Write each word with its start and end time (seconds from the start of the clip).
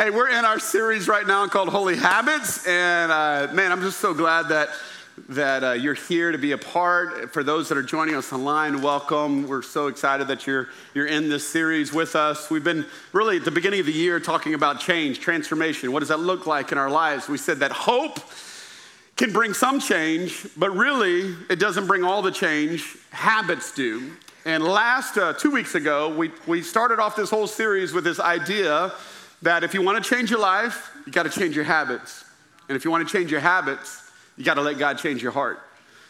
Hey, 0.00 0.08
we're 0.08 0.30
in 0.30 0.46
our 0.46 0.58
series 0.58 1.08
right 1.08 1.26
now 1.26 1.46
called 1.46 1.68
Holy 1.68 1.94
Habits, 1.94 2.66
and 2.66 3.12
uh, 3.12 3.48
man, 3.52 3.70
I'm 3.70 3.82
just 3.82 4.00
so 4.00 4.14
glad 4.14 4.48
that 4.48 4.70
that 5.28 5.62
uh, 5.62 5.72
you're 5.72 5.92
here 5.92 6.32
to 6.32 6.38
be 6.38 6.52
a 6.52 6.56
part. 6.56 7.34
For 7.34 7.44
those 7.44 7.68
that 7.68 7.76
are 7.76 7.82
joining 7.82 8.14
us 8.14 8.32
online, 8.32 8.80
welcome. 8.80 9.46
We're 9.46 9.60
so 9.60 9.88
excited 9.88 10.26
that 10.28 10.46
you're 10.46 10.68
you're 10.94 11.04
in 11.04 11.28
this 11.28 11.46
series 11.46 11.92
with 11.92 12.16
us. 12.16 12.48
We've 12.48 12.64
been 12.64 12.86
really 13.12 13.36
at 13.36 13.44
the 13.44 13.50
beginning 13.50 13.80
of 13.80 13.84
the 13.84 13.92
year 13.92 14.18
talking 14.18 14.54
about 14.54 14.80
change, 14.80 15.20
transformation. 15.20 15.92
What 15.92 16.00
does 16.00 16.08
that 16.08 16.20
look 16.20 16.46
like 16.46 16.72
in 16.72 16.78
our 16.78 16.88
lives? 16.88 17.28
We 17.28 17.36
said 17.36 17.58
that 17.58 17.70
hope 17.70 18.20
can 19.16 19.34
bring 19.34 19.52
some 19.52 19.80
change, 19.80 20.46
but 20.56 20.74
really 20.74 21.34
it 21.50 21.58
doesn't 21.58 21.86
bring 21.86 22.04
all 22.04 22.22
the 22.22 22.32
change. 22.32 22.96
Habits 23.10 23.74
do. 23.74 24.12
And 24.46 24.64
last 24.64 25.18
uh, 25.18 25.34
two 25.34 25.50
weeks 25.50 25.74
ago, 25.74 26.08
we, 26.08 26.30
we 26.46 26.62
started 26.62 26.98
off 26.98 27.14
this 27.14 27.28
whole 27.28 27.46
series 27.46 27.92
with 27.92 28.04
this 28.04 28.18
idea 28.18 28.94
that 29.42 29.64
if 29.64 29.74
you 29.74 29.82
want 29.82 30.02
to 30.02 30.08
change 30.14 30.30
your 30.30 30.40
life, 30.40 30.90
you 31.06 31.12
got 31.12 31.24
to 31.24 31.30
change 31.30 31.56
your 31.56 31.64
habits. 31.64 32.24
And 32.68 32.76
if 32.76 32.84
you 32.84 32.90
want 32.90 33.06
to 33.06 33.12
change 33.12 33.30
your 33.30 33.40
habits, 33.40 34.10
you 34.36 34.44
got 34.44 34.54
to 34.54 34.62
let 34.62 34.78
God 34.78 34.98
change 34.98 35.22
your 35.22 35.32
heart. 35.32 35.60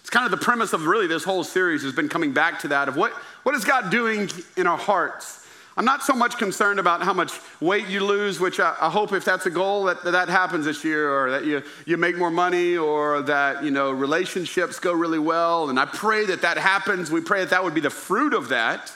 It's 0.00 0.10
kind 0.10 0.24
of 0.24 0.30
the 0.30 0.44
premise 0.44 0.72
of 0.72 0.86
really 0.86 1.06
this 1.06 1.24
whole 1.24 1.44
series 1.44 1.82
has 1.82 1.92
been 1.92 2.08
coming 2.08 2.32
back 2.32 2.60
to 2.60 2.68
that 2.68 2.88
of 2.88 2.96
what, 2.96 3.12
what 3.42 3.54
is 3.54 3.64
God 3.64 3.90
doing 3.90 4.28
in 4.56 4.66
our 4.66 4.78
hearts? 4.78 5.40
I'm 5.76 5.84
not 5.84 6.02
so 6.02 6.14
much 6.14 6.36
concerned 6.36 6.80
about 6.80 7.02
how 7.02 7.12
much 7.12 7.32
weight 7.60 7.86
you 7.86 8.04
lose, 8.04 8.40
which 8.40 8.60
I, 8.60 8.76
I 8.80 8.90
hope 8.90 9.12
if 9.12 9.24
that's 9.24 9.46
a 9.46 9.50
goal 9.50 9.84
that, 9.84 10.02
that 10.04 10.28
happens 10.28 10.64
this 10.64 10.84
year, 10.84 11.10
or 11.10 11.30
that 11.30 11.44
you, 11.44 11.62
you 11.86 11.96
make 11.96 12.18
more 12.18 12.30
money, 12.30 12.76
or 12.76 13.22
that 13.22 13.62
you 13.62 13.70
know 13.70 13.90
relationships 13.90 14.78
go 14.78 14.92
really 14.92 15.18
well. 15.18 15.70
And 15.70 15.78
I 15.78 15.86
pray 15.86 16.26
that 16.26 16.42
that 16.42 16.58
happens. 16.58 17.10
We 17.10 17.20
pray 17.20 17.40
that 17.40 17.50
that 17.50 17.62
would 17.64 17.74
be 17.74 17.80
the 17.80 17.88
fruit 17.88 18.34
of 18.34 18.48
that. 18.48 18.92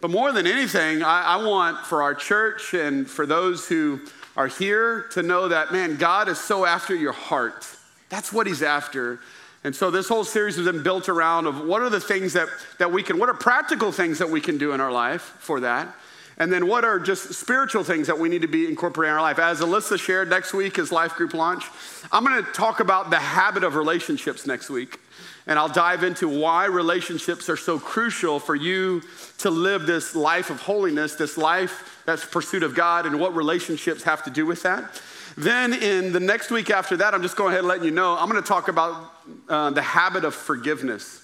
But 0.00 0.10
more 0.10 0.32
than 0.32 0.46
anything, 0.46 1.02
I, 1.02 1.22
I 1.22 1.44
want 1.44 1.86
for 1.86 2.02
our 2.02 2.14
church 2.14 2.74
and 2.74 3.08
for 3.08 3.26
those 3.26 3.66
who 3.66 4.00
are 4.36 4.46
here 4.46 5.06
to 5.12 5.22
know 5.22 5.48
that 5.48 5.72
man, 5.72 5.96
God 5.96 6.28
is 6.28 6.38
so 6.38 6.66
after 6.66 6.94
your 6.94 7.12
heart. 7.12 7.66
That's 8.08 8.32
what 8.32 8.46
He's 8.46 8.62
after. 8.62 9.18
And 9.64 9.74
so 9.74 9.90
this 9.90 10.08
whole 10.08 10.24
series 10.24 10.56
has 10.56 10.66
been 10.66 10.82
built 10.82 11.08
around 11.08 11.46
of 11.46 11.60
what 11.60 11.82
are 11.82 11.90
the 11.90 11.98
things 11.98 12.34
that, 12.34 12.48
that 12.78 12.92
we 12.92 13.02
can, 13.02 13.18
what 13.18 13.28
are 13.28 13.34
practical 13.34 13.90
things 13.90 14.18
that 14.18 14.28
we 14.28 14.40
can 14.40 14.58
do 14.58 14.72
in 14.72 14.80
our 14.80 14.92
life 14.92 15.22
for 15.40 15.60
that? 15.60 15.92
And 16.38 16.52
then 16.52 16.66
what 16.66 16.84
are 16.84 17.00
just 17.00 17.32
spiritual 17.32 17.82
things 17.82 18.06
that 18.06 18.18
we 18.18 18.28
need 18.28 18.42
to 18.42 18.48
be 18.48 18.68
incorporating 18.68 19.10
in 19.10 19.16
our 19.16 19.22
life? 19.22 19.38
As 19.38 19.60
Alyssa 19.60 19.98
shared, 19.98 20.28
next 20.28 20.52
week 20.52 20.78
is 20.78 20.92
Life 20.92 21.14
Group 21.14 21.32
Launch. 21.32 21.64
I'm 22.12 22.24
to 22.26 22.42
talk 22.52 22.80
about 22.80 23.10
the 23.10 23.18
habit 23.18 23.64
of 23.64 23.74
relationships 23.74 24.46
next 24.46 24.68
week. 24.68 25.00
And 25.46 25.58
I'll 25.58 25.68
dive 25.68 26.02
into 26.02 26.28
why 26.28 26.66
relationships 26.66 27.48
are 27.48 27.56
so 27.56 27.78
crucial 27.78 28.40
for 28.40 28.56
you 28.56 29.02
to 29.38 29.50
live 29.50 29.86
this 29.86 30.16
life 30.16 30.50
of 30.50 30.60
holiness, 30.60 31.14
this 31.14 31.38
life 31.38 32.02
that's 32.04 32.24
pursuit 32.24 32.64
of 32.64 32.74
God, 32.74 33.06
and 33.06 33.20
what 33.20 33.34
relationships 33.34 34.02
have 34.02 34.24
to 34.24 34.30
do 34.30 34.44
with 34.44 34.62
that. 34.64 35.00
Then, 35.36 35.74
in 35.74 36.12
the 36.12 36.20
next 36.20 36.50
week 36.50 36.70
after 36.70 36.96
that, 36.96 37.14
I'm 37.14 37.22
just 37.22 37.36
going 37.36 37.50
ahead 37.50 37.60
and 37.60 37.68
letting 37.68 37.84
you 37.84 37.90
know, 37.90 38.16
I'm 38.16 38.28
going 38.28 38.42
to 38.42 38.48
talk 38.48 38.68
about 38.68 39.12
uh, 39.48 39.70
the 39.70 39.82
habit 39.82 40.24
of 40.24 40.34
forgiveness. 40.34 41.22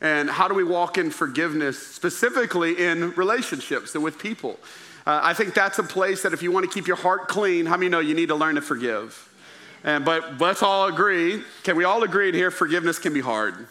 And 0.00 0.28
how 0.28 0.46
do 0.46 0.54
we 0.54 0.64
walk 0.64 0.98
in 0.98 1.10
forgiveness, 1.10 1.78
specifically 1.78 2.84
in 2.84 3.12
relationships 3.12 3.94
and 3.94 4.04
with 4.04 4.18
people? 4.18 4.60
Uh, 5.06 5.20
I 5.22 5.34
think 5.34 5.54
that's 5.54 5.78
a 5.78 5.82
place 5.82 6.22
that 6.22 6.32
if 6.32 6.42
you 6.42 6.52
want 6.52 6.70
to 6.70 6.72
keep 6.72 6.86
your 6.86 6.96
heart 6.96 7.28
clean, 7.28 7.66
how 7.66 7.76
many 7.76 7.88
know 7.88 8.00
you 8.00 8.14
need 8.14 8.28
to 8.28 8.34
learn 8.34 8.54
to 8.56 8.62
forgive? 8.62 9.30
And, 9.84 10.02
but 10.04 10.40
let's 10.40 10.62
all 10.62 10.86
agree, 10.86 11.42
can 11.62 11.76
we 11.76 11.84
all 11.84 12.02
agree 12.04 12.32
here, 12.32 12.50
forgiveness 12.50 12.98
can 12.98 13.12
be 13.12 13.20
hard, 13.20 13.68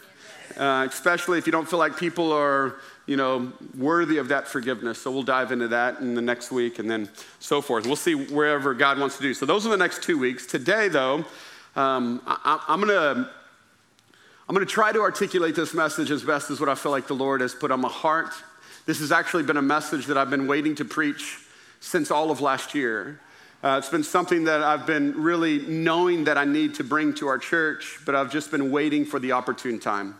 uh, 0.56 0.86
especially 0.88 1.38
if 1.38 1.46
you 1.46 1.50
don't 1.50 1.68
feel 1.68 1.80
like 1.80 1.98
people 1.98 2.32
are, 2.32 2.76
you 3.06 3.16
know, 3.16 3.52
worthy 3.76 4.18
of 4.18 4.28
that 4.28 4.46
forgiveness. 4.46 5.02
So 5.02 5.10
we'll 5.10 5.24
dive 5.24 5.50
into 5.50 5.66
that 5.68 5.98
in 5.98 6.14
the 6.14 6.22
next 6.22 6.52
week 6.52 6.78
and 6.78 6.88
then 6.88 7.08
so 7.40 7.60
forth. 7.60 7.84
We'll 7.84 7.96
see 7.96 8.14
wherever 8.14 8.74
God 8.74 9.00
wants 9.00 9.16
to 9.16 9.22
do. 9.22 9.34
So 9.34 9.44
those 9.44 9.66
are 9.66 9.70
the 9.70 9.76
next 9.76 10.04
two 10.04 10.16
weeks. 10.16 10.46
Today, 10.46 10.86
though, 10.86 11.24
um, 11.74 12.22
I, 12.26 12.62
I'm 12.68 12.80
going 12.80 12.88
to 12.88 13.28
I'm 14.46 14.54
going 14.54 14.66
to 14.66 14.70
try 14.72 14.92
to 14.92 15.00
articulate 15.00 15.56
this 15.56 15.72
message 15.72 16.10
as 16.10 16.22
best 16.22 16.50
as 16.50 16.60
what 16.60 16.68
I 16.68 16.74
feel 16.74 16.92
like 16.92 17.06
the 17.06 17.14
Lord 17.14 17.40
has 17.40 17.54
put 17.54 17.70
on 17.70 17.80
my 17.80 17.88
heart. 17.88 18.34
This 18.84 19.00
has 19.00 19.10
actually 19.10 19.42
been 19.42 19.56
a 19.56 19.62
message 19.62 20.04
that 20.06 20.18
I've 20.18 20.28
been 20.28 20.46
waiting 20.46 20.74
to 20.76 20.84
preach 20.84 21.38
since 21.80 22.10
all 22.10 22.30
of 22.30 22.42
last 22.42 22.74
year. 22.74 23.20
Uh, 23.64 23.78
it's 23.78 23.88
been 23.88 24.04
something 24.04 24.44
that 24.44 24.62
I've 24.62 24.84
been 24.84 25.22
really 25.22 25.60
knowing 25.60 26.24
that 26.24 26.36
I 26.36 26.44
need 26.44 26.74
to 26.74 26.84
bring 26.84 27.14
to 27.14 27.28
our 27.28 27.38
church, 27.38 27.98
but 28.04 28.14
I've 28.14 28.30
just 28.30 28.50
been 28.50 28.70
waiting 28.70 29.06
for 29.06 29.18
the 29.18 29.32
opportune 29.32 29.80
time. 29.80 30.16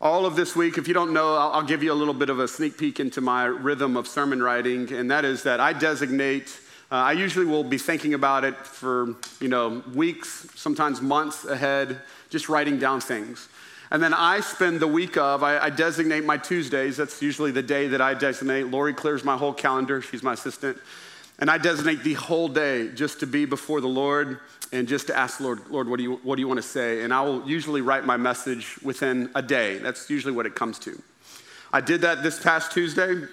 All 0.00 0.24
of 0.24 0.36
this 0.36 0.56
week, 0.56 0.78
if 0.78 0.88
you 0.88 0.94
don't 0.94 1.12
know, 1.12 1.34
I'll, 1.34 1.52
I'll 1.52 1.62
give 1.62 1.82
you 1.82 1.92
a 1.92 1.94
little 1.94 2.14
bit 2.14 2.30
of 2.30 2.40
a 2.40 2.48
sneak 2.48 2.78
peek 2.78 2.98
into 2.98 3.20
my 3.20 3.44
rhythm 3.44 3.94
of 3.94 4.08
sermon 4.08 4.42
writing, 4.42 4.90
and 4.90 5.10
that 5.10 5.26
is 5.26 5.42
that 5.42 5.60
I 5.60 5.74
designate 5.74 6.58
uh, 6.90 6.96
I 6.96 7.12
usually 7.12 7.46
will 7.46 7.64
be 7.64 7.78
thinking 7.78 8.12
about 8.12 8.44
it 8.44 8.54
for, 8.54 9.16
you 9.40 9.48
know, 9.48 9.82
weeks, 9.94 10.46
sometimes 10.54 11.00
months 11.00 11.46
ahead, 11.46 12.02
just 12.28 12.50
writing 12.50 12.78
down 12.78 13.00
things. 13.00 13.48
And 13.90 14.02
then 14.02 14.12
I 14.12 14.40
spend 14.40 14.78
the 14.78 14.86
week 14.86 15.16
of, 15.16 15.42
I, 15.42 15.58
I, 15.58 15.70
designate 15.70 16.24
my 16.24 16.36
Tuesdays. 16.36 16.98
That's 16.98 17.22
usually 17.22 17.50
the 17.50 17.62
day 17.62 17.88
that 17.88 18.02
I 18.02 18.12
designate. 18.12 18.64
Lori 18.64 18.92
clears 18.92 19.24
my 19.24 19.38
whole 19.38 19.54
calendar. 19.54 20.02
She's 20.02 20.22
my 20.22 20.34
assistant. 20.34 20.76
And 21.42 21.50
I 21.50 21.58
designate 21.58 22.04
the 22.04 22.14
whole 22.14 22.46
day 22.46 22.90
just 22.90 23.18
to 23.18 23.26
be 23.26 23.46
before 23.46 23.80
the 23.80 23.88
Lord 23.88 24.38
and 24.70 24.86
just 24.86 25.08
to 25.08 25.16
ask 25.16 25.40
Lord, 25.40 25.58
Lord, 25.70 25.88
what 25.88 25.96
do 25.96 26.04
you, 26.04 26.20
what 26.22 26.36
do 26.36 26.40
you 26.40 26.46
want 26.46 26.58
to 26.58 26.62
say? 26.62 27.02
And 27.02 27.12
I 27.12 27.20
will 27.22 27.44
usually 27.48 27.80
write 27.80 28.04
my 28.04 28.16
message 28.16 28.78
within 28.80 29.28
a 29.34 29.42
day. 29.42 29.78
That's 29.78 30.08
usually 30.08 30.32
what 30.32 30.46
it 30.46 30.54
comes 30.54 30.78
to. 30.78 31.02
I 31.72 31.80
did 31.80 32.02
that 32.02 32.22
this 32.22 32.40
past 32.40 32.70
Tuesday. 32.70 33.26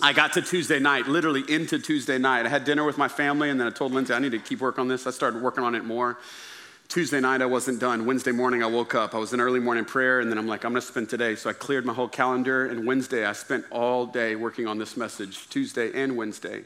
I 0.00 0.14
got 0.14 0.32
to 0.32 0.40
Tuesday 0.40 0.78
night, 0.78 1.06
literally 1.06 1.42
into 1.46 1.78
Tuesday 1.78 2.16
night. 2.16 2.46
I 2.46 2.48
had 2.48 2.64
dinner 2.64 2.82
with 2.82 2.96
my 2.96 3.08
family, 3.08 3.50
and 3.50 3.60
then 3.60 3.66
I 3.66 3.70
told 3.70 3.92
Lindsay 3.92 4.14
I 4.14 4.20
need 4.20 4.32
to 4.32 4.38
keep 4.38 4.60
working 4.62 4.80
on 4.80 4.88
this. 4.88 5.06
I 5.06 5.10
started 5.10 5.42
working 5.42 5.64
on 5.64 5.74
it 5.74 5.84
more. 5.84 6.16
Tuesday 6.88 7.20
night, 7.20 7.42
I 7.42 7.46
wasn't 7.46 7.78
done. 7.78 8.06
Wednesday 8.06 8.32
morning, 8.32 8.62
I 8.62 8.66
woke 8.68 8.94
up. 8.94 9.14
I 9.14 9.18
was 9.18 9.34
in 9.34 9.40
early 9.42 9.60
morning 9.60 9.84
prayer, 9.84 10.20
and 10.20 10.30
then 10.30 10.38
I'm 10.38 10.46
like, 10.46 10.64
I'm 10.64 10.72
going 10.72 10.80
to 10.80 10.88
spend 10.88 11.10
today. 11.10 11.34
So 11.34 11.50
I 11.50 11.52
cleared 11.52 11.84
my 11.84 11.92
whole 11.92 12.08
calendar, 12.08 12.68
and 12.70 12.86
Wednesday, 12.86 13.26
I 13.26 13.34
spent 13.34 13.66
all 13.70 14.06
day 14.06 14.34
working 14.34 14.66
on 14.66 14.78
this 14.78 14.96
message, 14.96 15.50
Tuesday 15.50 15.92
and 15.92 16.16
Wednesday. 16.16 16.64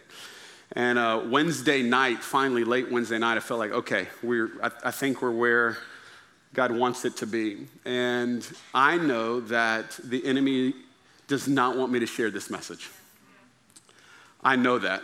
And 0.73 0.99
uh, 0.99 1.23
Wednesday 1.27 1.83
night, 1.83 2.19
finally, 2.19 2.65
late 2.65 2.91
Wednesday 2.91 3.19
night, 3.19 3.37
I 3.37 3.41
felt 3.41 3.59
like, 3.59 3.73
okay, 3.73 4.09
we're, 4.23 4.51
I, 4.62 4.71
I 4.84 4.91
think 4.91 5.23
we're 5.23 5.31
where 5.31 5.79
God 6.55 6.73
wants 6.73 7.05
it 7.05 7.17
to 7.19 7.27
be. 7.27 7.67
And 7.84 8.47
I 8.75 8.99
know 8.99 9.41
that 9.41 9.99
the 10.03 10.25
enemy 10.27 10.75
does 11.27 11.47
not 11.47 11.77
want 11.77 11.93
me 11.93 12.01
to 12.01 12.06
share 12.06 12.31
this 12.31 12.51
message. 12.51 12.91
I 14.43 14.56
know 14.56 14.79
that. 14.79 15.03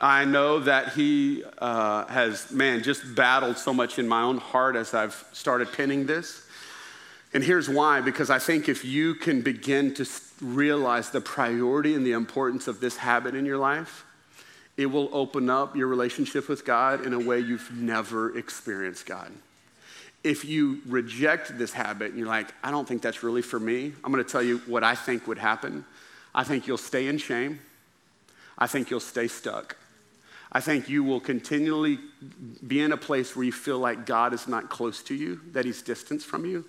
I 0.00 0.24
know 0.24 0.60
that 0.60 0.92
he 0.92 1.42
uh, 1.58 2.06
has, 2.06 2.50
man, 2.50 2.82
just 2.82 3.14
battled 3.14 3.58
so 3.58 3.72
much 3.72 3.98
in 3.98 4.06
my 4.06 4.22
own 4.22 4.38
heart 4.38 4.76
as 4.76 4.92
I've 4.94 5.24
started 5.32 5.72
pinning 5.72 6.06
this. 6.06 6.42
And 7.32 7.42
here's 7.42 7.68
why 7.68 8.00
because 8.00 8.30
I 8.30 8.38
think 8.38 8.68
if 8.68 8.84
you 8.84 9.14
can 9.14 9.42
begin 9.42 9.94
to 9.94 10.06
realize 10.40 11.10
the 11.10 11.20
priority 11.20 11.94
and 11.94 12.06
the 12.06 12.12
importance 12.12 12.68
of 12.68 12.80
this 12.80 12.96
habit 12.96 13.34
in 13.34 13.44
your 13.44 13.58
life, 13.58 14.05
it 14.76 14.86
will 14.86 15.08
open 15.12 15.48
up 15.48 15.74
your 15.74 15.86
relationship 15.86 16.48
with 16.48 16.64
God 16.64 17.06
in 17.06 17.12
a 17.12 17.18
way 17.18 17.40
you've 17.40 17.70
never 17.72 18.36
experienced 18.36 19.06
God. 19.06 19.32
If 20.22 20.44
you 20.44 20.80
reject 20.86 21.56
this 21.56 21.72
habit 21.72 22.10
and 22.10 22.18
you're 22.18 22.28
like, 22.28 22.52
I 22.62 22.70
don't 22.70 22.86
think 22.86 23.00
that's 23.00 23.22
really 23.22 23.42
for 23.42 23.60
me, 23.60 23.92
I'm 24.04 24.10
gonna 24.10 24.24
tell 24.24 24.42
you 24.42 24.58
what 24.66 24.84
I 24.84 24.94
think 24.94 25.26
would 25.26 25.38
happen. 25.38 25.84
I 26.34 26.44
think 26.44 26.66
you'll 26.66 26.78
stay 26.78 27.06
in 27.06 27.18
shame. 27.18 27.60
I 28.58 28.66
think 28.66 28.90
you'll 28.90 29.00
stay 29.00 29.28
stuck. 29.28 29.76
I 30.52 30.60
think 30.60 30.88
you 30.88 31.04
will 31.04 31.20
continually 31.20 31.98
be 32.66 32.80
in 32.80 32.92
a 32.92 32.96
place 32.96 33.34
where 33.34 33.44
you 33.44 33.52
feel 33.52 33.78
like 33.78 34.06
God 34.06 34.32
is 34.32 34.46
not 34.46 34.70
close 34.70 35.02
to 35.04 35.14
you, 35.14 35.40
that 35.52 35.64
He's 35.64 35.82
distant 35.82 36.22
from 36.22 36.44
you. 36.44 36.64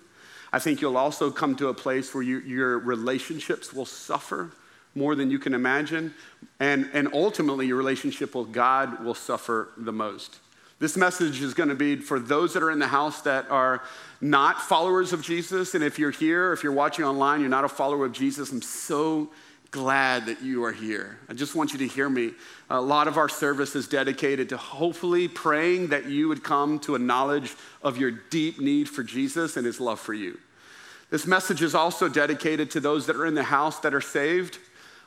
I 0.52 0.58
think 0.58 0.80
you'll 0.80 0.96
also 0.96 1.30
come 1.30 1.54
to 1.56 1.68
a 1.68 1.74
place 1.74 2.14
where 2.14 2.22
you, 2.22 2.40
your 2.40 2.78
relationships 2.78 3.72
will 3.72 3.86
suffer 3.86 4.52
more 4.94 5.14
than 5.14 5.30
you 5.30 5.38
can 5.38 5.54
imagine. 5.54 6.14
And, 6.60 6.88
and 6.92 7.08
ultimately, 7.12 7.66
your 7.66 7.76
relationship 7.76 8.34
with 8.34 8.52
God 8.52 9.04
will 9.04 9.14
suffer 9.14 9.70
the 9.76 9.92
most. 9.92 10.38
This 10.80 10.96
message 10.96 11.42
is 11.42 11.54
going 11.54 11.70
to 11.70 11.74
be 11.74 11.96
for 11.96 12.20
those 12.20 12.54
that 12.54 12.62
are 12.62 12.70
in 12.70 12.78
the 12.78 12.86
house 12.86 13.22
that 13.22 13.50
are 13.50 13.82
not 14.20 14.60
followers 14.62 15.12
of 15.12 15.22
Jesus. 15.22 15.74
And 15.74 15.82
if 15.82 15.98
you're 15.98 16.12
here, 16.12 16.52
if 16.52 16.62
you're 16.62 16.72
watching 16.72 17.04
online, 17.04 17.40
you're 17.40 17.48
not 17.48 17.64
a 17.64 17.68
follower 17.68 18.06
of 18.06 18.12
Jesus, 18.12 18.52
I'm 18.52 18.62
so 18.62 19.30
glad 19.70 20.26
that 20.26 20.40
you 20.42 20.64
are 20.64 20.72
here. 20.72 21.18
I 21.28 21.34
just 21.34 21.54
want 21.54 21.72
you 21.72 21.78
to 21.80 21.86
hear 21.86 22.08
me. 22.08 22.32
A 22.70 22.80
lot 22.80 23.06
of 23.06 23.18
our 23.18 23.28
service 23.28 23.76
is 23.76 23.86
dedicated 23.86 24.48
to 24.50 24.56
hopefully 24.56 25.28
praying 25.28 25.88
that 25.88 26.06
you 26.06 26.28
would 26.28 26.42
come 26.42 26.78
to 26.80 26.94
a 26.94 26.98
knowledge 26.98 27.54
of 27.82 27.98
your 27.98 28.10
deep 28.10 28.60
need 28.60 28.88
for 28.88 29.02
Jesus 29.02 29.56
and 29.56 29.66
his 29.66 29.78
love 29.78 30.00
for 30.00 30.14
you. 30.14 30.38
This 31.10 31.26
message 31.26 31.62
is 31.62 31.74
also 31.74 32.08
dedicated 32.08 32.70
to 32.72 32.80
those 32.80 33.06
that 33.06 33.16
are 33.16 33.26
in 33.26 33.34
the 33.34 33.42
house 33.42 33.80
that 33.80 33.94
are 33.94 34.00
saved, 34.00 34.58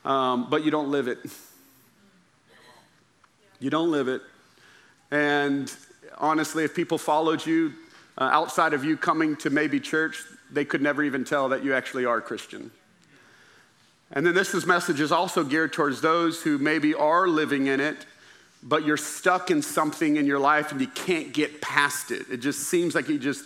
um, 0.06 0.50
but 0.50 0.64
you 0.64 0.72
don't 0.72 0.90
live 0.90 1.08
it. 1.08 1.20
You 3.60 3.70
don't 3.70 3.92
live 3.92 4.08
it. 4.08 4.22
And 5.12 5.72
honestly, 6.18 6.64
if 6.64 6.74
people 6.74 6.98
followed 6.98 7.46
you 7.46 7.74
uh, 8.18 8.24
outside 8.24 8.74
of 8.74 8.84
you 8.84 8.98
coming 8.98 9.36
to 9.38 9.50
maybe 9.50 9.80
church, 9.80 10.24
they 10.52 10.66
could 10.66 10.82
never 10.82 11.04
even 11.04 11.24
tell 11.24 11.50
that 11.50 11.64
you 11.64 11.74
actually 11.74 12.06
are 12.06 12.22
Christian. 12.22 12.72
And 14.14 14.26
then 14.26 14.34
this 14.34 14.66
message 14.66 15.00
is 15.00 15.12
also 15.12 15.44
geared 15.44 15.74
towards 15.74 16.02
those 16.02 16.42
who 16.42 16.58
maybe 16.58 16.94
are 16.94 17.28
living 17.28 17.68
in 17.68 17.80
it, 17.80 18.06
but 18.62 18.86
you're 18.86 18.98
stuck 18.98 19.52
in 19.52 19.62
something 19.62 20.18
in 20.18 20.26
your 20.26 20.40
life 20.40 20.72
and 20.72 20.82
you 20.82 20.88
can't 20.88 21.34
get 21.34 21.62
past 21.62 22.12
it. 22.12 22.26
It 22.30 22.38
just 22.38 22.62
seems 22.62 22.94
like 22.94 23.08
you 23.08 23.18
just 23.18 23.46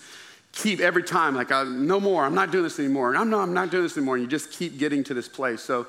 keep 0.53 0.79
every 0.79 1.03
time, 1.03 1.35
like, 1.35 1.49
no 1.49 1.99
more, 1.99 2.23
I'm 2.23 2.33
not 2.33 2.51
doing 2.51 2.63
this 2.63 2.79
anymore. 2.79 3.15
I'm, 3.15 3.29
no, 3.29 3.39
I'm 3.39 3.53
not 3.53 3.69
doing 3.69 3.83
this 3.83 3.97
anymore. 3.97 4.15
And 4.15 4.23
you 4.23 4.29
just 4.29 4.51
keep 4.51 4.79
getting 4.79 5.03
to 5.03 5.13
this 5.13 5.27
place. 5.27 5.61
So, 5.61 5.85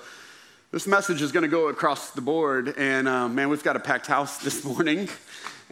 this 0.73 0.87
message 0.87 1.23
is 1.23 1.31
going 1.31 1.45
to 1.45 1.49
go 1.49 1.69
across 1.69 2.11
the 2.11 2.21
board. 2.21 2.75
And 2.77 3.07
uh, 3.07 3.29
man, 3.29 3.49
we've 3.49 3.63
got 3.63 3.77
a 3.77 3.81
packed 3.81 4.07
house 4.07 4.39
this 4.43 4.65
morning. 4.65 5.09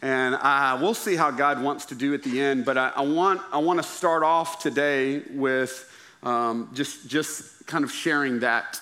And 0.00 0.37
uh, 0.37 0.79
we'll 0.81 0.94
see 0.94 1.17
how 1.17 1.31
God 1.31 1.62
wants 1.62 1.87
to 1.87 1.94
do 1.94 2.14
at 2.14 2.23
the 2.23 2.41
end. 2.41 2.64
But 2.64 2.79
I, 2.79 2.93
I 2.94 3.00
want, 3.02 3.41
I 3.52 3.58
want 3.58 3.81
to 3.81 3.82
start 3.82 4.23
off 4.23 4.62
today 4.62 5.23
with 5.31 5.91
um, 6.23 6.70
just, 6.75 7.08
just 7.08 7.67
kind 7.67 7.82
of 7.82 7.91
sharing 7.91 8.41
that. 8.41 8.81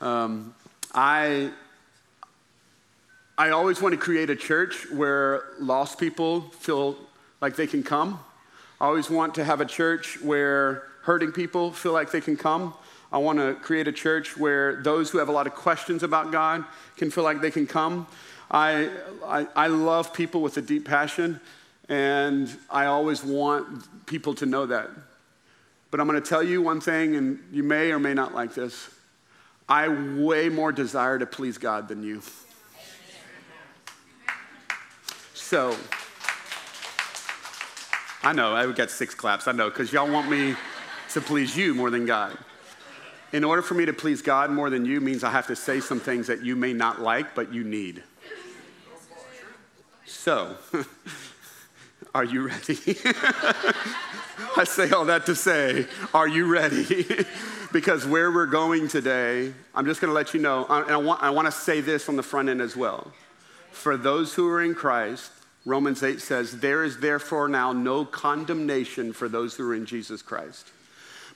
Um, 0.00 0.54
I, 0.94 1.50
I 3.38 3.50
always 3.50 3.80
want 3.80 3.94
to 3.94 4.00
create 4.00 4.30
a 4.30 4.36
church 4.36 4.90
where 4.90 5.44
lost 5.58 5.98
people 5.98 6.42
feel 6.42 6.96
like 7.40 7.56
they 7.56 7.66
can 7.66 7.82
come. 7.82 8.20
I 8.80 8.86
always 8.86 9.08
want 9.08 9.34
to 9.36 9.44
have 9.44 9.60
a 9.60 9.66
church 9.66 10.20
where 10.20 10.82
hurting 11.02 11.32
people 11.32 11.72
feel 11.72 11.92
like 11.92 12.10
they 12.10 12.20
can 12.20 12.36
come. 12.36 12.74
I 13.14 13.18
want 13.18 13.38
to 13.38 13.54
create 13.54 13.86
a 13.86 13.92
church 13.92 14.36
where 14.36 14.82
those 14.82 15.08
who 15.08 15.18
have 15.18 15.28
a 15.28 15.32
lot 15.32 15.46
of 15.46 15.54
questions 15.54 16.02
about 16.02 16.32
God 16.32 16.64
can 16.96 17.12
feel 17.12 17.22
like 17.22 17.40
they 17.40 17.52
can 17.52 17.64
come. 17.64 18.08
I, 18.50 18.90
I, 19.24 19.46
I 19.54 19.66
love 19.68 20.12
people 20.12 20.42
with 20.42 20.56
a 20.56 20.60
deep 20.60 20.84
passion, 20.84 21.40
and 21.88 22.50
I 22.68 22.86
always 22.86 23.22
want 23.22 24.06
people 24.06 24.34
to 24.34 24.46
know 24.46 24.66
that. 24.66 24.90
But 25.92 26.00
I'm 26.00 26.08
going 26.08 26.20
to 26.20 26.28
tell 26.28 26.42
you 26.42 26.60
one 26.60 26.80
thing, 26.80 27.14
and 27.14 27.38
you 27.52 27.62
may 27.62 27.92
or 27.92 28.00
may 28.00 28.14
not 28.14 28.34
like 28.34 28.52
this. 28.52 28.90
I 29.68 29.86
way 29.86 30.48
more 30.48 30.72
desire 30.72 31.16
to 31.20 31.24
please 31.24 31.56
God 31.56 31.86
than 31.86 32.02
you. 32.02 32.20
So, 35.34 35.76
I 38.24 38.32
know, 38.32 38.56
I 38.56 38.72
got 38.72 38.90
six 38.90 39.14
claps. 39.14 39.46
I 39.46 39.52
know, 39.52 39.70
because 39.70 39.92
y'all 39.92 40.10
want 40.10 40.28
me 40.28 40.56
to 41.10 41.20
please 41.20 41.56
you 41.56 41.74
more 41.74 41.90
than 41.90 42.06
God. 42.06 42.36
In 43.34 43.42
order 43.42 43.62
for 43.62 43.74
me 43.74 43.84
to 43.84 43.92
please 43.92 44.22
God 44.22 44.52
more 44.52 44.70
than 44.70 44.86
you 44.86 45.00
means 45.00 45.24
I 45.24 45.30
have 45.32 45.48
to 45.48 45.56
say 45.56 45.80
some 45.80 45.98
things 45.98 46.28
that 46.28 46.44
you 46.44 46.54
may 46.54 46.72
not 46.72 47.00
like, 47.00 47.34
but 47.34 47.52
you 47.52 47.64
need. 47.64 48.04
So, 50.06 50.56
are 52.14 52.22
you 52.22 52.46
ready? 52.46 52.78
I 54.56 54.62
say 54.62 54.90
all 54.90 55.06
that 55.06 55.26
to 55.26 55.34
say, 55.34 55.88
are 56.14 56.28
you 56.28 56.46
ready? 56.46 57.06
because 57.72 58.06
where 58.06 58.30
we're 58.30 58.46
going 58.46 58.86
today, 58.86 59.52
I'm 59.74 59.84
just 59.84 60.00
going 60.00 60.10
to 60.10 60.14
let 60.14 60.32
you 60.32 60.38
know, 60.38 60.64
and 60.70 60.92
I 60.92 60.96
want, 60.98 61.20
I 61.20 61.30
want 61.30 61.46
to 61.46 61.52
say 61.52 61.80
this 61.80 62.08
on 62.08 62.14
the 62.14 62.22
front 62.22 62.48
end 62.48 62.60
as 62.60 62.76
well. 62.76 63.12
For 63.72 63.96
those 63.96 64.34
who 64.34 64.48
are 64.48 64.62
in 64.62 64.76
Christ, 64.76 65.32
Romans 65.64 66.04
8 66.04 66.20
says, 66.20 66.60
There 66.60 66.84
is 66.84 67.00
therefore 67.00 67.48
now 67.48 67.72
no 67.72 68.04
condemnation 68.04 69.12
for 69.12 69.28
those 69.28 69.56
who 69.56 69.68
are 69.68 69.74
in 69.74 69.86
Jesus 69.86 70.22
Christ. 70.22 70.70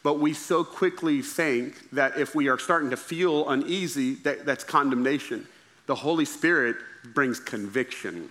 But 0.02 0.20
we 0.20 0.32
so 0.32 0.64
quickly 0.64 1.22
think 1.22 1.90
that 1.90 2.18
if 2.18 2.34
we 2.34 2.48
are 2.48 2.58
starting 2.58 2.90
to 2.90 2.96
feel 2.96 3.48
uneasy, 3.48 4.14
that, 4.16 4.46
that's 4.46 4.64
condemnation. 4.64 5.46
The 5.86 5.94
Holy 5.94 6.24
Spirit 6.24 6.76
brings 7.14 7.40
conviction. 7.40 8.28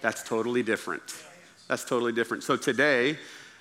That's 0.00 0.22
totally 0.22 0.62
different. 0.62 1.02
That's 1.68 1.84
totally 1.84 2.12
different. 2.12 2.42
So 2.42 2.56
today, 2.56 3.12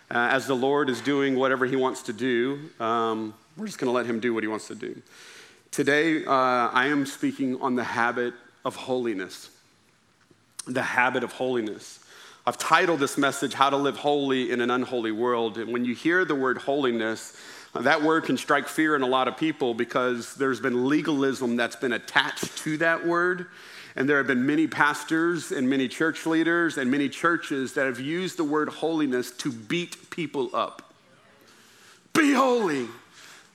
uh, 0.10 0.30
as 0.32 0.48
the 0.48 0.56
Lord 0.56 0.90
is 0.90 1.02
doing 1.02 1.36
whatever 1.36 1.66
He 1.66 1.76
wants 1.76 2.02
to 2.04 2.14
do, 2.14 2.70
um, 2.80 3.34
we're 3.58 3.66
just 3.66 3.78
going 3.78 3.90
to 3.90 3.96
let 3.96 4.06
Him 4.06 4.20
do 4.20 4.34
what 4.34 4.44
He 4.44 4.48
wants 4.48 4.68
to 4.68 4.76
do. 4.76 5.02
Today, 5.72 6.26
uh, 6.26 6.32
I 6.32 6.88
am 6.88 7.06
speaking 7.06 7.60
on 7.62 7.76
the 7.76 7.84
habit 7.84 8.34
of 8.64 8.76
holiness. 8.76 9.50
The 10.66 10.82
habit 10.82 11.24
of 11.24 11.34
holiness. 11.34 12.00
I've 12.48 12.58
titled 12.58 13.02
this 13.02 13.18
message, 13.18 13.54
How 13.54 13.70
to 13.70 13.76
Live 13.76 13.98
Holy 13.98 14.52
in 14.52 14.62
an 14.62 14.72
Unholy 14.72 15.12
World. 15.12 15.58
And 15.58 15.74
when 15.74 15.84
you 15.84 15.94
hear 15.94 16.24
the 16.24 16.34
word 16.34 16.60
holiness, 16.60 17.36
that 17.74 18.02
word 18.02 18.24
can 18.24 18.38
strike 18.38 18.70
fear 18.70 18.96
in 18.96 19.02
a 19.02 19.06
lot 19.06 19.28
of 19.28 19.36
people 19.36 19.74
because 19.74 20.34
there's 20.36 20.62
been 20.62 20.88
legalism 20.88 21.58
that's 21.58 21.76
been 21.76 21.92
attached 21.92 22.58
to 22.60 22.78
that 22.78 23.06
word. 23.06 23.48
And 23.98 24.08
there 24.08 24.16
have 24.16 24.28
been 24.28 24.46
many 24.46 24.66
pastors 24.66 25.52
and 25.52 25.70
many 25.70 25.90
church 25.90 26.26
leaders 26.26 26.78
and 26.78 26.90
many 26.90 27.10
churches 27.10 27.74
that 27.74 27.86
have 27.86 28.00
used 28.00 28.38
the 28.38 28.46
word 28.46 28.70
holiness 28.70 29.30
to 29.32 29.52
beat 29.52 30.10
people 30.10 30.50
up. 30.56 30.94
Be 32.14 32.32
holy. 32.32 32.88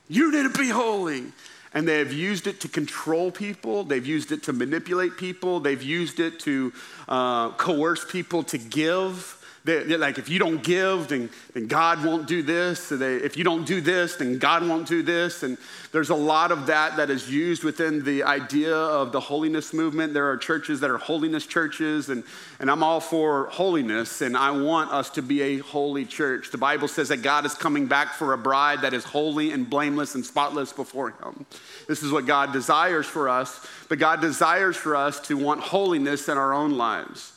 You 0.07 0.31
need 0.31 0.53
to 0.53 0.55
be 0.55 0.69
holy. 0.69 1.31
And 1.73 1.87
they 1.87 1.99
have 1.99 2.13
used 2.13 2.47
it 2.47 2.59
to 2.61 2.67
control 2.67 3.31
people. 3.31 3.83
They've 3.83 4.05
used 4.05 4.31
it 4.31 4.43
to 4.43 4.53
manipulate 4.53 5.17
people. 5.17 5.59
They've 5.59 5.81
used 5.81 6.19
it 6.19 6.39
to 6.41 6.71
uh, 7.09 7.51
coerce 7.51 8.05
people 8.05 8.43
to 8.43 8.57
give. 8.57 9.42
They're, 9.65 9.97
like, 9.97 10.17
if 10.17 10.27
you 10.27 10.39
don't 10.39 10.61
give, 10.61 11.07
then, 11.07 11.29
then 11.53 11.67
God 11.67 12.03
won't 12.03 12.27
do 12.27 12.43
this. 12.43 12.89
They, 12.89 13.15
if 13.15 13.37
you 13.37 13.45
don't 13.45 13.65
do 13.65 13.79
this, 13.79 14.17
then 14.17 14.37
God 14.37 14.67
won't 14.67 14.85
do 14.85 15.01
this. 15.01 15.41
And 15.41 15.57
there's 15.93 16.09
a 16.09 16.15
lot 16.15 16.51
of 16.51 16.65
that 16.65 16.97
that 16.97 17.09
is 17.09 17.31
used 17.31 17.63
within 17.63 18.03
the 18.03 18.23
idea 18.23 18.75
of 18.75 19.13
the 19.13 19.21
holiness 19.21 19.73
movement. 19.73 20.13
There 20.13 20.29
are 20.29 20.35
churches 20.35 20.81
that 20.81 20.89
are 20.89 20.97
holiness 20.97 21.45
churches, 21.45 22.09
and, 22.09 22.25
and 22.59 22.69
I'm 22.69 22.83
all 22.83 22.99
for 22.99 23.45
holiness, 23.45 24.21
and 24.21 24.35
I 24.35 24.51
want 24.51 24.91
us 24.91 25.09
to 25.11 25.21
be 25.21 25.41
a 25.41 25.59
holy 25.59 26.03
church. 26.03 26.51
The 26.51 26.57
Bible 26.57 26.89
says 26.89 27.07
that 27.07 27.21
God 27.21 27.45
is 27.45 27.53
coming 27.53 27.85
back 27.85 28.15
for 28.15 28.33
a 28.33 28.37
bride 28.37 28.81
that 28.81 28.93
is 28.93 29.05
holy 29.05 29.51
and 29.51 29.69
blameless 29.69 30.13
and 30.15 30.25
spotless 30.25 30.73
before 30.73 31.11
Him. 31.11 31.45
This 31.87 32.03
is 32.03 32.11
what 32.11 32.25
God 32.25 32.51
desires 32.51 33.05
for 33.05 33.29
us, 33.29 33.65
but 33.87 33.97
God 33.97 34.19
desires 34.19 34.75
for 34.75 34.97
us 34.97 35.21
to 35.21 35.37
want 35.37 35.61
holiness 35.61 36.27
in 36.27 36.37
our 36.37 36.53
own 36.53 36.71
lives. 36.71 37.31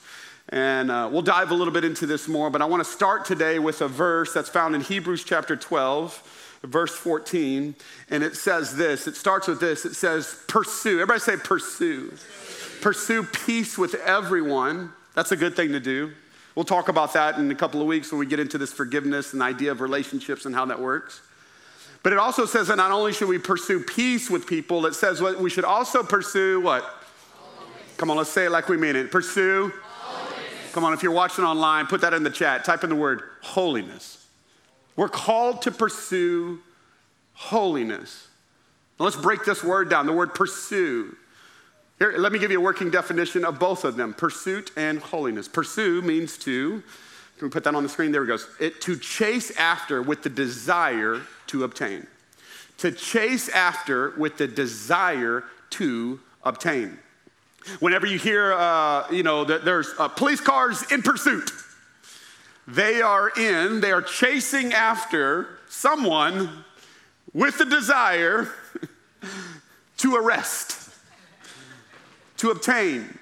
And 0.50 0.90
uh, 0.92 1.08
we'll 1.10 1.22
dive 1.22 1.50
a 1.50 1.54
little 1.54 1.72
bit 1.72 1.84
into 1.84 2.06
this 2.06 2.28
more, 2.28 2.50
but 2.50 2.62
I 2.62 2.66
want 2.66 2.84
to 2.84 2.90
start 2.90 3.24
today 3.24 3.58
with 3.58 3.80
a 3.80 3.88
verse 3.88 4.32
that's 4.32 4.48
found 4.48 4.76
in 4.76 4.80
Hebrews 4.80 5.24
chapter 5.24 5.56
12, 5.56 6.60
verse 6.62 6.94
14. 6.94 7.74
And 8.10 8.22
it 8.22 8.36
says 8.36 8.76
this 8.76 9.08
it 9.08 9.16
starts 9.16 9.48
with 9.48 9.58
this 9.58 9.84
it 9.84 9.94
says, 9.94 10.38
Pursue. 10.46 11.00
Everybody 11.00 11.20
say, 11.20 11.36
Pursue. 11.36 12.16
Pursue 12.80 13.24
peace 13.24 13.76
with 13.76 13.96
everyone. 13.96 14.92
That's 15.14 15.32
a 15.32 15.36
good 15.36 15.56
thing 15.56 15.72
to 15.72 15.80
do. 15.80 16.12
We'll 16.54 16.64
talk 16.64 16.88
about 16.88 17.12
that 17.14 17.38
in 17.38 17.50
a 17.50 17.54
couple 17.54 17.80
of 17.80 17.86
weeks 17.88 18.12
when 18.12 18.20
we 18.20 18.26
get 18.26 18.38
into 18.38 18.56
this 18.56 18.72
forgiveness 18.72 19.32
and 19.32 19.42
idea 19.42 19.72
of 19.72 19.80
relationships 19.80 20.46
and 20.46 20.54
how 20.54 20.64
that 20.66 20.80
works. 20.80 21.22
But 22.04 22.12
it 22.12 22.18
also 22.20 22.46
says 22.46 22.68
that 22.68 22.76
not 22.76 22.92
only 22.92 23.12
should 23.12 23.28
we 23.28 23.38
pursue 23.38 23.80
peace 23.80 24.30
with 24.30 24.46
people, 24.46 24.86
it 24.86 24.94
says 24.94 25.20
we 25.20 25.50
should 25.50 25.64
also 25.64 26.04
pursue 26.04 26.60
what? 26.60 26.88
Come 27.96 28.10
on, 28.10 28.16
let's 28.16 28.30
say 28.30 28.46
it 28.46 28.50
like 28.50 28.68
we 28.68 28.76
mean 28.76 28.94
it. 28.94 29.10
Pursue 29.10 29.72
Come 30.76 30.84
on, 30.84 30.92
if 30.92 31.02
you're 31.02 31.10
watching 31.10 31.42
online, 31.42 31.86
put 31.86 32.02
that 32.02 32.12
in 32.12 32.22
the 32.22 32.28
chat. 32.28 32.62
Type 32.62 32.84
in 32.84 32.90
the 32.90 32.96
word 32.96 33.22
holiness. 33.40 34.26
We're 34.94 35.08
called 35.08 35.62
to 35.62 35.70
pursue 35.70 36.60
holiness. 37.32 38.28
Now 38.98 39.06
let's 39.06 39.16
break 39.16 39.46
this 39.46 39.64
word 39.64 39.88
down 39.88 40.04
the 40.04 40.12
word 40.12 40.34
pursue. 40.34 41.16
Here, 41.98 42.12
let 42.18 42.30
me 42.30 42.38
give 42.38 42.50
you 42.50 42.58
a 42.58 42.62
working 42.62 42.90
definition 42.90 43.42
of 43.42 43.58
both 43.58 43.86
of 43.86 43.96
them 43.96 44.12
pursuit 44.12 44.70
and 44.76 44.98
holiness. 44.98 45.48
Pursue 45.48 46.02
means 46.02 46.36
to, 46.40 46.82
can 47.38 47.48
we 47.48 47.50
put 47.50 47.64
that 47.64 47.74
on 47.74 47.82
the 47.82 47.88
screen? 47.88 48.12
There 48.12 48.24
it 48.24 48.26
goes. 48.26 48.46
It, 48.60 48.82
to 48.82 48.98
chase 48.98 49.56
after 49.56 50.02
with 50.02 50.24
the 50.24 50.28
desire 50.28 51.22
to 51.46 51.64
obtain. 51.64 52.06
To 52.76 52.92
chase 52.92 53.48
after 53.48 54.10
with 54.18 54.36
the 54.36 54.46
desire 54.46 55.42
to 55.70 56.20
obtain. 56.44 56.98
Whenever 57.80 58.06
you 58.06 58.18
hear, 58.18 58.52
uh, 58.52 59.10
you 59.10 59.22
know, 59.22 59.44
that 59.44 59.64
there's 59.64 59.92
uh, 59.98 60.08
police 60.08 60.40
cars 60.40 60.90
in 60.92 61.02
pursuit, 61.02 61.50
they 62.66 63.02
are 63.02 63.30
in, 63.30 63.80
they 63.80 63.92
are 63.92 64.02
chasing 64.02 64.72
after 64.72 65.58
someone 65.68 66.64
with 67.32 67.58
the 67.58 67.64
desire 67.64 68.48
to 69.98 70.16
arrest, 70.16 70.90
to 72.38 72.50
obtain. 72.50 73.18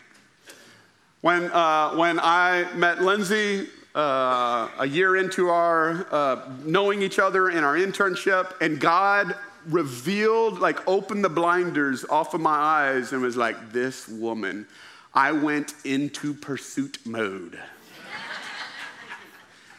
When, 1.21 1.51
uh, 1.51 1.95
when 1.97 2.21
I 2.21 2.67
met 2.75 3.03
Lindsay 3.03 3.69
uh, 3.95 4.69
a 4.79 4.87
year 4.87 5.17
into 5.17 5.49
our 5.49 6.07
uh, 6.11 6.53
knowing 6.65 7.03
each 7.03 7.19
other 7.19 7.49
in 7.49 7.65
our 7.65 7.75
internship, 7.75 8.61
and 8.61 8.79
God 8.79 9.35
revealed, 9.69 10.59
like 10.59 10.87
opened 10.89 11.25
the 11.25 11.29
blinders 11.29 12.05
off 12.05 12.35
of 12.35 12.41
my 12.41 12.51
eyes 12.51 13.13
and 13.13 13.23
was 13.23 13.37
like, 13.37 13.73
this 13.73 14.09
woman. 14.09 14.67
I 15.13 15.33
went 15.33 15.75
into 15.85 16.35
pursuit 16.35 16.99
mode 17.05 17.59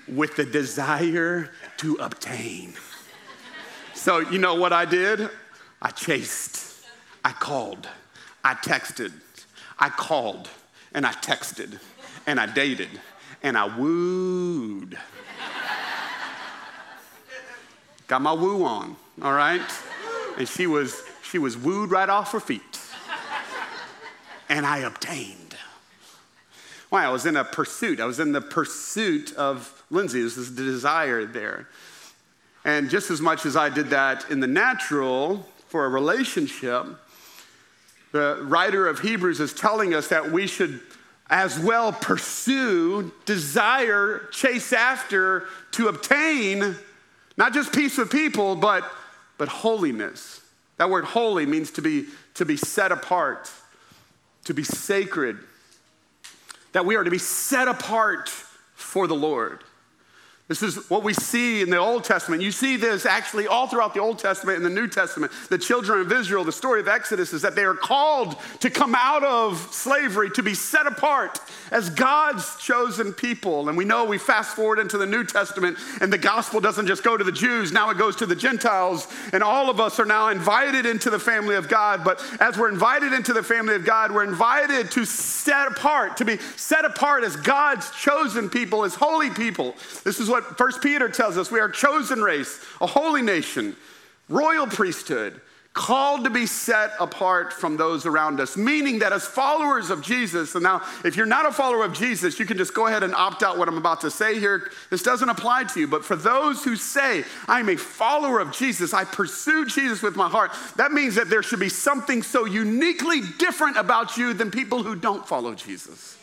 with 0.08 0.36
the 0.36 0.46
desire 0.46 1.52
to 1.78 1.96
obtain. 1.96 2.74
So, 3.94 4.20
you 4.20 4.38
know 4.38 4.56
what 4.56 4.72
I 4.72 4.86
did? 4.86 5.30
I 5.82 5.90
chased, 5.90 6.86
I 7.24 7.32
called, 7.32 7.88
I 8.44 8.54
texted, 8.54 9.12
I 9.78 9.90
called, 9.90 10.50
and 10.94 11.06
I 11.06 11.12
texted, 11.12 11.80
and 12.26 12.40
I 12.40 12.46
dated, 12.46 12.90
and 13.44 13.58
I 13.58 13.78
wooed. 13.78 14.98
Got 18.08 18.22
my 18.22 18.34
woo 18.34 18.64
on 18.64 18.96
all 19.22 19.34
right? 19.34 19.62
And 20.38 20.48
she 20.48 20.68
was, 20.68 21.02
she 21.24 21.38
was 21.38 21.58
wooed 21.58 21.92
right 21.92 22.10
off 22.10 22.32
her 22.32 22.40
feet. 22.40 22.80
And 24.50 24.66
I 24.66 24.80
obtained. 24.80 25.56
Why? 26.90 27.06
I 27.06 27.10
was 27.10 27.26
in 27.26 27.36
a 27.36 27.44
pursuit. 27.44 28.00
I 28.00 28.06
was 28.06 28.20
in 28.20 28.32
the 28.32 28.42
pursuit 28.42 29.34
of 29.36 29.84
Lindsay. 29.90 30.22
This 30.22 30.38
is 30.38 30.56
the 30.56 30.64
desire 30.64 31.26
there. 31.26 31.68
And 32.64 32.90
just 32.90 33.12
as 33.12 33.22
much 33.22 33.46
as 33.46 33.56
I 33.56 33.70
did 33.70 33.90
that 33.90 34.30
in 34.30 34.40
the 34.40 34.48
natural 34.48 35.48
for 35.68 35.86
a 35.86 35.90
relationship, 35.90 36.86
the 38.12 38.40
writer 38.44 38.88
of 38.88 39.00
Hebrews 39.00 39.40
is 39.40 39.54
telling 39.54 39.94
us 39.94 40.08
that 40.10 40.32
we 40.32 40.48
should 40.48 40.80
as 41.30 41.60
well 41.60 41.92
pursue, 41.92 43.12
desire, 43.26 44.28
chase 44.32 44.72
after 44.72 45.46
to 45.72 45.88
obtain 45.88 46.76
not 47.38 47.54
just 47.54 47.74
peace 47.74 47.98
with 47.98 48.12
people, 48.12 48.56
but, 48.56 48.90
but 49.38 49.48
holiness. 49.48 50.42
That 50.78 50.90
word 50.90 51.06
holy 51.06 51.46
means 51.46 51.72
to 51.72 51.82
be, 51.82 52.06
to 52.36 52.46
be 52.46 52.58
set 52.58 52.92
apart, 52.92 53.52
to 54.46 54.54
be 54.54 54.64
sacred, 54.64 55.38
that 56.74 56.86
we 56.86 56.96
are 56.96 57.04
to 57.04 57.12
be 57.12 57.18
set 57.18 57.68
apart 57.68 58.30
for 58.76 59.08
the 59.08 59.16
Lord. 59.16 59.64
This 60.48 60.62
is 60.62 60.92
what 60.92 61.02
we 61.02 61.16
see 61.16 61.64
in 61.64 61.72
the 61.72 61.78
Old 61.78 62.04
Testament. 62.04 62.44
You 62.44 62.52
see 62.52 62.78
this 62.78 63.08
actually 63.08 63.48
all 63.48 63.66
throughout 63.66 63.96
the 63.96 64.00
Old 64.00 64.20
Testament 64.20 64.58
and 64.58 64.66
the 64.66 64.70
New 64.70 64.88
Testament. 64.88 65.32
The 65.50 65.58
children 65.58 66.02
of 66.02 66.12
Israel, 66.12 66.44
the 66.44 66.52
story 66.52 66.80
of 66.80 66.88
Exodus 66.88 67.34
is 67.34 67.42
that 67.42 67.56
they 67.56 67.64
are 67.64 67.74
called 67.74 68.36
to 68.60 68.70
come 68.70 68.94
out 68.94 69.24
of 69.24 69.58
slavery, 69.72 70.30
to 70.32 70.44
be 70.44 70.54
set 70.54 70.86
apart 70.86 71.40
as 71.72 71.90
God's 71.90 72.58
chosen 72.58 73.12
people. 73.12 73.70
And 73.70 73.78
we 73.78 73.86
know 73.86 74.06
we 74.06 74.20
fast 74.20 74.56
forward 74.56 74.78
into 74.78 75.00
the 75.00 75.08
New 75.08 75.24
Testament, 75.24 75.80
and 76.00 76.14
the 76.14 76.18
gospel 76.20 76.62
doesn't 76.62 76.86
just 76.86 77.04
go 77.04 77.18
to 77.18 77.24
the 77.24 77.32
Jews, 77.32 77.72
now 77.72 77.90
it 77.90 77.98
goes 77.98 78.16
to 78.18 78.28
the 78.28 78.36
Gentiles. 78.36 79.08
And 79.34 79.42
all 79.42 79.72
of 79.72 79.80
us 79.80 80.00
are 80.00 80.06
now 80.06 80.30
invited 80.30 80.86
into 80.86 81.10
the 81.10 81.18
family 81.18 81.56
of 81.56 81.68
God. 81.68 82.04
But 82.04 82.24
as 82.40 82.56
we're 82.56 82.70
invited 82.70 83.14
into 83.14 83.34
the 83.34 83.42
family 83.42 83.74
of 83.74 83.84
God, 83.84 84.12
we're 84.12 84.24
invited 84.24 84.92
to 84.92 85.06
set 85.06 85.70
apart, 85.70 86.18
to 86.18 86.26
be 86.26 86.38
set 86.56 86.86
apart 86.86 87.24
as 87.24 87.36
God's 87.36 87.90
chosen 87.90 88.48
people, 88.48 88.84
as 88.84 88.94
holy 88.94 89.32
people. 89.32 89.74
This 90.04 90.20
is 90.20 90.30
what 90.30 90.35
First 90.44 90.82
Peter 90.82 91.10
tells 91.10 91.38
us 91.38 91.52
we 91.52 91.60
are 91.60 91.66
a 91.66 91.72
chosen 91.72 92.22
race, 92.22 92.64
a 92.82 92.88
holy 92.88 93.22
nation, 93.22 93.76
royal 94.30 94.68
priesthood, 94.68 95.42
called 95.74 96.24
to 96.24 96.30
be 96.30 96.46
set 96.46 96.92
apart 97.02 97.52
from 97.52 97.76
those 97.76 98.06
around 98.06 98.40
us. 98.40 98.56
Meaning 98.56 99.00
that 99.00 99.12
as 99.12 99.26
followers 99.28 99.90
of 99.90 100.02
Jesus, 100.02 100.56
and 100.56 100.64
now 100.64 100.82
if 101.04 101.18
you're 101.18 101.26
not 101.26 101.46
a 101.46 101.52
follower 101.52 101.84
of 101.84 101.92
Jesus, 101.92 102.40
you 102.40 102.46
can 102.46 102.58
just 102.58 102.74
go 102.74 102.88
ahead 102.88 103.04
and 103.04 103.14
opt 103.14 103.44
out 103.44 103.58
what 103.58 103.68
I'm 103.68 103.78
about 103.78 104.00
to 104.02 104.10
say 104.10 104.40
here. 104.40 104.72
This 104.90 105.04
doesn't 105.04 105.28
apply 105.28 105.66
to 105.66 105.80
you. 105.82 105.88
But 105.88 106.06
for 106.06 106.16
those 106.16 106.64
who 106.64 106.78
say, 106.78 107.26
I'm 107.50 107.68
a 107.68 107.76
follower 107.76 108.40
of 108.40 108.54
Jesus, 108.54 108.94
I 108.94 109.04
pursue 109.04 109.66
Jesus 109.66 110.02
with 110.02 110.16
my 110.16 110.30
heart, 110.30 110.52
that 110.78 110.94
means 110.94 111.16
that 111.16 111.30
there 111.30 111.44
should 111.44 111.60
be 111.60 111.68
something 111.68 112.24
so 112.24 112.46
uniquely 112.46 113.20
different 113.38 113.76
about 113.76 114.16
you 114.16 114.34
than 114.34 114.52
people 114.52 114.82
who 114.82 114.96
don't 114.96 115.28
follow 115.28 115.54
Jesus. 115.56 116.18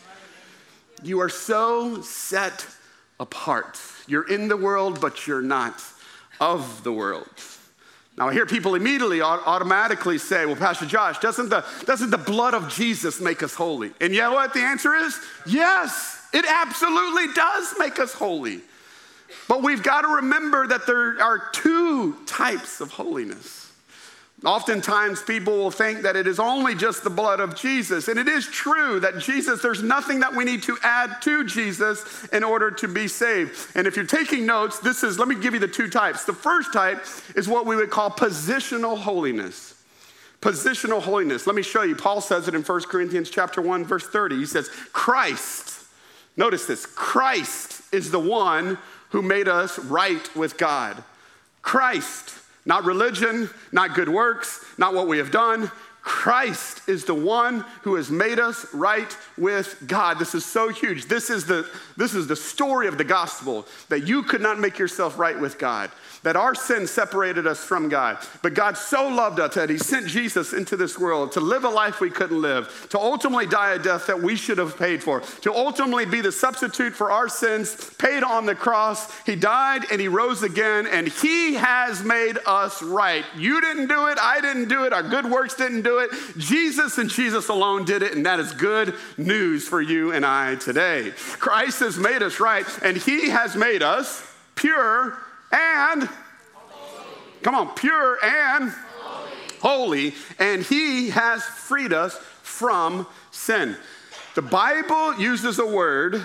You 1.03 1.21
are 1.21 1.29
so 1.29 2.01
set 2.01 2.65
apart. 3.19 3.79
You're 4.07 4.27
in 4.27 4.47
the 4.47 4.57
world, 4.57 4.99
but 4.99 5.27
you're 5.27 5.41
not 5.41 5.81
of 6.39 6.83
the 6.83 6.91
world. 6.91 7.27
Now, 8.17 8.29
I 8.29 8.33
hear 8.33 8.45
people 8.45 8.75
immediately 8.75 9.21
automatically 9.21 10.19
say, 10.19 10.45
Well, 10.45 10.55
Pastor 10.55 10.85
Josh, 10.85 11.19
doesn't 11.19 11.49
the, 11.49 11.65
doesn't 11.85 12.11
the 12.11 12.17
blood 12.17 12.53
of 12.53 12.69
Jesus 12.69 13.19
make 13.19 13.41
us 13.41 13.55
holy? 13.55 13.91
And 13.99 14.13
you 14.13 14.21
know 14.21 14.33
what 14.33 14.53
the 14.53 14.59
answer 14.59 14.93
is? 14.93 15.19
Yes, 15.47 16.27
it 16.31 16.45
absolutely 16.47 17.33
does 17.33 17.73
make 17.79 17.99
us 17.99 18.13
holy. 18.13 18.61
But 19.47 19.63
we've 19.63 19.81
got 19.81 20.01
to 20.01 20.07
remember 20.07 20.67
that 20.67 20.85
there 20.85 21.19
are 21.21 21.49
two 21.51 22.15
types 22.25 22.81
of 22.81 22.91
holiness. 22.91 23.62
Oftentimes, 24.45 25.21
people 25.21 25.57
will 25.57 25.71
think 25.71 26.01
that 26.01 26.17
it 26.17 26.27
is 26.27 26.37
only 26.37 26.75
just 26.75 27.05
the 27.05 27.09
blood 27.09 27.39
of 27.39 27.55
Jesus. 27.55 28.09
And 28.09 28.19
it 28.19 28.27
is 28.27 28.45
true 28.45 28.99
that 28.99 29.19
Jesus, 29.19 29.61
there's 29.61 29.81
nothing 29.81 30.19
that 30.19 30.35
we 30.35 30.43
need 30.43 30.63
to 30.63 30.77
add 30.83 31.21
to 31.21 31.45
Jesus 31.45 32.25
in 32.25 32.43
order 32.43 32.69
to 32.69 32.87
be 32.89 33.07
saved. 33.07 33.57
And 33.73 33.87
if 33.87 33.95
you're 33.95 34.05
taking 34.05 34.45
notes, 34.45 34.79
this 34.79 35.01
is, 35.01 35.17
let 35.17 35.29
me 35.29 35.35
give 35.35 35.53
you 35.53 35.61
the 35.61 35.67
two 35.67 35.89
types. 35.89 36.25
The 36.25 36.33
first 36.33 36.73
type 36.73 37.05
is 37.37 37.47
what 37.47 37.65
we 37.65 37.77
would 37.77 37.89
call 37.89 38.09
positional 38.09 38.97
holiness. 38.97 39.81
Positional 40.41 41.01
holiness. 41.01 41.47
Let 41.47 41.55
me 41.55 41.61
show 41.61 41.83
you. 41.83 41.95
Paul 41.95 42.19
says 42.19 42.49
it 42.49 42.53
in 42.53 42.63
1 42.63 42.81
Corinthians 42.81 43.29
chapter 43.29 43.61
1, 43.61 43.85
verse 43.85 44.07
30. 44.07 44.35
He 44.35 44.45
says, 44.45 44.67
Christ, 44.91 45.85
notice 46.35 46.65
this, 46.65 46.85
Christ 46.85 47.81
is 47.93 48.11
the 48.11 48.19
one 48.19 48.77
who 49.11 49.21
made 49.21 49.47
us 49.47 49.79
right 49.79 50.35
with 50.35 50.57
God. 50.57 51.01
Christ 51.61 52.42
not 52.65 52.85
religion, 52.85 53.49
not 53.71 53.95
good 53.95 54.09
works, 54.09 54.63
not 54.77 54.93
what 54.93 55.07
we 55.07 55.17
have 55.17 55.31
done. 55.31 55.71
Christ 56.01 56.87
is 56.89 57.05
the 57.05 57.15
one 57.15 57.63
who 57.83 57.95
has 57.95 58.11
made 58.11 58.37
us 58.37 58.65
right 58.73 59.15
with 59.37 59.81
God. 59.87 60.19
This 60.19 60.35
is 60.35 60.43
so 60.45 60.67
huge. 60.67 61.05
This 61.05 61.29
is 61.29 61.45
the, 61.45 61.69
this 61.95 62.13
is 62.13 62.27
the 62.27 62.35
story 62.35 62.87
of 62.87 62.97
the 62.97 63.05
gospel 63.05 63.65
that 63.87 64.05
you 64.05 64.23
could 64.23 64.41
not 64.41 64.59
make 64.59 64.77
yourself 64.77 65.17
right 65.17 65.39
with 65.39 65.57
God 65.57 65.91
that 66.23 66.35
our 66.35 66.55
sin 66.55 66.87
separated 66.87 67.45
us 67.45 67.63
from 67.63 67.89
God. 67.89 68.17
But 68.41 68.53
God 68.53 68.77
so 68.77 69.07
loved 69.07 69.39
us 69.39 69.55
that 69.55 69.69
He 69.69 69.77
sent 69.77 70.07
Jesus 70.07 70.53
into 70.53 70.75
this 70.75 70.97
world 70.97 71.33
to 71.33 71.39
live 71.39 71.65
a 71.65 71.69
life 71.69 71.99
we 71.99 72.09
couldn't 72.09 72.41
live, 72.41 72.87
to 72.89 72.99
ultimately 72.99 73.45
die 73.45 73.73
a 73.73 73.79
death 73.79 74.07
that 74.07 74.21
we 74.21 74.35
should 74.35 74.57
have 74.57 74.77
paid 74.77 75.03
for, 75.03 75.21
to 75.41 75.53
ultimately 75.53 76.05
be 76.05 76.21
the 76.21 76.31
substitute 76.31 76.93
for 76.93 77.11
our 77.11 77.29
sins, 77.29 77.93
paid 77.95 78.23
on 78.23 78.45
the 78.45 78.55
cross. 78.55 79.21
He 79.25 79.35
died 79.35 79.83
and 79.91 79.99
He 79.99 80.07
rose 80.07 80.43
again, 80.43 80.87
and 80.87 81.07
He 81.07 81.55
has 81.55 82.03
made 82.03 82.37
us 82.45 82.81
right. 82.81 83.25
You 83.35 83.59
didn't 83.61 83.87
do 83.87 84.07
it, 84.07 84.17
I 84.19 84.39
didn't 84.41 84.69
do 84.69 84.85
it, 84.85 84.93
our 84.93 85.03
good 85.03 85.25
works 85.25 85.55
didn't 85.55 85.81
do 85.81 85.99
it. 85.99 86.11
Jesus 86.37 86.97
and 86.97 87.09
Jesus 87.09 87.49
alone 87.49 87.83
did 87.83 88.01
it, 88.01 88.15
and 88.15 88.25
that 88.25 88.39
is 88.39 88.53
good 88.53 88.95
news 89.17 89.67
for 89.67 89.81
you 89.81 90.13
and 90.13 90.25
I 90.25 90.55
today. 90.55 91.11
Christ 91.39 91.81
has 91.81 91.97
made 91.97 92.23
us 92.23 92.39
right, 92.39 92.65
and 92.81 92.95
He 92.95 93.29
has 93.29 93.55
made 93.55 93.83
us 93.83 94.25
pure 94.55 95.17
and 95.53 96.09
come 97.43 97.55
on, 97.55 97.73
pure 97.75 98.17
and 98.23 98.73
holy. 99.61 100.13
and 100.39 100.63
he 100.63 101.09
has 101.11 101.43
freed 101.43 101.93
us 101.93 102.17
from 102.41 103.07
sin. 103.31 103.77
The 104.35 104.41
Bible 104.41 105.15
uses 105.15 105.59
a 105.59 105.65
word, 105.65 106.21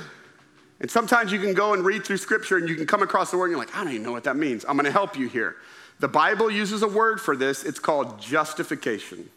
and 0.80 0.90
sometimes 0.90 1.30
you 1.30 1.38
can 1.38 1.54
go 1.54 1.74
and 1.74 1.84
read 1.84 2.04
through 2.04 2.16
scripture 2.16 2.56
and 2.56 2.68
you 2.68 2.74
can 2.74 2.86
come 2.86 3.02
across 3.02 3.30
the 3.30 3.36
word 3.36 3.46
and 3.46 3.52
you're 3.52 3.58
like, 3.58 3.76
I 3.76 3.84
don't 3.84 3.92
even 3.92 4.04
know 4.04 4.12
what 4.12 4.24
that 4.24 4.36
means. 4.36 4.64
I'm 4.66 4.76
gonna 4.76 4.90
help 4.90 5.18
you 5.18 5.28
here. 5.28 5.56
The 6.00 6.08
Bible 6.08 6.50
uses 6.50 6.82
a 6.82 6.88
word 6.88 7.20
for 7.20 7.36
this, 7.36 7.64
it's 7.64 7.80
called 7.80 8.20
justification. 8.20 9.28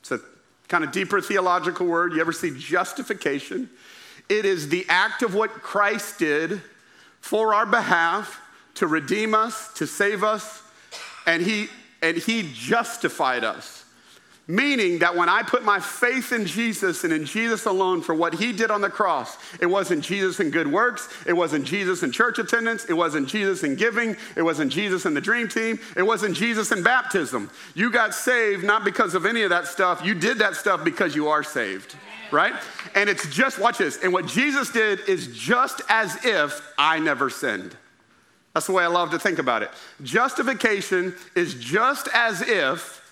It's 0.00 0.10
a 0.10 0.20
kind 0.68 0.84
of 0.84 0.92
deeper 0.92 1.20
theological 1.20 1.86
word. 1.86 2.12
You 2.12 2.20
ever 2.20 2.32
see 2.32 2.58
justification? 2.58 3.70
It 4.28 4.44
is 4.44 4.68
the 4.68 4.84
act 4.88 5.22
of 5.22 5.34
what 5.34 5.50
Christ 5.50 6.18
did 6.18 6.60
for 7.20 7.54
our 7.54 7.66
behalf 7.66 8.40
to 8.78 8.86
redeem 8.86 9.34
us, 9.34 9.72
to 9.74 9.86
save 9.86 10.24
us, 10.24 10.62
and 11.26 11.42
he, 11.42 11.68
and 12.00 12.16
he 12.16 12.50
justified 12.52 13.44
us. 13.44 13.84
Meaning 14.50 15.00
that 15.00 15.14
when 15.14 15.28
I 15.28 15.42
put 15.42 15.62
my 15.62 15.78
faith 15.78 16.32
in 16.32 16.46
Jesus 16.46 17.04
and 17.04 17.12
in 17.12 17.26
Jesus 17.26 17.66
alone 17.66 18.00
for 18.00 18.14
what 18.14 18.32
he 18.32 18.50
did 18.50 18.70
on 18.70 18.80
the 18.80 18.88
cross, 18.88 19.36
it 19.60 19.66
wasn't 19.66 20.02
Jesus 20.02 20.40
in 20.40 20.50
good 20.50 20.66
works, 20.66 21.06
it 21.26 21.34
wasn't 21.34 21.66
Jesus 21.66 22.02
in 22.02 22.12
church 22.12 22.38
attendance, 22.38 22.86
it 22.86 22.94
wasn't 22.94 23.28
Jesus 23.28 23.62
in 23.62 23.76
giving, 23.76 24.16
it 24.36 24.42
wasn't 24.42 24.72
Jesus 24.72 25.04
in 25.04 25.12
the 25.12 25.20
dream 25.20 25.48
team, 25.48 25.78
it 25.96 26.02
wasn't 26.02 26.34
Jesus 26.34 26.72
in 26.72 26.82
baptism. 26.82 27.50
You 27.74 27.90
got 27.90 28.14
saved 28.14 28.64
not 28.64 28.84
because 28.84 29.14
of 29.14 29.26
any 29.26 29.42
of 29.42 29.50
that 29.50 29.66
stuff, 29.66 30.02
you 30.02 30.14
did 30.14 30.38
that 30.38 30.56
stuff 30.56 30.82
because 30.82 31.14
you 31.14 31.28
are 31.28 31.42
saved, 31.42 31.94
right? 32.32 32.54
And 32.94 33.10
it's 33.10 33.28
just, 33.28 33.58
watch 33.58 33.76
this, 33.76 34.02
and 34.02 34.14
what 34.14 34.26
Jesus 34.26 34.70
did 34.70 35.00
is 35.06 35.26
just 35.36 35.82
as 35.90 36.24
if 36.24 36.72
I 36.78 37.00
never 37.00 37.28
sinned. 37.28 37.76
That's 38.54 38.66
the 38.66 38.72
way 38.72 38.84
I 38.84 38.88
love 38.88 39.10
to 39.10 39.18
think 39.18 39.38
about 39.38 39.62
it. 39.62 39.70
Justification 40.02 41.14
is 41.36 41.54
just 41.54 42.08
as 42.12 42.42
if 42.42 43.04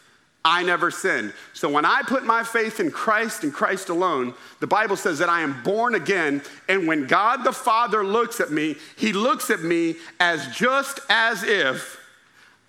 I 0.45 0.63
never 0.63 0.93
sinned. 0.93 1.33
So 1.55 1.69
when 1.69 1.85
I 1.85 2.03
put 2.03 2.25
my 2.25 2.45
faith 2.45 2.79
in 2.79 2.93
Christ 2.93 3.43
and 3.43 3.53
Christ 3.53 3.89
alone, 3.89 4.35
the 4.61 4.67
Bible 4.69 4.97
says 4.97 5.19
that 5.19 5.29
I 5.29 5.41
am 5.41 5.63
born 5.65 5.97
again. 5.97 6.41
And 6.69 6.87
when 6.87 7.07
God 7.07 7.43
the 7.43 7.53
Father 7.53 8.05
looks 8.05 8.41
at 8.41 8.53
me, 8.53 8.77
he 8.97 9.13
looks 9.13 9.51
at 9.51 9.63
me 9.63 9.97
as 10.21 10.47
just 10.55 11.01
as 11.09 11.43
if 11.43 12.01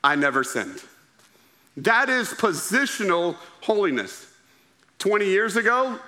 I 0.04 0.16
never 0.16 0.44
sinned. 0.44 0.82
That 1.78 2.10
is 2.10 2.30
positional 2.30 3.36
holiness. 3.62 4.26
20 4.98 5.26
years 5.26 5.56
ago, 5.56 6.00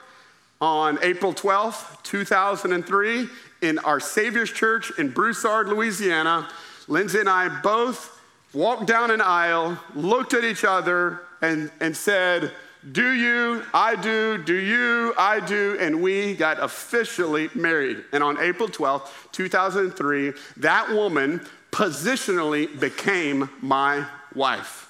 on 0.60 0.98
April 1.04 1.34
12th, 1.34 2.02
2003, 2.04 3.28
in 3.62 3.80
our 3.80 4.00
Savior's 4.00 4.52
Church 4.52 4.92
in 4.98 5.10
Broussard, 5.10 5.68
Louisiana, 5.68 6.50
Lindsay 6.88 7.20
and 7.20 7.30
I 7.30 7.50
both 7.62 8.20
walked 8.54 8.88
down 8.88 9.12
an 9.12 9.22
aisle, 9.22 9.78
looked 9.94 10.34
at 10.34 10.44
each 10.44 10.64
other, 10.64 11.22
and, 11.42 11.72
and 11.80 11.96
said, 11.96 12.52
Do 12.92 13.12
you? 13.12 13.64
I 13.74 13.96
do. 13.96 14.38
Do 14.38 14.56
you? 14.56 15.14
I 15.18 15.40
do. 15.40 15.78
And 15.80 16.02
we 16.02 16.34
got 16.36 16.62
officially 16.62 17.50
married. 17.54 18.04
And 18.12 18.24
on 18.24 18.40
April 18.40 18.68
12th, 18.70 19.10
2003, 19.32 20.34
that 20.58 20.90
woman 20.90 21.46
positionally 21.72 22.80
became 22.80 23.50
my 23.62 24.06
wife. 24.34 24.86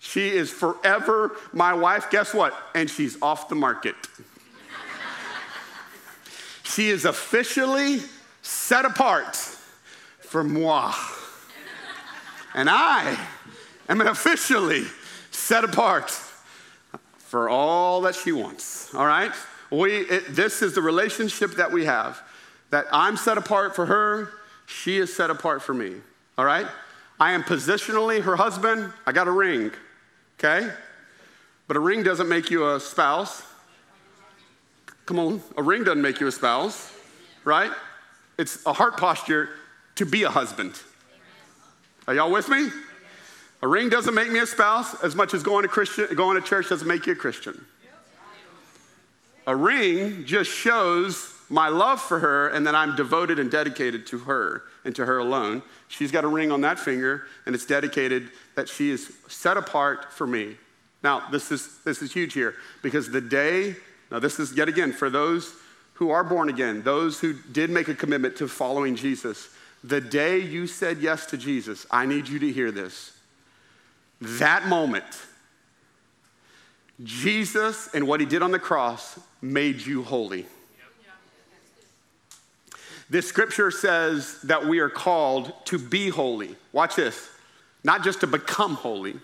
She 0.00 0.28
is 0.28 0.50
forever 0.50 1.36
my 1.52 1.72
wife. 1.72 2.10
Guess 2.10 2.34
what? 2.34 2.54
And 2.74 2.90
she's 2.90 3.20
off 3.22 3.48
the 3.48 3.54
market. 3.54 3.94
She 6.64 6.88
is 6.88 7.04
officially 7.04 8.00
set 8.44 8.84
apart 8.84 9.34
for 10.20 10.44
moi. 10.44 10.94
and 12.54 12.68
I 12.70 13.18
am 13.88 14.00
officially 14.02 14.84
set 15.30 15.64
apart 15.64 16.10
for 17.16 17.48
all 17.48 18.02
that 18.02 18.14
she 18.14 18.32
wants. 18.32 18.94
All 18.94 19.06
right? 19.06 19.32
We, 19.70 19.92
it, 19.92 20.36
this 20.36 20.62
is 20.62 20.74
the 20.74 20.82
relationship 20.82 21.52
that 21.52 21.72
we 21.72 21.86
have 21.86 22.22
that 22.70 22.86
I'm 22.92 23.16
set 23.16 23.38
apart 23.38 23.74
for 23.74 23.86
her, 23.86 24.30
she 24.66 24.98
is 24.98 25.14
set 25.14 25.30
apart 25.30 25.62
for 25.62 25.72
me. 25.72 25.94
All 26.36 26.44
right? 26.44 26.66
I 27.18 27.32
am 27.32 27.42
positionally 27.42 28.22
her 28.22 28.36
husband. 28.36 28.92
I 29.06 29.12
got 29.12 29.26
a 29.26 29.32
ring, 29.32 29.72
okay? 30.38 30.70
But 31.66 31.76
a 31.76 31.80
ring 31.80 32.02
doesn't 32.02 32.28
make 32.28 32.50
you 32.50 32.74
a 32.74 32.80
spouse. 32.80 33.42
Come 35.06 35.18
on, 35.18 35.42
a 35.56 35.62
ring 35.62 35.84
doesn't 35.84 36.02
make 36.02 36.20
you 36.20 36.26
a 36.26 36.32
spouse, 36.32 36.92
right? 37.44 37.70
It's 38.38 38.64
a 38.66 38.72
heart 38.72 38.96
posture 38.96 39.50
to 39.96 40.06
be 40.06 40.24
a 40.24 40.30
husband. 40.30 40.80
Are 42.06 42.14
y'all 42.14 42.30
with 42.30 42.48
me? 42.48 42.68
A 43.62 43.68
ring 43.68 43.88
doesn't 43.88 44.14
make 44.14 44.30
me 44.30 44.40
a 44.40 44.46
spouse 44.46 45.02
as 45.02 45.14
much 45.14 45.32
as 45.32 45.42
going 45.42 45.62
to 45.62 45.68
Christian, 45.68 46.14
going 46.14 46.40
to 46.40 46.46
church 46.46 46.68
doesn't 46.68 46.86
make 46.86 47.06
you 47.06 47.14
a 47.14 47.16
Christian. 47.16 47.64
A 49.46 49.54
ring 49.54 50.24
just 50.26 50.50
shows 50.50 51.32
my 51.48 51.68
love 51.68 52.00
for 52.00 52.18
her 52.18 52.48
and 52.48 52.66
that 52.66 52.74
I'm 52.74 52.96
devoted 52.96 53.38
and 53.38 53.50
dedicated 53.50 54.06
to 54.08 54.18
her 54.20 54.64
and 54.84 54.94
to 54.96 55.06
her 55.06 55.18
alone. 55.18 55.62
She's 55.88 56.10
got 56.10 56.24
a 56.24 56.28
ring 56.28 56.50
on 56.50 56.62
that 56.62 56.78
finger 56.78 57.24
and 57.46 57.54
it's 57.54 57.66
dedicated 57.66 58.30
that 58.54 58.68
she 58.68 58.90
is 58.90 59.12
set 59.28 59.56
apart 59.56 60.12
for 60.12 60.26
me. 60.26 60.56
Now, 61.02 61.28
this 61.30 61.52
is, 61.52 61.78
this 61.84 62.02
is 62.02 62.12
huge 62.12 62.32
here 62.32 62.54
because 62.82 63.10
the 63.10 63.20
day, 63.20 63.76
now 64.10 64.18
this 64.18 64.40
is 64.40 64.54
yet 64.54 64.68
again 64.68 64.92
for 64.92 65.10
those 65.10 65.54
who 65.94 66.10
are 66.10 66.24
born 66.24 66.48
again, 66.48 66.82
those 66.82 67.20
who 67.20 67.32
did 67.32 67.70
make 67.70 67.88
a 67.88 67.94
commitment 67.94 68.36
to 68.36 68.48
following 68.48 68.96
Jesus, 68.96 69.48
the 69.82 70.00
day 70.00 70.38
you 70.38 70.66
said 70.66 70.98
yes 70.98 71.26
to 71.26 71.36
Jesus, 71.36 71.86
I 71.90 72.06
need 72.06 72.28
you 72.28 72.38
to 72.40 72.52
hear 72.52 72.70
this. 72.70 73.12
That 74.20 74.66
moment, 74.66 75.04
Jesus 77.02 77.88
and 77.92 78.06
what 78.06 78.20
he 78.20 78.26
did 78.26 78.42
on 78.42 78.50
the 78.50 78.58
cross 78.58 79.18
made 79.42 79.80
you 79.80 80.02
holy. 80.02 80.46
This 83.10 83.28
scripture 83.28 83.70
says 83.70 84.40
that 84.42 84.66
we 84.66 84.78
are 84.78 84.88
called 84.88 85.52
to 85.66 85.78
be 85.78 86.08
holy. 86.08 86.56
Watch 86.72 86.96
this. 86.96 87.28
Not 87.84 88.02
just 88.02 88.20
to 88.20 88.26
become 88.26 88.74
holy, 88.74 89.16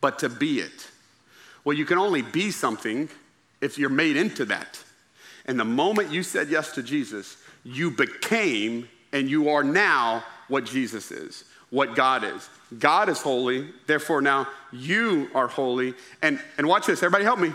but 0.00 0.18
to 0.18 0.28
be 0.28 0.60
it. 0.60 0.88
Well, 1.64 1.76
you 1.76 1.86
can 1.86 1.96
only 1.96 2.20
be 2.20 2.50
something 2.50 3.08
if 3.62 3.78
you're 3.78 3.88
made 3.88 4.16
into 4.16 4.44
that. 4.44 4.78
And 5.46 5.58
the 5.58 5.64
moment 5.64 6.10
you 6.10 6.22
said 6.22 6.48
yes 6.48 6.72
to 6.72 6.82
Jesus, 6.82 7.36
you 7.64 7.90
became 7.90 8.88
and 9.12 9.28
you 9.28 9.50
are 9.50 9.64
now 9.64 10.24
what 10.48 10.64
Jesus 10.64 11.10
is, 11.10 11.44
what 11.70 11.94
God 11.94 12.24
is. 12.24 12.48
God 12.78 13.08
is 13.08 13.20
holy, 13.20 13.70
therefore 13.86 14.22
now 14.22 14.48
you 14.72 15.28
are 15.34 15.48
holy. 15.48 15.94
And, 16.22 16.40
and 16.58 16.66
watch 16.66 16.86
this, 16.86 17.02
everybody 17.02 17.24
help 17.24 17.38
me. 17.38 17.52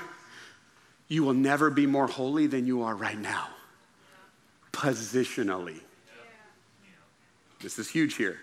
You 1.07 1.23
will 1.23 1.33
never 1.33 1.69
be 1.69 1.87
more 1.87 2.07
holy 2.07 2.47
than 2.47 2.67
you 2.67 2.83
are 2.83 2.95
right 2.95 3.17
now 3.17 3.47
positionally. 4.79 5.79
This 7.61 7.77
is 7.79 7.89
huge 7.89 8.15
here. 8.15 8.39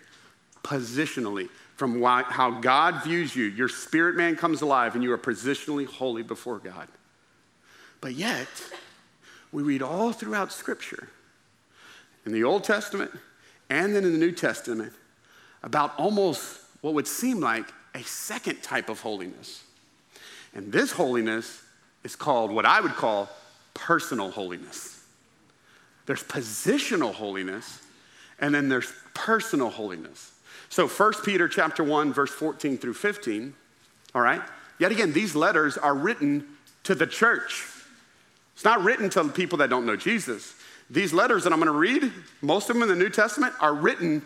Positionally, 0.63 1.49
from 1.77 2.03
how 2.03 2.51
God 2.61 3.03
views 3.05 3.35
you, 3.35 3.45
your 3.45 3.69
spirit 3.69 4.17
man 4.17 4.37
comes 4.37 4.61
alive 4.61 4.95
and 4.95 5.03
you 5.03 5.13
are 5.13 5.19
positionally 5.19 5.87
holy 5.87 6.23
before 6.23 6.59
God. 6.59 6.89
But 8.01 8.15
yet, 8.15 8.49
we 9.57 9.63
read 9.63 9.81
all 9.81 10.13
throughout 10.13 10.53
Scripture, 10.53 11.09
in 12.27 12.33
the 12.33 12.45
Old 12.45 12.63
Testament 12.63 13.11
and 13.71 13.97
then 13.97 14.05
in 14.05 14.13
the 14.13 14.19
New 14.19 14.33
Testament, 14.33 14.93
about 15.63 15.99
almost 15.99 16.61
what 16.83 16.93
would 16.93 17.07
seem 17.07 17.41
like 17.41 17.65
a 17.95 18.03
second 18.03 18.63
type 18.63 18.91
of 18.91 19.01
holiness. 19.01 19.65
And 20.55 20.71
this 20.71 20.93
holiness 20.93 21.63
is 22.05 22.15
called 22.15 22.51
what 22.51 22.67
I 22.67 22.83
would 22.83 22.97
call 22.97 23.31
personal 23.73 24.31
holiness. 24.31 25.03
There's 26.05 26.23
positional 26.23 27.15
holiness, 27.15 27.81
and 28.39 28.55
then 28.55 28.69
there's 28.69 28.93
personal 29.15 29.71
holiness. 29.71 30.33
So 30.69 30.87
1 30.87 31.13
Peter 31.25 31.49
chapter 31.49 31.83
1, 31.83 32.13
verse 32.13 32.31
14 32.31 32.77
through 32.77 32.93
15, 32.93 33.55
all 34.15 34.21
right? 34.21 34.43
Yet 34.79 34.93
again, 34.93 35.15
these 35.15 35.35
letters 35.35 35.79
are 35.79 35.95
written 35.95 36.47
to 36.85 36.95
the 36.95 37.07
church. 37.07 37.65
It's 38.57 38.65
not 38.65 38.83
written 38.83 39.11
to 39.11 39.29
people 39.29 39.59
that 39.59 39.69
don't 39.69 39.85
know 39.85 39.97
Jesus. 39.97 40.55
These 40.89 41.13
letters 41.13 41.45
that 41.45 41.53
I'm 41.53 41.61
going 41.61 41.71
to 41.71 41.79
read, 41.79 42.11
most 42.41 42.71
of 42.71 42.75
them 42.75 42.83
in 42.83 42.89
the 42.89 42.97
New 42.97 43.11
Testament, 43.11 43.53
are 43.61 43.75
written 43.75 44.23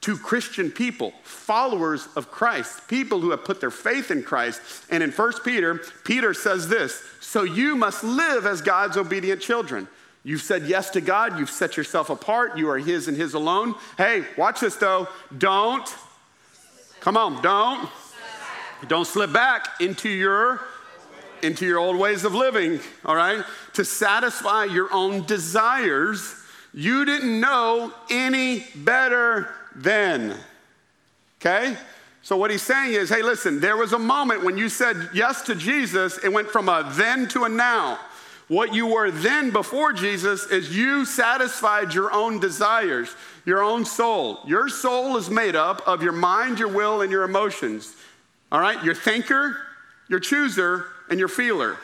to 0.00 0.16
Christian 0.16 0.70
people, 0.70 1.12
followers 1.22 2.08
of 2.16 2.30
Christ, 2.30 2.88
people 2.88 3.20
who 3.20 3.30
have 3.30 3.44
put 3.44 3.60
their 3.60 3.70
faith 3.70 4.10
in 4.10 4.22
Christ. 4.22 4.62
And 4.88 5.02
in 5.02 5.10
1 5.10 5.32
Peter, 5.44 5.82
Peter 6.04 6.32
says 6.32 6.66
this 6.66 7.02
So 7.20 7.42
you 7.42 7.76
must 7.76 8.02
live 8.02 8.46
as 8.46 8.62
God's 8.62 8.96
obedient 8.96 9.42
children. 9.42 9.86
You've 10.22 10.40
said 10.40 10.62
yes 10.62 10.88
to 10.90 11.02
God. 11.02 11.38
You've 11.38 11.50
set 11.50 11.76
yourself 11.76 12.08
apart. 12.08 12.56
You 12.56 12.70
are 12.70 12.78
His 12.78 13.06
and 13.06 13.16
His 13.18 13.34
alone. 13.34 13.74
Hey, 13.98 14.24
watch 14.38 14.60
this 14.60 14.76
though. 14.76 15.08
Don't, 15.36 15.94
come 17.00 17.18
on, 17.18 17.42
don't, 17.42 17.90
don't 18.88 19.06
slip 19.06 19.30
back 19.30 19.78
into 19.78 20.08
your 20.08 20.62
into 21.44 21.66
your 21.66 21.78
old 21.78 21.96
ways 21.96 22.24
of 22.24 22.34
living, 22.34 22.80
all 23.04 23.14
right? 23.14 23.44
To 23.74 23.84
satisfy 23.84 24.64
your 24.64 24.92
own 24.92 25.24
desires. 25.26 26.34
You 26.72 27.04
didn't 27.04 27.38
know 27.40 27.92
any 28.10 28.66
better 28.74 29.48
then. 29.76 30.34
Okay? 31.40 31.76
So, 32.22 32.36
what 32.38 32.50
he's 32.50 32.62
saying 32.62 32.94
is 32.94 33.10
hey, 33.10 33.22
listen, 33.22 33.60
there 33.60 33.76
was 33.76 33.92
a 33.92 33.98
moment 33.98 34.42
when 34.42 34.56
you 34.56 34.70
said 34.70 35.10
yes 35.12 35.42
to 35.42 35.54
Jesus, 35.54 36.18
it 36.24 36.32
went 36.32 36.48
from 36.48 36.68
a 36.68 36.90
then 36.94 37.28
to 37.28 37.44
a 37.44 37.48
now. 37.48 37.98
What 38.48 38.74
you 38.74 38.86
were 38.86 39.10
then 39.10 39.50
before 39.50 39.92
Jesus 39.92 40.46
is 40.46 40.76
you 40.76 41.04
satisfied 41.04 41.94
your 41.94 42.12
own 42.12 42.40
desires, 42.40 43.14
your 43.46 43.62
own 43.62 43.84
soul. 43.84 44.40
Your 44.46 44.68
soul 44.68 45.16
is 45.16 45.30
made 45.30 45.56
up 45.56 45.86
of 45.86 46.02
your 46.02 46.12
mind, 46.12 46.58
your 46.58 46.68
will, 46.68 47.00
and 47.00 47.10
your 47.10 47.24
emotions. 47.24 47.94
All 48.52 48.60
right? 48.60 48.82
Your 48.84 48.94
thinker, 48.94 49.56
your 50.08 50.20
chooser, 50.20 50.86
and 51.10 51.18
your 51.18 51.28
feeler. 51.28 51.78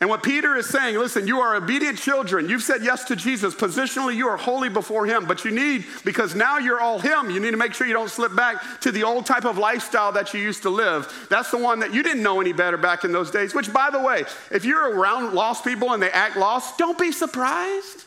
And 0.00 0.08
what 0.08 0.22
Peter 0.22 0.54
is 0.54 0.68
saying, 0.68 0.96
listen, 0.96 1.26
you 1.26 1.40
are 1.40 1.56
obedient 1.56 1.98
children. 1.98 2.48
You've 2.48 2.62
said 2.62 2.84
yes 2.84 3.02
to 3.04 3.16
Jesus. 3.16 3.52
Positionally, 3.52 4.14
you 4.14 4.28
are 4.28 4.36
holy 4.36 4.68
before 4.68 5.06
Him. 5.06 5.26
But 5.26 5.44
you 5.44 5.50
need, 5.50 5.86
because 6.04 6.36
now 6.36 6.58
you're 6.58 6.80
all 6.80 7.00
Him, 7.00 7.30
you 7.30 7.40
need 7.40 7.50
to 7.50 7.56
make 7.56 7.74
sure 7.74 7.84
you 7.84 7.94
don't 7.94 8.08
slip 8.08 8.36
back 8.36 8.80
to 8.82 8.92
the 8.92 9.02
old 9.02 9.26
type 9.26 9.44
of 9.44 9.58
lifestyle 9.58 10.12
that 10.12 10.32
you 10.32 10.40
used 10.40 10.62
to 10.62 10.70
live. 10.70 11.26
That's 11.28 11.50
the 11.50 11.58
one 11.58 11.80
that 11.80 11.92
you 11.92 12.04
didn't 12.04 12.22
know 12.22 12.40
any 12.40 12.52
better 12.52 12.76
back 12.76 13.02
in 13.02 13.10
those 13.10 13.32
days. 13.32 13.56
Which, 13.56 13.72
by 13.72 13.90
the 13.90 14.00
way, 14.00 14.22
if 14.52 14.64
you're 14.64 14.94
around 14.94 15.34
lost 15.34 15.64
people 15.64 15.92
and 15.92 16.00
they 16.00 16.12
act 16.12 16.36
lost, 16.36 16.78
don't 16.78 16.96
be 16.96 17.10
surprised. 17.10 18.04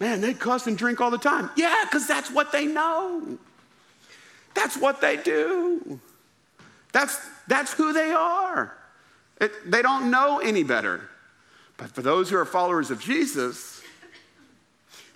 Man, 0.00 0.20
they 0.20 0.34
cuss 0.34 0.66
and 0.66 0.76
drink 0.76 1.00
all 1.00 1.12
the 1.12 1.18
time. 1.18 1.50
Yeah, 1.56 1.84
because 1.84 2.08
that's 2.08 2.32
what 2.32 2.50
they 2.50 2.66
know. 2.66 3.38
That's 4.54 4.76
what 4.76 5.00
they 5.00 5.18
do. 5.18 6.00
That's, 6.92 7.16
that's 7.52 7.74
who 7.74 7.92
they 7.92 8.12
are. 8.12 8.74
It, 9.38 9.70
they 9.70 9.82
don't 9.82 10.10
know 10.10 10.38
any 10.38 10.62
better. 10.62 11.06
But 11.76 11.90
for 11.90 12.00
those 12.00 12.30
who 12.30 12.38
are 12.38 12.46
followers 12.46 12.90
of 12.90 12.98
Jesus, 12.98 13.82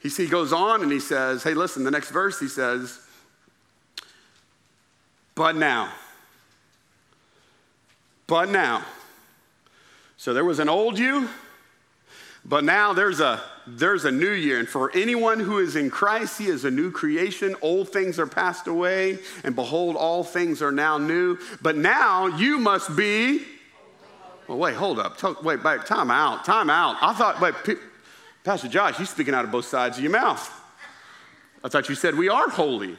he, 0.03 0.11
he 0.11 0.27
goes 0.27 0.53
on 0.53 0.83
and 0.83 0.93
he 0.93 1.01
says, 1.01 1.43
hey, 1.43 1.55
listen, 1.55 1.83
the 1.83 1.91
next 1.91 2.11
verse 2.11 2.39
he 2.39 2.49
says, 2.49 3.01
but 5.35 5.57
now, 5.57 5.91
but 8.27 8.51
now. 8.51 8.85
So 10.19 10.35
there 10.35 10.45
was 10.45 10.59
an 10.59 10.69
old 10.69 10.99
you, 10.99 11.31
but 12.45 12.65
now 12.65 12.93
there's 12.93 13.21
a 13.21 13.41
there's 13.67 14.05
a 14.05 14.13
new 14.13 14.31
year. 14.31 14.59
And 14.59 14.69
for 14.69 14.91
anyone 14.95 15.41
who 15.41 15.59
is 15.59 15.77
in 15.77 15.91
Christ, 15.91 16.39
he 16.39 16.47
is 16.47 16.65
a 16.65 16.71
new 16.71 16.91
creation. 16.91 17.57
Old 17.63 17.91
things 17.91 18.19
are 18.19 18.27
passed 18.27 18.67
away, 18.67 19.19
and 19.45 19.55
behold, 19.55 19.97
all 19.97 20.23
things 20.23 20.63
are 20.63 20.73
now 20.73 20.99
new. 20.99 21.39
But 21.61 21.77
now 21.77 22.27
you 22.27 22.59
must 22.59 22.97
be 22.97 23.43
well, 24.49 24.59
wait, 24.59 24.77
hold 24.77 25.01
up. 25.01 25.43
Wait, 25.43 25.63
back. 25.63 25.87
Time 25.87 26.11
out. 26.11 26.45
Time 26.45 26.71
out. 26.71 26.97
I 27.03 27.13
thought, 27.15 27.65
P- 27.65 27.75
Pastor 28.45 28.69
Josh, 28.69 28.99
you're 28.99 29.07
speaking 29.07 29.35
out 29.35 29.45
of 29.45 29.51
both 29.51 29.65
sides 29.65 29.99
of 29.99 30.05
your 30.05 30.13
mouth. 30.13 30.53
I 31.65 31.69
thought 31.69 31.89
you 31.89 31.97
said 31.97 32.15
we 32.15 32.29
are 32.29 32.49
holy. 32.49 32.97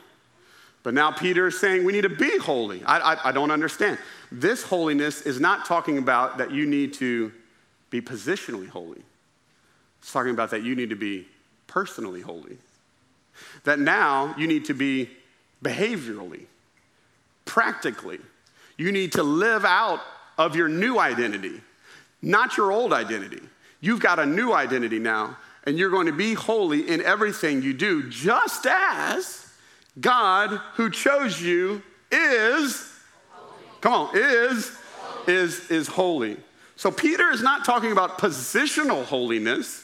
But 0.83 0.93
now 0.93 1.11
Peter 1.11 1.47
is 1.47 1.59
saying 1.59 1.85
we 1.85 1.93
need 1.93 2.01
to 2.01 2.09
be 2.09 2.37
holy. 2.37 2.83
I, 2.83 3.13
I, 3.13 3.29
I 3.29 3.31
don't 3.31 3.51
understand. 3.51 3.97
This 4.31 4.63
holiness 4.63 5.21
is 5.21 5.39
not 5.39 5.65
talking 5.65 5.97
about 5.97 6.37
that 6.37 6.51
you 6.51 6.65
need 6.65 6.93
to 6.95 7.31
be 7.89 8.01
positionally 8.01 8.67
holy, 8.67 9.03
it's 9.99 10.11
talking 10.11 10.31
about 10.31 10.51
that 10.51 10.63
you 10.63 10.75
need 10.75 10.89
to 10.89 10.95
be 10.95 11.27
personally 11.67 12.21
holy. 12.21 12.57
That 13.63 13.79
now 13.79 14.35
you 14.37 14.47
need 14.47 14.65
to 14.65 14.73
be 14.73 15.09
behaviorally, 15.63 16.45
practically. 17.45 18.19
You 18.77 18.91
need 18.91 19.13
to 19.13 19.23
live 19.23 19.65
out 19.65 20.01
of 20.37 20.55
your 20.55 20.69
new 20.69 20.99
identity, 20.99 21.61
not 22.21 22.57
your 22.57 22.71
old 22.71 22.93
identity. 22.93 23.41
You've 23.81 23.99
got 23.99 24.19
a 24.19 24.25
new 24.25 24.53
identity 24.53 24.99
now, 24.99 25.37
and 25.65 25.77
you're 25.77 25.89
going 25.89 26.07
to 26.07 26.13
be 26.13 26.33
holy 26.33 26.89
in 26.89 27.01
everything 27.01 27.61
you 27.61 27.73
do, 27.73 28.09
just 28.09 28.65
as 28.65 29.51
God 29.99 30.49
who 30.75 30.89
chose 30.89 31.41
you 31.41 31.81
is, 32.11 32.91
holy. 33.31 33.53
come 33.81 33.93
on, 33.93 34.09
is, 34.13 34.71
holy. 34.99 35.33
is, 35.33 35.71
is 35.71 35.87
holy. 35.87 36.37
So 36.75 36.91
Peter 36.91 37.31
is 37.31 37.41
not 37.41 37.65
talking 37.65 37.91
about 37.91 38.19
positional 38.19 39.03
holiness. 39.03 39.83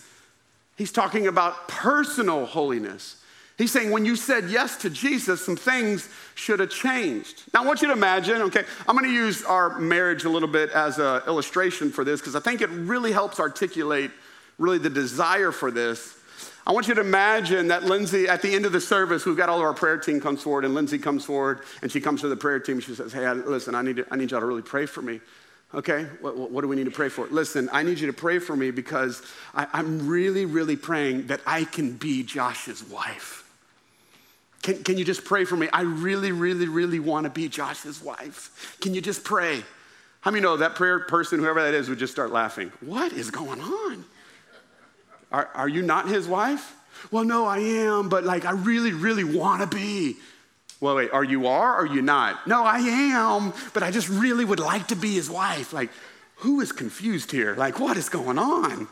He's 0.76 0.92
talking 0.92 1.28
about 1.28 1.68
personal 1.68 2.46
holiness. 2.46 3.18
He's 3.58 3.72
saying 3.72 3.92
when 3.92 4.04
you 4.04 4.16
said 4.16 4.50
yes 4.50 4.78
to 4.78 4.90
Jesus, 4.90 5.46
some 5.46 5.56
things 5.56 6.10
should 6.34 6.60
have 6.60 6.72
changed. 6.72 7.44
Now, 7.54 7.64
I 7.64 7.68
want 7.68 7.82
you 7.84 7.88
to 7.88 7.94
imagine, 7.94 8.42
okay, 8.44 8.64
I'm 8.88 8.98
to 8.98 9.08
use 9.08 9.44
our 9.44 9.78
marriage 9.78 10.26
a 10.26 10.30
little 10.30 10.50
bit 10.50 10.72
as 10.72 10.98
an 10.98 11.22
illustration 11.28 11.92
for 11.92 12.04
this 12.04 12.20
because 12.20 12.36
I 12.36 12.40
think 12.40 12.62
it 12.62 12.70
really 12.70 13.12
helps 13.12 13.40
articulate 13.40 14.10
really 14.58 14.80
the 14.80 14.90
desire 14.90 15.52
for 15.52 15.70
this. 15.70 16.18
I 16.66 16.72
want 16.72 16.88
you 16.88 16.96
to 16.96 17.02
imagine 17.02 17.68
that 17.68 17.84
Lindsay, 17.84 18.28
at 18.28 18.42
the 18.42 18.56
end 18.56 18.66
of 18.66 18.72
the 18.72 18.82
service, 18.82 19.26
we've 19.26 19.38
got 19.38 19.50
all 19.50 19.58
of 19.58 19.64
our 19.64 19.74
prayer 19.74 19.98
team 19.98 20.22
comes 20.22 20.42
forward, 20.42 20.66
and 20.66 20.74
Lindsay 20.74 20.98
comes 20.98 21.26
forward, 21.26 21.62
and 21.82 21.92
she 21.92 22.00
comes 22.00 22.22
to 22.22 22.30
the 22.30 22.38
prayer 22.38 22.60
team. 22.60 22.76
And 22.76 22.84
she 22.84 22.96
says, 22.96 23.12
Hey, 23.12 23.32
listen, 23.34 23.76
I 23.76 23.82
need, 23.82 23.98
to, 23.98 24.06
I 24.10 24.16
need 24.16 24.32
y'all 24.32 24.40
to 24.40 24.46
really 24.46 24.62
pray 24.62 24.86
for 24.86 25.02
me. 25.02 25.20
Okay, 25.74 26.04
what, 26.22 26.52
what, 26.52 26.62
do 26.62 26.68
we 26.68 26.76
need 26.76 26.86
to 26.86 26.92
pray 26.92 27.10
for? 27.10 27.26
Listen, 27.28 27.68
I 27.74 27.82
need 27.82 28.00
you 28.00 28.06
to 28.08 28.14
pray 28.14 28.38
for 28.38 28.56
me 28.56 28.70
because 28.70 29.24
I, 29.56 29.66
I'm 29.74 30.08
really, 30.08 30.46
really 30.46 30.76
praying 30.76 31.28
that 31.28 31.42
I 31.48 31.64
can 31.64 31.94
be 31.94 32.22
Josh's 32.22 32.84
wife. 32.84 33.50
Can, 34.62 34.84
can 34.84 34.98
you 35.00 35.04
just 35.04 35.26
pray 35.26 35.46
for 35.46 35.58
me? 35.58 35.68
I 35.74 35.82
really, 35.82 36.32
really, 36.32 36.68
really 36.68 37.00
want 37.00 37.24
to 37.24 37.32
be 37.32 37.50
Josh's 37.50 38.04
wife. 38.04 38.78
Can 38.82 38.94
you 38.94 39.02
just 39.02 39.24
pray? 39.24 39.64
How 40.22 40.32
many 40.32 40.44
know 40.44 40.58
that 40.58 40.76
prayer 40.76 41.00
person, 41.02 41.40
whoever 41.40 41.62
that 41.64 41.74
is, 41.74 41.90
would 41.90 42.00
just 42.00 42.14
start 42.14 42.32
laughing? 42.32 42.72
What 42.80 43.12
is 43.12 43.32
going 43.32 43.60
on? 43.60 44.06
Are, 45.32 45.50
are 45.56 45.68
you 45.68 45.82
not 45.82 46.08
his 46.08 46.28
wife? 46.28 46.76
Well, 47.10 47.24
no, 47.24 47.46
I 47.46 47.58
am, 47.58 48.10
but 48.10 48.24
like 48.24 48.46
I 48.46 48.52
really, 48.52 48.94
really 48.94 49.24
want 49.24 49.70
to 49.70 49.76
be. 49.76 50.18
Well, 50.84 50.96
wait, 50.96 51.12
are 51.14 51.24
you 51.24 51.48
are 51.48 51.76
or 51.76 51.84
are 51.84 51.86
you 51.86 52.02
not? 52.02 52.46
No, 52.46 52.66
I 52.66 52.80
am, 52.80 53.54
but 53.74 53.84
I 53.84 53.90
just 53.90 54.10
really 54.10 54.44
would 54.44 54.60
like 54.60 54.90
to 54.90 54.98
be 54.98 55.14
his 55.14 55.30
wife. 55.30 55.72
Like, 55.72 55.90
who 56.36 56.60
is 56.60 56.74
confused 56.74 57.32
here? 57.32 57.56
Like, 57.56 57.80
what 57.80 57.96
is 57.96 58.10
going 58.10 58.38
on? 58.38 58.90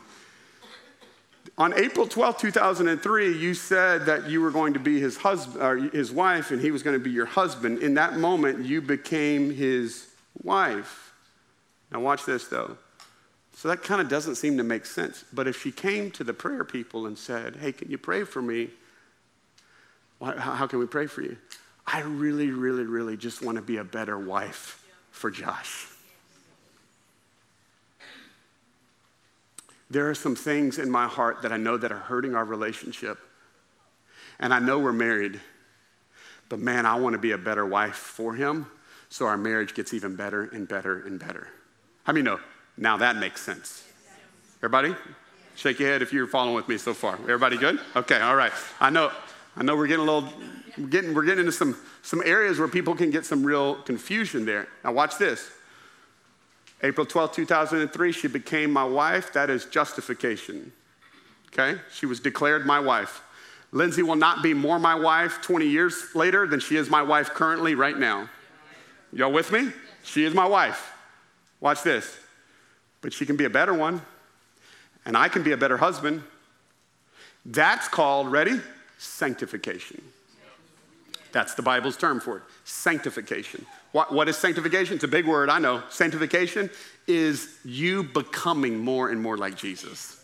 On 1.58 1.78
April 1.78 2.06
12, 2.06 2.38
2003, 2.38 3.36
you 3.36 3.52
said 3.52 4.06
that 4.06 4.30
you 4.30 4.40
were 4.40 4.50
going 4.50 4.72
to 4.72 4.80
be 4.80 5.00
his 5.00 5.18
husband 5.18 5.62
or 5.62 5.76
his 5.76 6.10
wife 6.10 6.50
and 6.50 6.62
he 6.62 6.70
was 6.70 6.82
going 6.82 6.98
to 6.98 7.04
be 7.04 7.10
your 7.10 7.26
husband. 7.26 7.82
In 7.82 7.92
that 7.92 8.16
moment, 8.16 8.64
you 8.64 8.80
became 8.80 9.50
his 9.50 10.06
wife. 10.42 11.12
Now 11.92 12.00
watch 12.00 12.24
this 12.24 12.48
though. 12.48 12.78
So 13.54 13.68
that 13.68 13.82
kind 13.82 14.00
of 14.00 14.08
doesn't 14.08 14.36
seem 14.36 14.56
to 14.56 14.64
make 14.64 14.86
sense. 14.86 15.26
But 15.30 15.46
if 15.46 15.60
she 15.60 15.70
came 15.70 16.10
to 16.12 16.24
the 16.24 16.32
prayer 16.32 16.64
people 16.64 17.04
and 17.04 17.18
said, 17.18 17.56
"Hey, 17.56 17.70
can 17.72 17.90
you 17.90 17.98
pray 17.98 18.24
for 18.24 18.40
me?" 18.40 18.70
how 20.22 20.68
can 20.68 20.78
we 20.78 20.86
pray 20.86 21.06
for 21.06 21.20
you? 21.20 21.36
I 21.86 22.00
really, 22.00 22.50
really, 22.50 22.84
really 22.84 23.16
just 23.16 23.42
want 23.42 23.56
to 23.56 23.62
be 23.62 23.78
a 23.78 23.84
better 23.84 24.18
wife 24.18 24.84
for 25.10 25.30
Josh. 25.30 25.86
There 29.90 30.08
are 30.08 30.14
some 30.14 30.34
things 30.34 30.78
in 30.78 30.90
my 30.90 31.06
heart 31.06 31.42
that 31.42 31.52
I 31.52 31.58
know 31.58 31.76
that 31.76 31.92
are 31.92 31.98
hurting 31.98 32.34
our 32.34 32.44
relationship. 32.44 33.18
And 34.38 34.54
I 34.54 34.58
know 34.58 34.78
we're 34.78 34.92
married, 34.92 35.40
but 36.48 36.58
man, 36.58 36.86
I 36.86 36.94
want 36.94 37.12
to 37.12 37.18
be 37.18 37.32
a 37.32 37.38
better 37.38 37.66
wife 37.66 37.94
for 37.94 38.34
him 38.34 38.66
so 39.10 39.26
our 39.26 39.36
marriage 39.36 39.74
gets 39.74 39.92
even 39.92 40.16
better 40.16 40.44
and 40.44 40.66
better 40.66 41.06
and 41.06 41.20
better. 41.20 41.48
How 42.04 42.14
many 42.14 42.24
know? 42.24 42.40
Now 42.78 42.96
that 42.96 43.16
makes 43.16 43.42
sense. 43.42 43.86
Everybody? 44.58 44.96
Shake 45.56 45.78
your 45.78 45.90
head 45.90 46.00
if 46.00 46.12
you're 46.12 46.26
following 46.26 46.54
with 46.54 46.68
me 46.68 46.78
so 46.78 46.94
far. 46.94 47.14
Everybody 47.14 47.58
good? 47.58 47.78
Okay, 47.94 48.18
all 48.18 48.34
right. 48.34 48.52
I 48.80 48.88
know 48.88 49.12
I 49.56 49.62
know 49.62 49.76
we're 49.76 49.86
getting 49.86 50.08
a 50.08 50.10
little, 50.10 50.32
we're 50.78 50.86
getting, 50.86 51.14
we're 51.14 51.24
getting 51.24 51.40
into 51.40 51.52
some, 51.52 51.76
some 52.02 52.22
areas 52.24 52.58
where 52.58 52.68
people 52.68 52.94
can 52.94 53.10
get 53.10 53.24
some 53.26 53.44
real 53.44 53.76
confusion 53.76 54.44
there. 54.44 54.68
Now, 54.84 54.92
watch 54.92 55.18
this. 55.18 55.50
April 56.82 57.06
12, 57.06 57.32
2003, 57.32 58.12
she 58.12 58.28
became 58.28 58.72
my 58.72 58.84
wife. 58.84 59.32
That 59.32 59.50
is 59.50 59.66
justification. 59.66 60.72
Okay? 61.48 61.80
She 61.92 62.06
was 62.06 62.20
declared 62.20 62.66
my 62.66 62.80
wife. 62.80 63.22
Lindsay 63.70 64.02
will 64.02 64.16
not 64.16 64.42
be 64.42 64.52
more 64.52 64.78
my 64.78 64.94
wife 64.94 65.40
20 65.42 65.66
years 65.66 66.14
later 66.14 66.46
than 66.46 66.60
she 66.60 66.76
is 66.76 66.90
my 66.90 67.02
wife 67.02 67.30
currently, 67.30 67.74
right 67.74 67.96
now. 67.96 68.28
Y'all 69.12 69.32
with 69.32 69.52
me? 69.52 69.70
She 70.02 70.24
is 70.24 70.34
my 70.34 70.46
wife. 70.46 70.92
Watch 71.60 71.82
this. 71.82 72.18
But 73.00 73.12
she 73.12 73.24
can 73.24 73.36
be 73.36 73.44
a 73.44 73.50
better 73.50 73.72
one, 73.72 74.02
and 75.04 75.16
I 75.16 75.28
can 75.28 75.42
be 75.42 75.52
a 75.52 75.56
better 75.56 75.76
husband. 75.76 76.22
That's 77.44 77.88
called, 77.88 78.30
ready? 78.30 78.60
sanctification. 79.02 80.00
That's 81.32 81.54
the 81.54 81.62
Bible's 81.62 81.96
term 81.96 82.20
for 82.20 82.38
it 82.38 82.42
sanctification. 82.64 83.66
What, 83.92 84.12
what 84.12 84.28
is 84.28 84.36
sanctification? 84.36 84.94
It's 84.94 85.04
a 85.04 85.08
big 85.08 85.26
word, 85.26 85.50
I 85.50 85.58
know. 85.58 85.82
Sanctification 85.90 86.70
is 87.06 87.58
you 87.64 88.04
becoming 88.04 88.78
more 88.78 89.10
and 89.10 89.20
more 89.20 89.36
like 89.36 89.56
Jesus. 89.56 90.22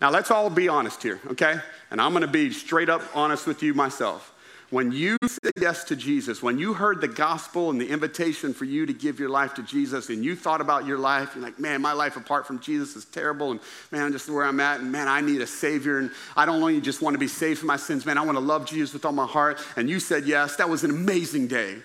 Now, 0.00 0.10
let's 0.10 0.30
all 0.30 0.48
be 0.48 0.68
honest 0.68 1.02
here, 1.02 1.20
okay? 1.28 1.60
And 1.90 2.00
I'm 2.00 2.12
gonna 2.12 2.26
be 2.26 2.50
straight 2.50 2.88
up 2.88 3.02
honest 3.14 3.46
with 3.46 3.62
you 3.62 3.74
myself. 3.74 4.32
When 4.70 4.92
you 4.92 5.16
said 5.26 5.50
yes 5.60 5.82
to 5.84 5.96
Jesus, 5.96 6.44
when 6.44 6.56
you 6.56 6.74
heard 6.74 7.00
the 7.00 7.08
gospel 7.08 7.70
and 7.70 7.80
the 7.80 7.88
invitation 7.88 8.54
for 8.54 8.64
you 8.64 8.86
to 8.86 8.92
give 8.92 9.18
your 9.18 9.28
life 9.28 9.54
to 9.54 9.64
Jesus, 9.64 10.10
and 10.10 10.24
you 10.24 10.36
thought 10.36 10.60
about 10.60 10.86
your 10.86 10.96
life, 10.96 11.32
you're 11.34 11.42
like, 11.42 11.58
man, 11.58 11.82
my 11.82 11.92
life 11.92 12.16
apart 12.16 12.46
from 12.46 12.60
Jesus 12.60 12.94
is 12.94 13.04
terrible, 13.04 13.50
and 13.50 13.58
man, 13.90 14.12
just 14.12 14.30
where 14.30 14.44
I'm 14.44 14.60
at, 14.60 14.78
and 14.78 14.92
man, 14.92 15.08
I 15.08 15.22
need 15.22 15.40
a 15.40 15.46
Savior, 15.46 15.98
and 15.98 16.12
I 16.36 16.46
don't 16.46 16.62
only 16.62 16.80
just 16.80 17.02
want 17.02 17.14
to 17.14 17.18
be 17.18 17.26
saved 17.26 17.58
from 17.58 17.66
my 17.66 17.76
sins, 17.76 18.06
man, 18.06 18.16
I 18.16 18.24
want 18.24 18.36
to 18.36 18.44
love 18.44 18.64
Jesus 18.64 18.92
with 18.92 19.04
all 19.04 19.10
my 19.10 19.26
heart. 19.26 19.58
And 19.74 19.90
you 19.90 19.98
said 19.98 20.24
yes, 20.24 20.54
that 20.56 20.68
was 20.68 20.84
an 20.84 20.92
amazing 20.92 21.48
day, 21.48 21.78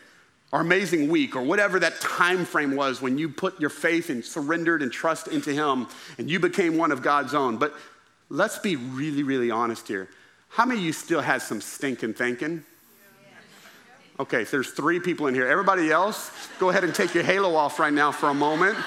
or 0.52 0.62
amazing 0.62 1.10
week, 1.10 1.36
or 1.36 1.42
whatever 1.42 1.80
that 1.80 2.00
time 2.02 2.46
frame 2.46 2.76
was 2.76 3.02
when 3.02 3.18
you 3.18 3.30
put 3.30 3.60
your 3.60 3.72
faith 3.72 4.12
and 4.12 4.24
surrendered 4.24 4.84
and 4.84 4.92
trust 4.92 5.28
into 5.28 5.52
Him, 5.52 5.88
and 6.20 6.30
you 6.30 6.40
became 6.40 6.78
one 6.78 6.92
of 6.92 7.02
God's 7.02 7.34
own. 7.34 7.58
But 7.58 7.74
let's 8.30 8.60
be 8.60 8.76
really, 8.76 9.24
really 9.24 9.50
honest 9.50 9.88
here. 9.88 10.08
How 10.50 10.66
many 10.66 10.82
of 10.82 10.86
you 10.86 10.94
still 10.94 11.22
had 11.22 11.42
some 11.42 11.62
stinking 11.62 12.14
thinking? 12.14 12.64
Okay, 14.18 14.46
so 14.46 14.52
there's 14.58 14.72
three 14.72 15.00
people 15.00 15.28
in 15.28 15.36
here. 15.36 15.48
Everybody 15.48 15.92
else, 15.92 16.32
go 16.58 16.70
ahead 16.70 16.86
and 16.86 16.96
take 16.96 17.14
your 17.14 17.24
halo 17.24 17.56
off 17.56 17.80
right 17.80 17.92
now 17.92 18.12
for 18.12 18.30
a 18.30 18.34
moment. 18.34 18.78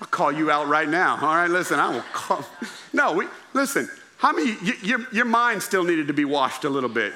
I'll 0.00 0.08
call 0.08 0.32
you 0.32 0.50
out 0.50 0.68
right 0.68 0.88
now. 0.88 1.16
All 1.20 1.34
right, 1.34 1.50
listen, 1.50 1.78
I 1.78 1.90
will 1.90 2.04
call. 2.12 2.44
No, 2.92 3.12
we, 3.12 3.26
listen, 3.54 3.90
how 4.18 4.32
many, 4.32 4.56
you, 4.62 4.72
your, 4.80 5.06
your 5.10 5.24
mind 5.24 5.60
still 5.62 5.82
needed 5.82 6.06
to 6.06 6.12
be 6.12 6.24
washed 6.24 6.62
a 6.62 6.68
little 6.68 6.88
bit. 6.88 7.12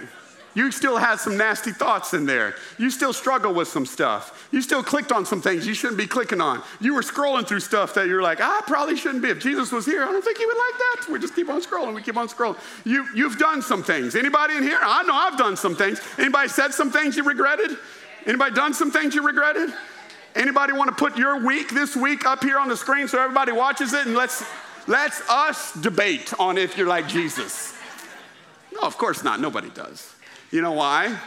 You 0.55 0.73
still 0.73 0.97
had 0.97 1.17
some 1.17 1.37
nasty 1.37 1.73
thoughts 1.73 2.15
in 2.15 2.27
there. 2.27 2.55
You 2.79 2.91
still 2.91 3.13
struggle 3.13 3.55
with 3.55 3.69
some 3.69 3.87
stuff. 3.87 4.49
You 4.51 4.63
still 4.63 4.83
clicked 4.83 5.13
on 5.13 5.25
some 5.25 5.41
things 5.41 5.67
you 5.67 5.75
shouldn't 5.75 5.99
be 5.99 6.07
clicking 6.07 6.41
on. 6.41 6.63
You 6.81 6.95
were 6.95 7.03
scrolling 7.03 7.47
through 7.47 7.61
stuff 7.61 7.95
that 7.95 8.09
you're 8.09 8.23
like, 8.23 8.41
I 8.41 8.63
probably 8.67 8.97
shouldn't 8.97 9.23
be. 9.23 9.29
If 9.29 9.41
Jesus 9.41 9.71
was 9.71 9.85
here, 9.85 10.03
I 10.03 10.11
don't 10.11 10.25
think 10.25 10.39
he 10.39 10.47
would 10.47 10.57
like 10.57 10.79
that. 10.79 11.13
We 11.13 11.19
just 11.19 11.35
keep 11.37 11.49
on 11.49 11.61
scrolling. 11.63 11.95
We 11.95 12.03
keep 12.03 12.17
on 12.17 12.29
scrolling. 12.29 12.59
You, 12.85 13.07
you've 13.15 13.39
done 13.39 13.63
some 13.63 13.83
things. 13.83 14.17
Anybody 14.17 14.57
in 14.57 14.63
here? 14.63 14.79
I 14.83 15.03
know 15.05 15.15
I've 15.15 15.39
done 15.39 15.57
some 15.57 15.77
things. 15.77 16.01
Anybody 16.19 16.49
said 16.49 16.73
some 16.73 16.91
things 16.91 17.17
you 17.17 17.25
regretted? 17.25 17.77
Anybody 18.27 18.55
done 18.55 18.75
some 18.75 18.91
things 18.91 19.15
you 19.15 19.25
regretted? 19.25 19.71
Anybody 20.35 20.73
want 20.73 20.89
to 20.89 20.97
put 20.97 21.17
your 21.17 21.45
week 21.45 21.71
this 21.71 21.97
week 21.97 22.27
up 22.27 22.43
here 22.43 22.59
on 22.59 22.69
the 22.69 22.77
screen 22.77 23.09
so 23.09 23.21
everybody 23.21 23.53
watches 23.53 23.93
it 23.93 24.07
and 24.07 24.15
let's 24.15 24.45
let's 24.87 25.21
us 25.29 25.73
debate 25.75 26.33
on 26.39 26.59
if 26.59 26.77
you're 26.77 26.87
like 26.87 27.09
Jesus. 27.09 27.75
No, 28.73 28.81
of 28.81 28.99
course 28.99 29.25
not. 29.25 29.41
Nobody 29.41 29.71
does. 29.71 30.15
You 30.51 30.63
know 30.63 30.73
why? 30.73 31.19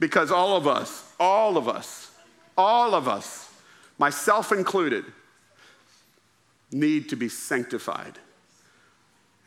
Because 0.00 0.30
all 0.30 0.56
of 0.56 0.66
us, 0.66 1.12
all 1.20 1.56
of 1.56 1.68
us, 1.68 2.10
all 2.56 2.94
of 2.94 3.06
us, 3.06 3.52
myself 3.98 4.52
included, 4.52 5.04
need 6.70 7.10
to 7.10 7.16
be 7.16 7.28
sanctified. 7.28 8.18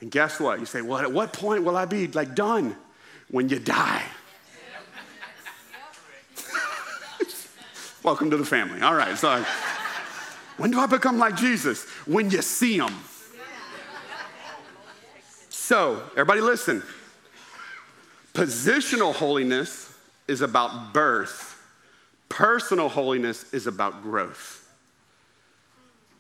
And 0.02 0.12
guess 0.12 0.40
what? 0.40 0.60
You 0.60 0.66
say, 0.66 0.82
well, 0.82 1.00
at 1.00 1.12
what 1.12 1.34
point 1.34 1.64
will 1.64 1.76
I 1.76 1.86
be 1.86 2.08
like 2.08 2.36
done? 2.36 2.76
When 3.30 3.50
you 3.50 3.60
die. 3.60 4.04
Welcome 8.04 8.30
to 8.30 8.38
the 8.38 8.46
family. 8.46 8.82
All 8.82 8.94
right, 8.94 9.18
so 9.18 9.44
when 10.58 10.70
do 10.70 10.80
I 10.80 10.86
become 10.86 11.18
like 11.18 11.36
Jesus? 11.36 11.86
When 12.06 12.30
you 12.30 12.44
see 12.44 12.78
him. 12.78 12.94
So, 15.50 16.04
everybody 16.12 16.42
listen. 16.42 16.84
Positional 18.36 19.16
holiness 19.16 19.94
is 20.28 20.42
about 20.42 20.94
birth, 20.94 21.58
personal 22.28 22.90
holiness 22.90 23.54
is 23.54 23.66
about 23.66 24.04
growth. 24.04 24.62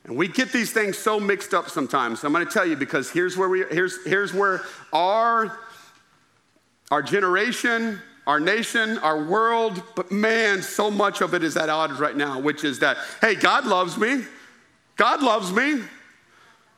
And 0.05 0.15
we 0.15 0.29
get 0.29 0.53
these 0.53 0.71
things 0.71 0.97
so 0.97 1.19
mixed 1.19 1.53
up 1.53 1.69
sometimes. 1.69 2.21
So 2.21 2.27
I'm 2.27 2.33
going 2.33 2.45
to 2.45 2.51
tell 2.51 2.65
you 2.65 2.77
because 2.77 3.11
here's 3.11 3.35
where 3.35 3.49
we 3.49 3.65
here's 3.69 4.01
here's 4.05 4.33
where 4.33 4.61
our 4.93 5.59
our 6.89 7.01
generation, 7.01 7.99
our 8.25 8.39
nation, 8.39 8.97
our 8.99 9.21
world, 9.25 9.83
but 9.95 10.09
man, 10.09 10.61
so 10.61 10.89
much 10.89 11.19
of 11.19 11.33
it 11.33 11.43
is 11.43 11.57
at 11.57 11.67
odds 11.67 11.99
right 11.99 12.15
now, 12.15 12.39
which 12.39 12.63
is 12.63 12.79
that 12.79 12.95
hey, 13.19 13.35
God 13.35 13.65
loves 13.65 13.97
me. 13.97 14.23
God 14.95 15.21
loves 15.21 15.51
me. 15.51 15.81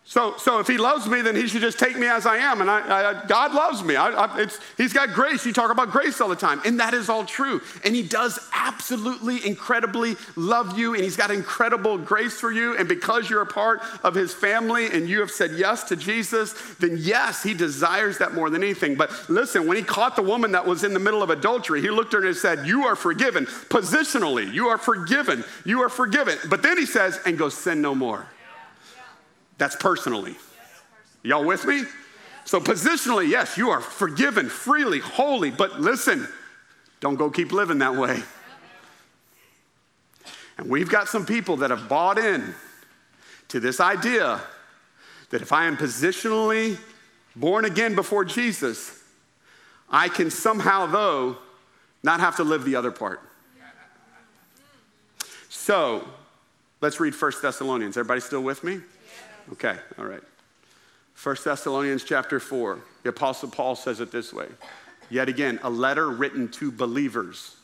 So, 0.09 0.37
so 0.37 0.59
if 0.59 0.67
he 0.67 0.77
loves 0.77 1.05
me, 1.05 1.21
then 1.21 1.35
he 1.35 1.49
should 1.49 1.59
just 1.59 1.77
take 1.77 1.97
me 1.97 2.07
as 2.07 2.25
I 2.25 2.37
am. 2.37 2.61
And 2.61 2.71
I, 2.71 2.79
I, 2.79 3.25
God 3.25 3.53
loves 3.53 3.83
me. 3.83 3.97
I, 3.97 4.47
he's 4.77 4.93
got 4.93 5.09
grace. 5.09 5.45
You 5.45 5.51
talk 5.51 5.69
about 5.69 5.91
grace 5.91 6.21
all 6.21 6.29
the 6.29 6.35
time. 6.37 6.61
And 6.63 6.79
that 6.79 6.93
is 6.93 7.09
all 7.09 7.25
true. 7.25 7.59
And 7.83 7.93
he 7.93 8.03
does 8.03 8.39
absolutely, 8.53 9.45
incredibly 9.45 10.15
love 10.37 10.79
you. 10.79 10.93
And 10.93 11.03
he's 11.03 11.17
got 11.17 11.29
incredible 11.29 11.97
grace 11.97 12.39
for 12.39 12.53
you. 12.53 12.77
And 12.77 12.87
because 12.87 13.29
you're 13.29 13.41
a 13.41 13.45
part 13.45 13.81
of 14.01 14.15
his 14.15 14.33
family 14.33 14.85
and 14.85 15.09
you 15.09 15.19
have 15.19 15.29
said 15.29 15.51
yes 15.51 15.83
to 15.89 15.97
Jesus, 15.97 16.53
then 16.75 16.95
yes, 16.97 17.43
he 17.43 17.53
desires 17.53 18.17
that 18.19 18.33
more 18.33 18.49
than 18.49 18.63
anything. 18.63 18.95
But 18.95 19.11
listen, 19.27 19.67
when 19.67 19.75
he 19.75 19.83
caught 19.83 20.15
the 20.15 20.21
woman 20.21 20.53
that 20.53 20.65
was 20.65 20.85
in 20.85 20.93
the 20.93 21.01
middle 21.01 21.21
of 21.21 21.31
adultery, 21.31 21.81
he 21.81 21.89
looked 21.89 22.13
at 22.13 22.21
her 22.21 22.27
and 22.27 22.37
said, 22.37 22.65
You 22.65 22.85
are 22.85 22.95
forgiven. 22.95 23.45
Positionally, 23.45 24.53
you 24.53 24.69
are 24.69 24.77
forgiven. 24.77 25.43
You 25.65 25.81
are 25.81 25.89
forgiven. 25.89 26.37
But 26.49 26.63
then 26.63 26.77
he 26.77 26.85
says, 26.85 27.19
And 27.25 27.37
go 27.37 27.49
sin 27.49 27.81
no 27.81 27.93
more. 27.93 28.25
That's 29.57 29.75
personally. 29.75 30.35
Y'all 31.23 31.45
with 31.45 31.65
me? 31.65 31.83
So, 32.45 32.59
positionally, 32.61 33.27
yes, 33.29 33.57
you 33.57 33.71
are 33.71 33.81
forgiven 33.81 34.47
freely, 34.47 34.99
holy, 34.99 35.51
but 35.51 35.81
listen, 35.81 36.27
don't 37.01 37.15
go 37.15 37.29
keep 37.29 37.51
living 37.51 37.79
that 37.79 37.95
way. 37.95 38.23
And 40.57 40.69
we've 40.69 40.89
got 40.89 41.09
some 41.09 41.25
people 41.25 41.57
that 41.57 41.71
have 41.71 41.89
bought 41.89 42.17
in 42.17 42.55
to 43.49 43.59
this 43.59 43.79
idea 43.79 44.41
that 45.29 45.41
if 45.41 45.51
I 45.51 45.65
am 45.65 45.75
positionally 45.75 46.77
born 47.35 47.65
again 47.65 47.95
before 47.95 48.23
Jesus, 48.23 49.03
I 49.89 50.09
can 50.09 50.31
somehow, 50.31 50.85
though, 50.85 51.37
not 52.01 52.19
have 52.21 52.37
to 52.37 52.43
live 52.43 52.63
the 52.63 52.75
other 52.75 52.91
part. 52.91 53.21
So, 55.49 56.07
let's 56.79 56.99
read 56.99 57.13
1 57.13 57.31
Thessalonians. 57.41 57.97
Everybody 57.97 58.21
still 58.21 58.41
with 58.41 58.63
me? 58.63 58.79
Okay, 59.53 59.77
all 59.97 60.05
right. 60.05 60.23
1 61.21 61.35
Thessalonians 61.43 62.03
chapter 62.03 62.39
4, 62.39 62.79
the 63.03 63.09
Apostle 63.09 63.49
Paul 63.49 63.75
says 63.75 63.99
it 63.99 64.11
this 64.11 64.31
way. 64.31 64.47
Yet 65.09 65.29
again, 65.29 65.59
a 65.63 65.69
letter 65.69 66.09
written 66.09 66.49
to 66.49 66.71
believers. 66.71 67.55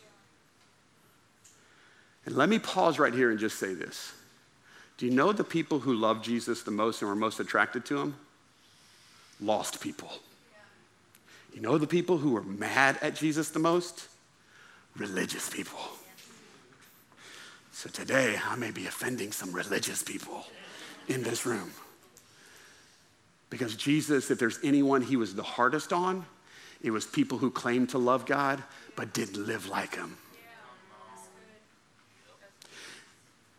And 2.25 2.35
let 2.35 2.49
me 2.49 2.57
pause 2.57 2.99
right 2.99 3.13
here 3.13 3.29
and 3.29 3.39
just 3.39 3.59
say 3.59 3.73
this. 3.73 4.13
Do 4.97 5.05
you 5.05 5.11
know 5.11 5.33
the 5.33 5.43
people 5.43 5.79
who 5.79 5.93
love 5.93 6.23
Jesus 6.23 6.63
the 6.63 6.71
most 6.71 7.01
and 7.01 7.09
were 7.09 7.15
most 7.15 7.39
attracted 7.39 7.85
to 7.85 7.99
him? 7.99 8.15
Lost 9.41 9.81
people. 9.81 10.11
You 11.53 11.61
know 11.61 11.77
the 11.77 11.87
people 11.87 12.17
who 12.17 12.31
were 12.31 12.43
mad 12.43 12.97
at 13.01 13.15
Jesus 13.15 13.49
the 13.49 13.59
most? 13.59 14.07
Religious 14.95 15.49
people. 15.49 15.79
So 17.71 17.89
today, 17.89 18.37
I 18.47 18.55
may 18.55 18.71
be 18.71 18.87
offending 18.87 19.31
some 19.31 19.51
religious 19.51 20.01
people 20.01 20.45
in 21.07 21.23
this 21.23 21.45
room. 21.45 21.71
Because 23.49 23.75
Jesus, 23.75 24.31
if 24.31 24.39
there's 24.39 24.59
anyone 24.63 25.01
he 25.01 25.15
was 25.15 25.35
the 25.35 25.43
hardest 25.43 25.93
on, 25.93 26.25
it 26.81 26.91
was 26.91 27.05
people 27.05 27.37
who 27.37 27.51
claimed 27.51 27.89
to 27.89 27.97
love 27.97 28.25
God 28.25 28.63
but 28.95 29.13
didn't 29.13 29.45
live 29.45 29.67
like 29.67 29.95
him. 29.95 30.17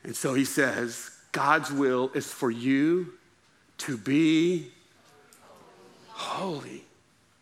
And 0.02 0.14
so 0.14 0.34
he 0.34 0.44
says, 0.44 1.10
God's 1.32 1.72
will 1.72 2.10
is 2.14 2.30
for 2.30 2.50
you 2.50 3.14
to 3.78 3.96
be 3.96 4.70
holy, 6.10 6.84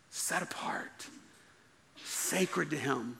set 0.09 0.41
apart, 0.41 1.07
sacred 2.03 2.69
to 2.69 2.77
him. 2.77 3.17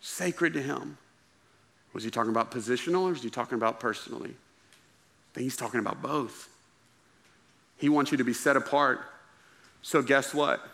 Sacred 0.00 0.54
to 0.54 0.62
him. 0.62 0.98
Was 1.92 2.02
he 2.02 2.10
talking 2.10 2.30
about 2.30 2.50
positional 2.50 3.02
or 3.02 3.10
was 3.10 3.22
he 3.22 3.30
talking 3.30 3.54
about 3.54 3.78
personally? 3.78 4.34
He's 5.40 5.56
talking 5.56 5.80
about 5.80 6.02
both. 6.02 6.48
He 7.78 7.88
wants 7.88 8.12
you 8.12 8.18
to 8.18 8.24
be 8.24 8.32
set 8.32 8.56
apart. 8.56 9.00
So, 9.80 10.02
guess 10.02 10.34
what? 10.34 10.66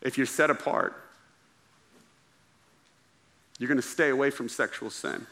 If 0.00 0.16
you're 0.16 0.26
set 0.26 0.50
apart, 0.50 0.94
you're 3.58 3.68
going 3.68 3.80
to 3.80 3.86
stay 3.86 4.10
away 4.10 4.30
from 4.30 4.48
sexual 4.48 4.90
sin. 4.90 5.26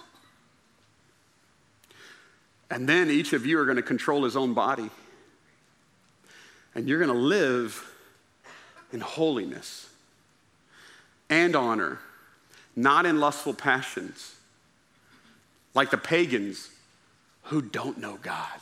And 2.71 2.89
then 2.89 3.11
each 3.11 3.33
of 3.33 3.47
you 3.47 3.59
are 3.61 3.65
going 3.65 3.77
to 3.77 3.83
control 3.83 4.25
his 4.25 4.37
own 4.37 4.55
body. 4.55 4.91
And 6.75 6.89
you're 6.89 6.99
going 6.99 7.13
to 7.13 7.17
live 7.17 7.93
in 8.93 9.01
holiness 9.01 9.89
and 11.31 11.55
honor, 11.55 12.01
not 12.75 13.07
in 13.07 13.21
lustful 13.21 13.55
passions, 13.55 14.35
like 15.75 15.91
the 15.91 15.99
pagans 15.99 16.71
who 17.47 17.63
don't 17.63 17.99
know 17.99 18.19
God. 18.23 18.61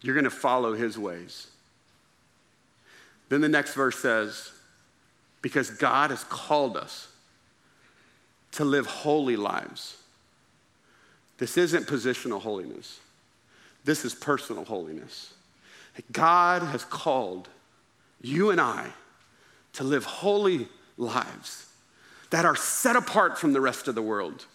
You're 0.00 0.14
going 0.14 0.24
to 0.24 0.30
follow 0.30 0.74
his 0.74 0.98
ways. 0.98 1.48
Then 3.28 3.40
the 3.40 3.48
next 3.48 3.74
verse 3.74 3.98
says, 3.98 4.50
because 5.42 5.70
God 5.70 6.10
has 6.10 6.24
called 6.24 6.76
us 6.76 7.08
to 8.52 8.64
live 8.64 8.86
holy 8.86 9.36
lives. 9.36 9.96
This 11.38 11.56
isn't 11.56 11.86
positional 11.86 12.40
holiness, 12.40 13.00
this 13.84 14.04
is 14.04 14.14
personal 14.14 14.64
holiness. 14.64 15.34
God 16.12 16.62
has 16.62 16.84
called 16.84 17.48
you 18.22 18.50
and 18.50 18.60
I 18.60 18.90
to 19.74 19.84
live 19.84 20.04
holy 20.04 20.68
lives 20.96 21.66
that 22.30 22.44
are 22.44 22.56
set 22.56 22.96
apart 22.96 23.38
from 23.38 23.52
the 23.52 23.60
rest 23.60 23.88
of 23.88 23.94
the 23.94 24.02
world, 24.02 24.46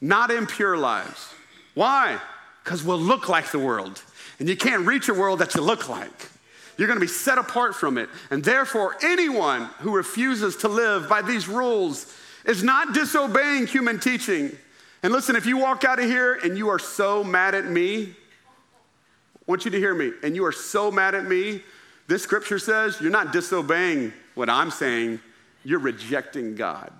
not 0.00 0.30
impure 0.30 0.76
lives 0.76 1.32
why? 1.74 2.20
Because 2.62 2.82
we'll 2.82 2.98
look 2.98 3.28
like 3.28 3.50
the 3.50 3.58
world. 3.58 4.02
And 4.38 4.48
you 4.48 4.56
can't 4.56 4.86
reach 4.86 5.08
a 5.08 5.14
world 5.14 5.38
that 5.38 5.54
you 5.54 5.60
look 5.60 5.88
like. 5.88 6.30
You're 6.76 6.88
going 6.88 6.98
to 6.98 7.04
be 7.04 7.10
set 7.10 7.38
apart 7.38 7.74
from 7.74 7.98
it. 7.98 8.08
And 8.30 8.42
therefore, 8.42 8.96
anyone 9.02 9.64
who 9.80 9.94
refuses 9.94 10.56
to 10.56 10.68
live 10.68 11.08
by 11.08 11.22
these 11.22 11.48
rules 11.48 12.12
is 12.44 12.62
not 12.62 12.94
disobeying 12.94 13.66
human 13.66 14.00
teaching. 14.00 14.56
And 15.02 15.12
listen, 15.12 15.36
if 15.36 15.46
you 15.46 15.58
walk 15.58 15.84
out 15.84 15.98
of 15.98 16.06
here 16.06 16.34
and 16.34 16.56
you 16.56 16.68
are 16.70 16.78
so 16.78 17.22
mad 17.22 17.54
at 17.54 17.66
me, 17.66 18.04
I 18.04 19.50
want 19.50 19.64
you 19.64 19.70
to 19.72 19.78
hear 19.78 19.94
me, 19.94 20.12
and 20.22 20.36
you 20.36 20.44
are 20.44 20.52
so 20.52 20.90
mad 20.90 21.14
at 21.14 21.24
me, 21.24 21.62
this 22.06 22.22
scripture 22.22 22.58
says 22.58 23.00
you're 23.00 23.10
not 23.10 23.32
disobeying 23.32 24.12
what 24.34 24.48
I'm 24.48 24.70
saying, 24.70 25.20
you're 25.64 25.80
rejecting 25.80 26.54
God, 26.54 26.92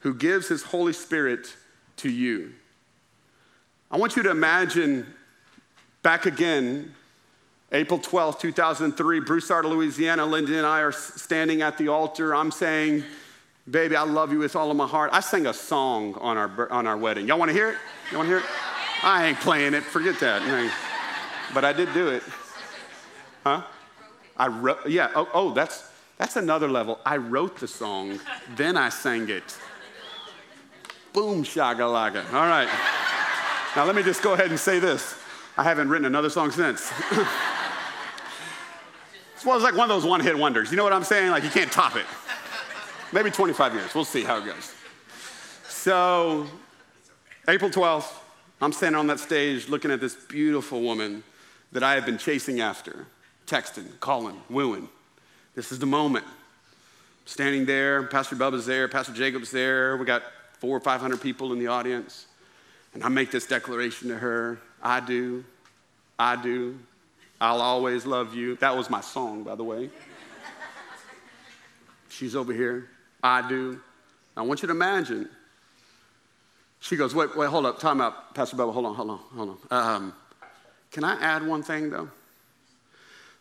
who 0.00 0.14
gives 0.14 0.48
his 0.48 0.62
Holy 0.62 0.92
Spirit 0.92 1.54
to 1.96 2.10
you. 2.10 2.52
I 3.90 3.96
want 3.96 4.16
you 4.16 4.22
to 4.24 4.30
imagine 4.30 5.06
back 6.02 6.26
again, 6.26 6.94
April 7.72 7.98
12th, 7.98 8.40
2003, 8.40 9.20
Broussard, 9.20 9.64
Louisiana. 9.64 10.24
Lindsay 10.24 10.56
and 10.56 10.66
I 10.66 10.80
are 10.80 10.92
standing 10.92 11.62
at 11.62 11.78
the 11.78 11.88
altar. 11.88 12.34
I'm 12.34 12.50
saying, 12.50 13.04
Baby, 13.68 13.96
I 13.96 14.04
love 14.04 14.30
you 14.30 14.38
with 14.38 14.54
all 14.54 14.70
of 14.70 14.76
my 14.76 14.86
heart. 14.86 15.10
I 15.12 15.18
sang 15.18 15.46
a 15.46 15.52
song 15.52 16.14
on 16.20 16.36
our, 16.36 16.70
on 16.70 16.86
our 16.86 16.96
wedding. 16.96 17.26
Y'all 17.26 17.38
want 17.38 17.48
to 17.48 17.52
hear 17.52 17.70
it? 17.70 17.76
Y'all 18.10 18.18
want 18.18 18.28
to 18.28 18.36
hear 18.36 18.38
it? 18.38 18.44
I 19.02 19.26
ain't 19.26 19.40
playing 19.40 19.74
it. 19.74 19.82
Forget 19.82 20.20
that. 20.20 20.72
But 21.52 21.64
I 21.64 21.72
did 21.72 21.92
do 21.92 22.08
it. 22.08 22.22
Huh? 23.42 23.62
I 24.36 24.46
wrote, 24.46 24.86
yeah. 24.86 25.10
Oh, 25.16 25.28
oh, 25.34 25.50
that's, 25.52 25.90
that's 26.16 26.36
another 26.36 26.68
level. 26.68 27.00
I 27.04 27.16
wrote 27.16 27.58
the 27.58 27.66
song, 27.66 28.20
then 28.54 28.76
I 28.76 28.88
sang 28.88 29.28
it. 29.30 29.58
Boom, 31.16 31.42
shagalaga. 31.44 32.30
All 32.34 32.46
right. 32.46 32.68
Now, 33.74 33.86
let 33.86 33.96
me 33.96 34.02
just 34.02 34.20
go 34.22 34.34
ahead 34.34 34.50
and 34.50 34.60
say 34.60 34.78
this. 34.78 35.18
I 35.56 35.62
haven't 35.64 35.88
written 35.88 36.04
another 36.04 36.28
song 36.28 36.50
since. 36.50 36.92
well, 39.42 39.56
it's 39.56 39.64
like 39.64 39.74
one 39.74 39.90
of 39.90 39.96
those 39.96 40.04
one 40.04 40.20
hit 40.20 40.36
wonders. 40.36 40.70
You 40.70 40.76
know 40.76 40.84
what 40.84 40.92
I'm 40.92 41.04
saying? 41.04 41.30
Like, 41.30 41.42
you 41.42 41.48
can't 41.48 41.72
top 41.72 41.96
it. 41.96 42.04
Maybe 43.14 43.30
25 43.30 43.72
years. 43.72 43.94
We'll 43.94 44.04
see 44.04 44.24
how 44.24 44.36
it 44.36 44.44
goes. 44.44 44.74
So, 45.66 46.46
April 47.48 47.70
12th, 47.70 48.12
I'm 48.60 48.72
standing 48.72 48.98
on 48.98 49.06
that 49.06 49.18
stage 49.18 49.70
looking 49.70 49.90
at 49.90 50.02
this 50.02 50.14
beautiful 50.14 50.82
woman 50.82 51.24
that 51.72 51.82
I 51.82 51.94
have 51.94 52.04
been 52.04 52.18
chasing 52.18 52.60
after, 52.60 53.06
texting, 53.46 53.86
calling, 54.00 54.42
wooing. 54.50 54.90
This 55.54 55.72
is 55.72 55.78
the 55.78 55.86
moment. 55.86 56.26
Standing 57.24 57.64
there, 57.64 58.02
Pastor 58.02 58.36
Bubba's 58.36 58.66
there, 58.66 58.86
Pastor 58.86 59.14
Jacob's 59.14 59.50
there. 59.50 59.96
We 59.96 60.04
got 60.04 60.22
four 60.58 60.76
or 60.76 60.80
500 60.80 61.20
people 61.20 61.52
in 61.52 61.58
the 61.58 61.66
audience. 61.66 62.26
And 62.94 63.04
I 63.04 63.08
make 63.08 63.30
this 63.30 63.46
declaration 63.46 64.08
to 64.08 64.18
her 64.18 64.58
I 64.82 65.00
do, 65.00 65.44
I 66.18 66.40
do, 66.40 66.78
I'll 67.40 67.60
always 67.60 68.06
love 68.06 68.34
you. 68.34 68.56
That 68.56 68.76
was 68.76 68.88
my 68.88 69.00
song, 69.00 69.42
by 69.42 69.54
the 69.54 69.64
way. 69.64 69.90
She's 72.08 72.36
over 72.36 72.52
here. 72.52 72.88
I 73.22 73.46
do. 73.46 73.80
I 74.36 74.42
want 74.42 74.62
you 74.62 74.68
to 74.68 74.72
imagine. 74.72 75.28
She 76.80 76.96
goes, 76.96 77.14
wait, 77.14 77.36
wait, 77.36 77.48
hold 77.48 77.66
up, 77.66 77.78
time 77.78 78.00
out, 78.00 78.34
Pastor 78.34 78.56
Bubba, 78.56 78.72
hold 78.72 78.86
on, 78.86 78.94
hold 78.94 79.10
on, 79.10 79.18
hold 79.34 79.58
on. 79.70 79.78
Um, 79.78 80.14
can 80.92 81.04
I 81.04 81.20
add 81.20 81.44
one 81.44 81.62
thing 81.62 81.90
though? 81.90 82.08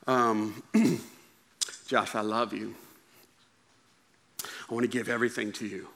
Um, 0.08 0.64
Josh, 1.88 2.16
I 2.16 2.22
love 2.22 2.54
you. 2.54 2.76
I 4.70 4.74
want 4.74 4.84
to 4.84 4.90
give 4.90 5.10
everything 5.10 5.52
to 5.54 5.68
you. 5.68 5.88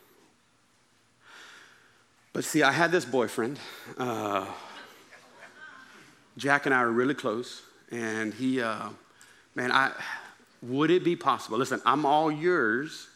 But 2.39 2.45
see, 2.45 2.63
I 2.63 2.71
had 2.71 2.89
this 2.89 3.03
boyfriend. 3.03 3.59
Uh, 3.97 4.45
Jack 6.37 6.67
and 6.67 6.73
I 6.73 6.77
are 6.77 6.89
really 6.89 7.13
close, 7.13 7.63
and 7.91 8.33
he, 8.33 8.61
uh, 8.61 8.91
man, 9.55 9.73
I 9.73 9.91
would 10.61 10.89
it 10.89 11.03
be 11.03 11.17
possible? 11.17 11.57
Listen, 11.57 11.81
I'm 11.85 12.05
all 12.05 12.31
yours, 12.31 13.09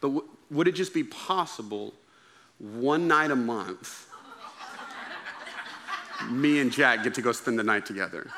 but 0.00 0.10
w- 0.14 0.28
would 0.52 0.68
it 0.68 0.76
just 0.76 0.94
be 0.94 1.02
possible 1.02 1.92
one 2.60 3.08
night 3.08 3.32
a 3.32 3.34
month? 3.34 4.06
me 6.30 6.60
and 6.60 6.70
Jack 6.70 7.02
get 7.02 7.14
to 7.14 7.20
go 7.20 7.32
spend 7.32 7.58
the 7.58 7.64
night 7.64 7.84
together. 7.84 8.30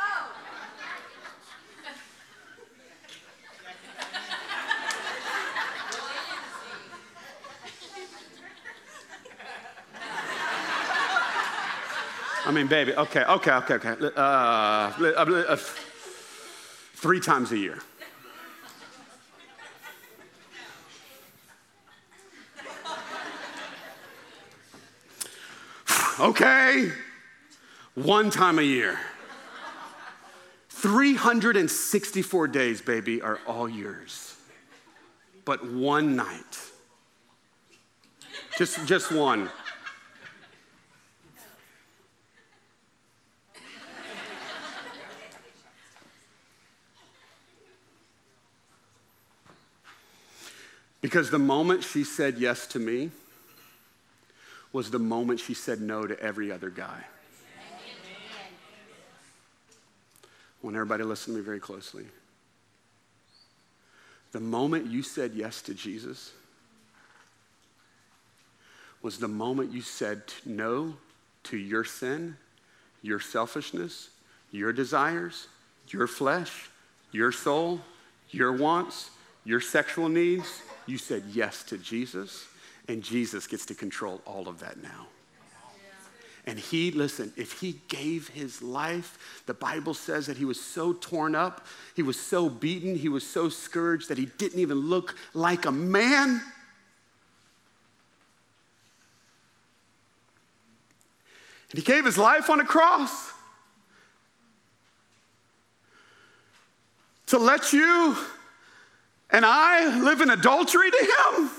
I 12.51 12.53
mean, 12.53 12.67
baby, 12.67 12.93
okay, 12.97 13.23
okay, 13.23 13.53
okay, 13.53 13.75
okay. 13.75 13.91
Uh, 13.91 14.21
uh, 14.21 14.91
uh, 14.99 15.57
three 16.95 17.21
times 17.21 17.53
a 17.53 17.57
year. 17.57 17.79
okay, 26.19 26.91
one 27.95 28.31
time 28.31 28.59
a 28.59 28.63
year. 28.63 28.99
364 30.71 32.49
days, 32.49 32.83
baby, 32.83 33.23
are 33.23 33.39
all 33.47 33.69
yours. 33.69 34.35
But 35.45 35.65
one 35.73 36.17
night, 36.17 36.59
just, 38.59 38.85
just 38.87 39.13
one. 39.13 39.49
Because 51.01 51.31
the 51.31 51.39
moment 51.39 51.83
she 51.83 52.05
said 52.05 52.39
yes 52.39 52.67
to 52.69 52.79
me 52.79 53.11
was 54.73 54.91
the 54.91 54.99
moment 54.99 55.41
she 55.41 55.55
said 55.55 55.81
no 55.81 56.07
to 56.07 56.19
every 56.21 56.53
other 56.53 56.71
guy. 56.71 57.05
I 60.63 60.67
want 60.67 60.77
everybody 60.77 61.03
to 61.03 61.09
listen 61.09 61.33
to 61.33 61.39
me 61.39 61.45
very 61.45 61.59
closely. 61.59 62.05
The 64.33 64.41
moment 64.41 64.87
you 64.87 65.03
said 65.03 65.33
yes 65.35 65.63
to 65.63 65.75
Jesus 65.75 66.33
was 69.03 69.19
the 69.19 69.29
moment 69.29 69.73
you 69.73 69.81
said 69.81 70.23
no 70.45 70.95
to 71.45 71.57
your 71.57 71.85
sin, 71.85 72.37
your 73.03 73.19
selfishness, 73.19 74.11
your 74.53 74.73
desires, 74.73 75.49
your 75.89 76.07
flesh, 76.07 76.69
your 77.11 77.33
soul, 77.33 77.81
your 78.31 78.53
wants, 78.53 79.11
your 79.45 79.61
sexual 79.61 80.09
needs, 80.09 80.63
you 80.87 80.99
said 80.99 81.25
yes 81.33 81.62
to 81.64 81.79
Jesus, 81.79 82.47
and 82.88 83.03
Jesus 83.03 83.47
gets 83.47 83.66
to 83.66 83.75
control 83.75 84.21
all 84.27 84.49
of 84.49 84.61
that 84.61 84.83
now. 84.83 85.07
And 86.47 86.59
he, 86.59 86.90
listen, 86.90 87.33
if 87.37 87.61
he 87.61 87.81
gave 87.88 88.29
his 88.29 88.62
life, 88.62 89.43
the 89.47 89.55
Bible 89.55 89.95
says 89.95 90.27
that 90.27 90.38
he 90.38 90.45
was 90.45 90.61
so 90.61 90.95
torn 90.95 91.35
up, 91.35 91.66
he 91.95 92.03
was 92.03 92.19
so 92.19 92.49
beaten, 92.49 92.97
he 92.97 93.09
was 93.09 93.27
so 93.27 93.49
scourged 93.49 94.09
that 94.09 94.19
he 94.19 94.27
didn't 94.38 94.59
even 94.59 94.79
look 94.79 95.14
like 95.35 95.66
a 95.66 95.73
man. 95.73 96.40
And 101.71 101.79
he 101.79 101.83
gave 101.83 102.05
his 102.05 102.19
life 102.19 102.51
on 102.51 102.59
a 102.59 102.64
cross 102.64 103.33
to 107.27 107.38
let 107.38 107.73
you 107.73 108.16
and 109.33 109.45
I 109.45 109.99
live 110.01 110.21
in 110.21 110.31
adultery 110.31 110.90
to 110.90 111.14
him? 111.35 111.51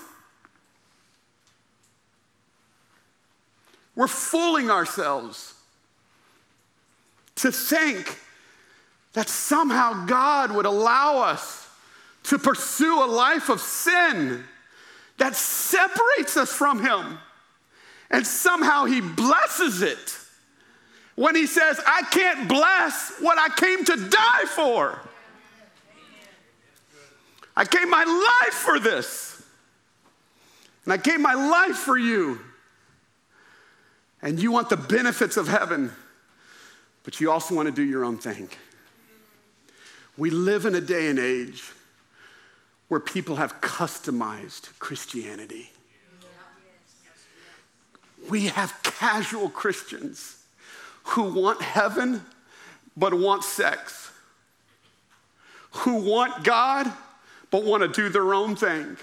We're 3.95 4.07
fooling 4.07 4.69
ourselves 4.69 5.53
to 7.36 7.51
think 7.51 8.17
that 9.13 9.27
somehow 9.27 10.05
God 10.05 10.51
would 10.51 10.65
allow 10.65 11.19
us 11.19 11.69
to 12.23 12.38
pursue 12.38 13.03
a 13.03 13.05
life 13.05 13.49
of 13.49 13.60
sin 13.60 14.43
that 15.17 15.36
separates 15.36 16.38
us 16.38 16.51
from 16.51 16.84
Him. 16.84 17.17
And 18.10 18.25
somehow 18.25 18.86
He 18.86 19.01
blesses 19.01 19.81
it 19.81 20.17
when 21.15 21.36
He 21.36 21.45
says, 21.45 21.79
I 21.86 22.03
can't 22.03 22.47
bless 22.47 23.13
what 23.19 23.38
I 23.38 23.49
came 23.55 23.84
to 23.86 24.10
die 24.10 24.45
for. 24.45 24.99
I 27.55 27.65
gave 27.65 27.87
my 27.89 28.03
life 28.03 28.53
for 28.53 28.79
this. 28.79 29.43
And 30.85 30.93
I 30.93 30.97
gave 30.97 31.19
my 31.19 31.33
life 31.33 31.75
for 31.75 31.97
you. 31.97 32.39
And 34.21 34.41
you 34.41 34.51
want 34.51 34.69
the 34.69 34.77
benefits 34.77 35.37
of 35.37 35.47
heaven, 35.47 35.91
but 37.03 37.19
you 37.19 37.31
also 37.31 37.55
want 37.55 37.67
to 37.67 37.71
do 37.71 37.83
your 37.83 38.03
own 38.03 38.17
thing. 38.17 38.49
We 40.17 40.29
live 40.29 40.65
in 40.65 40.75
a 40.75 40.81
day 40.81 41.09
and 41.09 41.17
age 41.17 41.71
where 42.87 42.99
people 42.99 43.37
have 43.37 43.61
customized 43.61 44.77
Christianity. 44.79 45.71
We 48.29 48.47
have 48.47 48.73
casual 48.83 49.49
Christians 49.49 50.37
who 51.03 51.23
want 51.23 51.61
heaven 51.61 52.21
but 52.95 53.13
want 53.13 53.43
sex, 53.43 54.11
who 55.71 55.95
want 55.95 56.43
God 56.43 56.91
but 57.51 57.63
want 57.63 57.83
to 57.83 57.89
do 57.89 58.09
their 58.09 58.33
own 58.33 58.55
thing, 58.55 58.97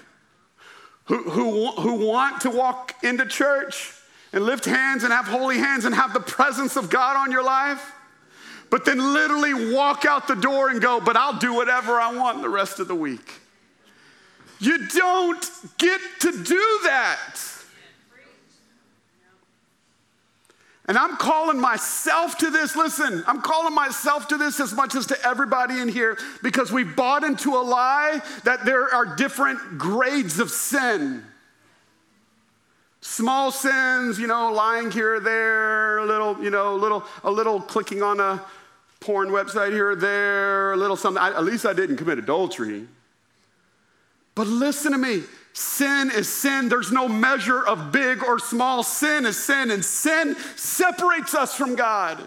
who, 1.05 1.23
who, 1.29 1.67
who 1.71 2.05
want 2.05 2.41
to 2.41 2.49
walk 2.49 2.95
into 3.03 3.25
church 3.25 3.93
and 4.33 4.43
lift 4.43 4.65
hands 4.65 5.03
and 5.03 5.13
have 5.13 5.27
holy 5.27 5.57
hands 5.57 5.85
and 5.85 5.95
have 5.95 6.13
the 6.13 6.19
presence 6.19 6.75
of 6.75 6.89
God 6.89 7.15
on 7.15 7.31
your 7.31 7.43
life, 7.43 7.93
but 8.69 8.85
then 8.85 9.13
literally 9.13 9.73
walk 9.73 10.05
out 10.05 10.27
the 10.27 10.35
door 10.35 10.69
and 10.69 10.81
go, 10.81 10.99
but 10.99 11.15
I'll 11.15 11.39
do 11.39 11.53
whatever 11.53 11.99
I 11.99 12.13
want 12.15 12.41
the 12.41 12.49
rest 12.49 12.79
of 12.79 12.87
the 12.87 12.95
week. 12.95 13.33
You 14.59 14.87
don't 14.87 15.51
get 15.77 16.01
to 16.19 16.31
do 16.31 16.79
that. 16.83 17.35
And 20.89 20.97
I'm 20.97 21.17
calling 21.17 21.59
myself 21.59 22.39
to 22.39 22.49
this. 22.49 22.75
Listen, 22.75 23.23
I'm 23.27 23.43
calling 23.43 23.75
myself 23.75 24.27
to 24.29 24.37
this 24.37 24.59
as 24.59 24.73
much 24.73 24.95
as 24.95 25.05
to 25.05 25.17
everybody 25.23 25.77
in 25.77 25.87
here 25.87 26.17
because 26.41 26.71
we 26.71 26.83
bought 26.83 27.23
into 27.23 27.55
a 27.55 27.61
lie 27.61 28.23
that 28.43 28.65
there 28.65 28.91
are 28.91 29.15
different 29.15 29.77
grades 29.77 30.39
of 30.39 30.49
sin. 30.49 31.23
Small 33.01 33.51
sins, 33.51 34.17
you 34.17 34.25
know, 34.25 34.51
lying 34.51 34.89
here 34.89 35.17
or 35.17 35.19
there, 35.19 35.99
a 35.99 36.05
little, 36.07 36.43
you 36.43 36.49
know, 36.49 36.75
little, 36.75 37.05
a 37.23 37.29
little 37.29 37.61
clicking 37.61 38.01
on 38.01 38.19
a 38.19 38.43
porn 38.99 39.29
website 39.29 39.71
here 39.71 39.91
or 39.91 39.95
there, 39.95 40.73
a 40.73 40.77
little 40.77 40.97
something. 40.97 41.21
I, 41.21 41.29
at 41.29 41.43
least 41.43 41.67
I 41.67 41.73
didn't 41.73 41.97
commit 41.97 42.17
adultery. 42.17 42.87
But 44.33 44.47
listen 44.47 44.93
to 44.93 44.97
me. 44.97 45.21
Sin 45.53 46.11
is 46.11 46.29
sin. 46.29 46.69
There's 46.69 46.91
no 46.91 47.07
measure 47.07 47.65
of 47.65 47.91
big 47.91 48.23
or 48.23 48.39
small. 48.39 48.83
Sin 48.83 49.25
is 49.25 49.37
sin, 49.37 49.71
and 49.71 49.83
sin 49.83 50.35
separates 50.55 51.33
us 51.33 51.55
from 51.55 51.75
God. 51.75 52.21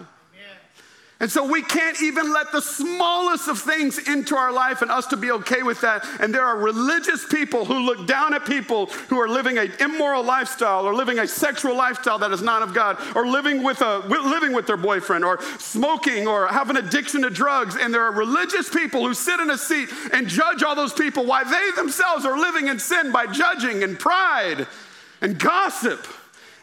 And 1.23 1.31
so 1.31 1.45
we 1.45 1.63
can't 1.63 2.03
even 2.03 2.33
let 2.33 2.51
the 2.51 2.61
smallest 2.61 3.47
of 3.47 3.61
things 3.61 3.97
into 4.09 4.35
our 4.35 4.51
life 4.51 4.83
and 4.83 4.91
us 4.91 5.07
to 5.07 5.17
be 5.17 5.31
okay 5.31 5.63
with 5.63 5.81
that. 5.83 6.05
And 6.19 6.35
there 6.35 6.45
are 6.45 6.57
religious 6.57 7.25
people 7.25 7.65
who 7.65 7.79
look 7.79 8.09
down 8.09 8.35
at 8.35 8.45
people 8.45 8.87
who 9.09 9.21
are 9.21 9.29
living 9.29 9.57
an 9.57 9.71
immoral 9.79 10.25
lifestyle 10.25 10.85
or 10.85 10.93
living 10.93 11.21
a 11.21 11.29
sexual 11.29 11.77
lifestyle 11.77 12.19
that 12.19 12.33
is 12.33 12.43
not 12.43 12.63
of 12.63 12.75
God 12.75 12.99
or 13.15 13.25
living 13.25 13.63
with, 13.63 13.83
a, 13.83 13.99
living 13.99 14.53
with 14.53 14.67
their 14.67 14.77
boyfriend 14.77 15.25
or 15.25 15.41
smoking 15.59 16.27
or 16.27 16.49
have 16.49 16.71
an 16.71 16.77
addiction 16.77 17.23
to 17.23 17.31
drugs. 17.31 17.77
And 17.77 17.95
there 17.95 18.03
are 18.03 18.13
religious 18.13 18.69
people 18.69 19.07
who 19.07 19.15
sit 19.15 19.39
in 19.39 19.49
a 19.51 19.59
seat 19.59 19.91
and 20.13 20.27
judge 20.27 20.65
all 20.65 20.75
those 20.75 20.93
people 20.93 21.25
why 21.25 21.45
they 21.45 21.71
themselves 21.77 22.25
are 22.25 22.37
living 22.37 22.67
in 22.67 22.81
sin 22.81 23.13
by 23.13 23.29
judging 23.29 23.85
and 23.85 23.97
pride 23.97 24.67
and 25.21 25.39
gossip. 25.39 26.05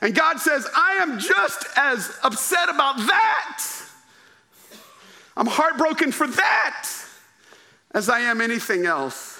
And 0.01 0.13
God 0.13 0.41
says, 0.41 0.67
I 0.75 0.95
am 0.95 1.17
just 1.17 1.65
as 1.77 2.19
upset 2.23 2.67
about 2.67 2.97
that 2.97 3.78
I'm 5.39 5.47
heartbroken 5.47 6.11
for 6.11 6.27
that 6.27 6.89
as 7.91 8.09
I 8.09 8.19
am 8.19 8.41
anything 8.41 8.85
else. 8.85 9.38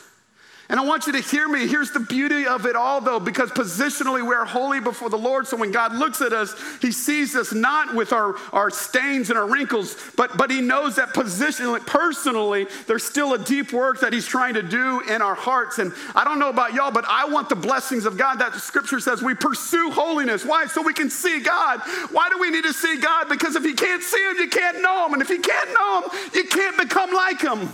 And 0.70 0.80
I 0.80 0.84
want 0.84 1.08
you 1.08 1.14
to 1.14 1.20
hear 1.20 1.48
me. 1.48 1.68
Here's 1.68 1.90
the 1.90 2.00
beauty 2.00 2.46
of 2.46 2.68
it 2.68 2.76
all, 2.76 3.02
though, 3.02 3.20
because 3.20 3.50
positionally 3.50 4.22
we 4.22 4.36
are 4.36 4.46
holy 4.46 4.80
before 4.80 5.10
the 5.10 5.18
Lord. 5.18 5.48
So 5.48 5.58
when 5.58 5.72
God 5.72 5.96
looks 5.96 6.22
at 6.22 6.32
us, 6.32 6.54
He 6.80 6.92
sees 6.92 7.36
us 7.36 7.52
not 7.52 7.96
with 7.96 8.14
our, 8.14 8.36
our 8.54 8.70
stains 8.70 9.32
and 9.32 9.40
our 9.40 9.50
wrinkles, 9.50 9.98
but, 10.16 10.38
but 10.38 10.52
He 10.52 10.62
knows 10.62 10.98
that 10.98 11.16
positionally, 11.16 11.84
personally, 11.88 12.68
there's 12.86 13.04
still 13.04 13.34
a 13.34 13.40
deep 13.40 13.74
work 13.74 14.00
that 14.02 14.14
He's 14.14 14.28
trying 14.28 14.54
to 14.54 14.62
do 14.62 15.02
in 15.10 15.24
our 15.24 15.34
hearts. 15.34 15.80
And 15.80 15.92
I 16.14 16.24
don't 16.24 16.38
know 16.38 16.50
about 16.50 16.76
y'all, 16.76 16.92
but 16.92 17.06
I 17.08 17.26
want 17.26 17.50
the 17.50 17.56
blessings 17.56 18.06
of 18.06 18.16
God 18.16 18.36
that 18.36 18.54
scripture 18.54 19.00
says 19.00 19.24
we 19.24 19.34
pursue 19.34 19.90
holiness. 19.90 20.46
Why? 20.46 20.68
So 20.68 20.84
we 20.84 20.94
can 20.94 21.10
see 21.10 21.40
God. 21.40 21.80
Why 22.12 22.30
do 22.30 22.38
we 22.38 22.52
need 22.52 22.66
to 22.66 22.74
see 22.74 23.00
God? 23.00 23.28
Because 23.28 23.56
if 23.56 23.64
you 23.64 23.74
can't 23.74 24.04
see 24.04 24.24
Him, 24.30 24.38
you 24.38 24.50
can't 24.50 24.84
know 24.84 25.08
Him. 25.08 25.14
And 25.14 25.22
if 25.24 25.30
you 25.32 25.40
can't 25.40 25.70
know 25.74 26.02
Him, 26.02 26.30
you 26.36 26.44
can't 26.44 26.78
become 26.78 27.12
like 27.12 27.42
Him. 27.42 27.70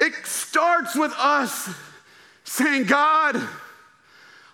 It 0.00 0.14
starts 0.24 0.96
with 0.96 1.12
us 1.18 1.68
saying, 2.44 2.84
God, 2.84 3.40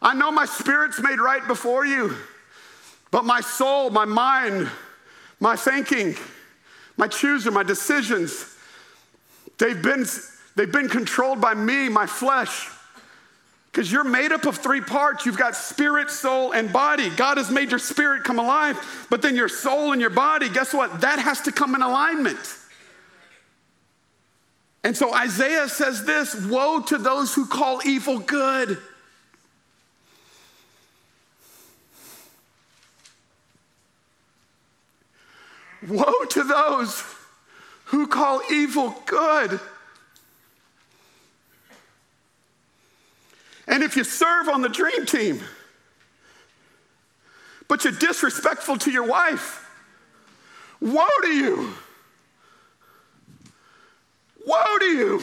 I 0.00 0.14
know 0.14 0.30
my 0.30 0.46
spirit's 0.46 1.00
made 1.00 1.20
right 1.20 1.46
before 1.46 1.84
you, 1.84 2.14
but 3.10 3.24
my 3.24 3.40
soul, 3.40 3.90
my 3.90 4.04
mind, 4.04 4.70
my 5.40 5.56
thinking, 5.56 6.14
my 6.96 7.08
choosing, 7.08 7.52
my 7.52 7.62
decisions, 7.62 8.56
they've 9.58 9.80
been, 9.80 10.04
they've 10.56 10.70
been 10.70 10.88
controlled 10.88 11.40
by 11.40 11.54
me, 11.54 11.88
my 11.88 12.06
flesh. 12.06 12.68
Because 13.70 13.92
you're 13.92 14.02
made 14.04 14.32
up 14.32 14.46
of 14.46 14.56
three 14.56 14.80
parts. 14.80 15.24
You've 15.26 15.38
got 15.38 15.54
spirit, 15.54 16.10
soul, 16.10 16.52
and 16.52 16.72
body. 16.72 17.10
God 17.10 17.36
has 17.36 17.50
made 17.50 17.70
your 17.70 17.78
spirit 17.78 18.24
come 18.24 18.38
alive, 18.38 19.06
but 19.10 19.22
then 19.22 19.36
your 19.36 19.48
soul 19.48 19.92
and 19.92 20.00
your 20.00 20.10
body, 20.10 20.48
guess 20.48 20.72
what? 20.74 21.02
That 21.02 21.18
has 21.18 21.42
to 21.42 21.52
come 21.52 21.74
in 21.74 21.82
alignment. 21.82 22.38
And 24.84 24.96
so 24.96 25.14
Isaiah 25.14 25.68
says 25.68 26.04
this 26.04 26.34
Woe 26.46 26.80
to 26.82 26.98
those 26.98 27.34
who 27.34 27.46
call 27.46 27.80
evil 27.84 28.18
good. 28.18 28.78
Woe 35.86 36.24
to 36.30 36.42
those 36.42 37.04
who 37.86 38.06
call 38.06 38.42
evil 38.50 38.94
good. 39.06 39.60
And 43.66 43.82
if 43.82 43.96
you 43.96 44.04
serve 44.04 44.48
on 44.48 44.62
the 44.62 44.68
dream 44.68 45.06
team, 45.06 45.40
but 47.68 47.84
you're 47.84 47.92
disrespectful 47.92 48.78
to 48.78 48.90
your 48.90 49.06
wife, 49.06 49.68
woe 50.80 51.06
to 51.22 51.28
you. 51.28 51.74
Woe 54.48 54.78
to 54.78 54.86
you! 54.86 55.22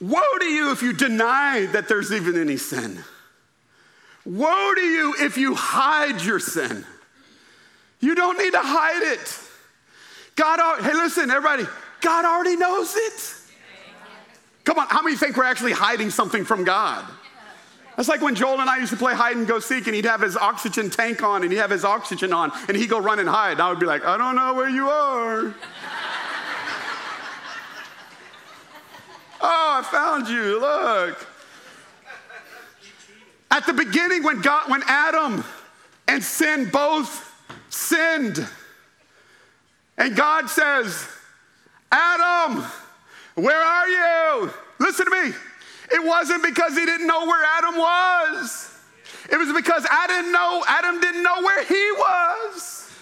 Woe 0.00 0.38
to 0.40 0.44
you 0.44 0.72
if 0.72 0.82
you 0.82 0.92
deny 0.92 1.66
that 1.66 1.88
there's 1.88 2.12
even 2.12 2.36
any 2.36 2.56
sin. 2.56 2.98
Woe 4.24 4.74
to 4.74 4.80
you 4.80 5.14
if 5.20 5.36
you 5.36 5.54
hide 5.54 6.20
your 6.20 6.40
sin. 6.40 6.84
You 8.00 8.16
don't 8.16 8.38
need 8.38 8.50
to 8.50 8.60
hide 8.60 9.02
it. 9.14 9.38
God, 10.34 10.82
hey, 10.82 10.92
listen, 10.94 11.30
everybody, 11.30 11.64
God 12.00 12.24
already 12.24 12.56
knows 12.56 12.94
it. 12.96 13.34
Come 14.64 14.80
on, 14.80 14.88
how 14.88 15.00
many 15.00 15.16
think 15.16 15.36
we're 15.36 15.44
actually 15.44 15.72
hiding 15.72 16.10
something 16.10 16.44
from 16.44 16.64
God? 16.64 17.04
That's 17.96 18.08
like 18.08 18.20
when 18.20 18.34
Joel 18.34 18.60
and 18.60 18.68
I 18.68 18.78
used 18.78 18.92
to 18.92 18.98
play 18.98 19.14
hide 19.14 19.36
and 19.36 19.46
go 19.46 19.60
seek, 19.60 19.86
and 19.86 19.94
he'd 19.94 20.04
have 20.04 20.20
his 20.20 20.36
oxygen 20.36 20.90
tank 20.90 21.22
on, 21.22 21.42
and 21.42 21.52
he'd 21.52 21.58
have 21.58 21.70
his 21.70 21.84
oxygen 21.84 22.32
on, 22.32 22.52
and 22.68 22.76
he'd 22.76 22.90
go 22.90 22.98
run 22.98 23.20
and 23.20 23.28
hide. 23.28 23.52
And 23.52 23.62
I 23.62 23.70
would 23.70 23.80
be 23.80 23.86
like, 23.86 24.04
I 24.04 24.18
don't 24.18 24.36
know 24.36 24.52
where 24.52 24.68
you 24.68 24.90
are. 24.90 25.54
Oh, 29.40 29.80
I 29.80 29.82
found 29.82 30.28
you. 30.28 30.60
Look. 30.60 31.26
At 33.50 33.66
the 33.66 33.72
beginning, 33.72 34.22
when 34.22 34.40
God, 34.40 34.70
when 34.70 34.82
Adam 34.86 35.44
and 36.08 36.22
sin 36.22 36.68
both 36.70 37.32
sinned, 37.68 38.46
and 39.98 40.14
God 40.14 40.48
says, 40.50 41.08
Adam, 41.90 42.64
where 43.34 43.60
are 43.60 43.88
you? 43.88 44.50
Listen 44.78 45.06
to 45.06 45.10
me. 45.10 45.34
It 45.92 46.04
wasn't 46.04 46.42
because 46.42 46.76
he 46.76 46.84
didn't 46.84 47.06
know 47.06 47.26
where 47.26 47.44
Adam 47.58 47.76
was. 47.76 48.72
It 49.30 49.36
was 49.36 49.52
because 49.52 49.86
I 49.90 50.06
didn't 50.06 50.32
know, 50.32 50.64
Adam 50.66 51.00
didn't 51.00 51.22
know 51.22 51.42
where 51.42 51.64
he 51.64 51.92
was. 51.98 52.92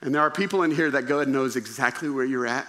And 0.00 0.14
there 0.14 0.22
are 0.22 0.30
people 0.30 0.62
in 0.62 0.70
here 0.70 0.90
that 0.90 1.06
God 1.06 1.28
knows 1.28 1.56
exactly 1.56 2.10
where 2.10 2.24
you're 2.24 2.46
at. 2.46 2.66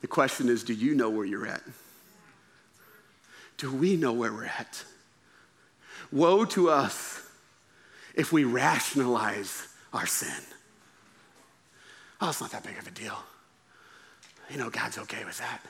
The 0.00 0.06
question 0.06 0.48
is 0.48 0.64
do 0.64 0.74
you 0.74 0.94
know 0.94 1.10
where 1.10 1.26
you're 1.26 1.46
at? 1.46 1.62
Do 3.56 3.74
we 3.74 3.96
know 3.96 4.12
where 4.12 4.32
we're 4.32 4.44
at? 4.44 4.84
Woe 6.12 6.44
to 6.46 6.70
us 6.70 7.20
if 8.14 8.32
we 8.32 8.44
rationalize 8.44 9.66
our 9.92 10.06
sin. 10.06 10.42
Oh, 12.20 12.30
it's 12.30 12.40
not 12.40 12.50
that 12.52 12.64
big 12.64 12.78
of 12.78 12.86
a 12.86 12.90
deal. 12.90 13.18
You 14.50 14.58
know, 14.58 14.70
God's 14.70 14.98
okay 14.98 15.24
with 15.24 15.38
that. 15.38 15.60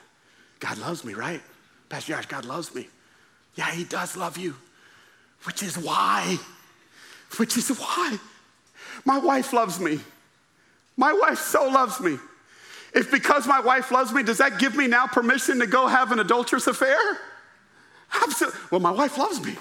God 0.59 0.77
loves 0.77 1.03
me, 1.03 1.13
right? 1.13 1.41
Pastor 1.89 2.13
Josh, 2.13 2.25
God 2.27 2.45
loves 2.45 2.73
me. 2.73 2.87
Yeah, 3.55 3.71
He 3.71 3.83
does 3.83 4.15
love 4.15 4.37
you, 4.37 4.55
which 5.43 5.63
is 5.63 5.77
why, 5.77 6.37
which 7.37 7.57
is 7.57 7.69
why 7.69 8.17
my 9.05 9.17
wife 9.17 9.53
loves 9.53 9.79
me. 9.79 9.99
My 10.97 11.13
wife 11.13 11.39
so 11.39 11.69
loves 11.69 11.99
me. 11.99 12.17
If 12.93 13.11
because 13.11 13.47
my 13.47 13.59
wife 13.59 13.91
loves 13.91 14.11
me, 14.11 14.23
does 14.23 14.39
that 14.39 14.59
give 14.59 14.75
me 14.75 14.87
now 14.87 15.05
permission 15.07 15.59
to 15.59 15.67
go 15.67 15.87
have 15.87 16.11
an 16.11 16.19
adulterous 16.19 16.67
affair? 16.67 16.97
Absolutely. 18.23 18.59
Well, 18.71 18.81
my 18.81 18.91
wife 18.91 19.17
loves 19.17 19.43
me. 19.43 19.55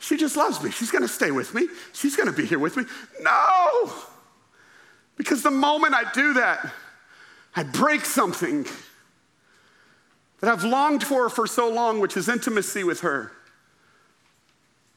She 0.00 0.16
just 0.16 0.36
loves 0.36 0.62
me. 0.62 0.70
She's 0.70 0.90
going 0.90 1.02
to 1.02 1.08
stay 1.08 1.30
with 1.30 1.54
me. 1.54 1.68
She's 1.92 2.16
going 2.16 2.28
to 2.28 2.32
be 2.32 2.46
here 2.46 2.58
with 2.58 2.76
me. 2.76 2.84
No. 3.20 3.92
Because 5.16 5.42
the 5.42 5.50
moment 5.50 5.94
I 5.94 6.10
do 6.12 6.34
that, 6.34 6.72
I 7.56 7.64
break 7.64 8.04
something 8.04 8.66
that 10.40 10.50
I've 10.50 10.64
longed 10.64 11.02
for 11.02 11.28
for 11.28 11.46
so 11.46 11.68
long, 11.68 12.00
which 12.00 12.16
is 12.16 12.28
intimacy 12.28 12.84
with 12.84 13.00
her. 13.00 13.32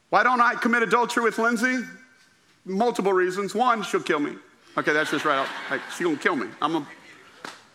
Why 0.09 0.24
don't 0.24 0.41
I 0.41 0.55
commit 0.55 0.84
adultery 0.84 1.24
with 1.24 1.39
Lindsay? 1.39 1.80
Multiple 2.66 3.14
reasons. 3.14 3.55
One, 3.55 3.82
she'll 3.82 4.01
kill 4.01 4.20
me. 4.20 4.36
Okay, 4.78 4.93
that's 4.93 5.09
just 5.09 5.26
right 5.26 5.38
out. 5.39 5.47
Like, 5.70 5.82
she's 5.95 6.05
gonna 6.05 6.18
kill 6.18 6.36
me. 6.36 6.47
I'm 6.62 6.76
a 6.76 6.88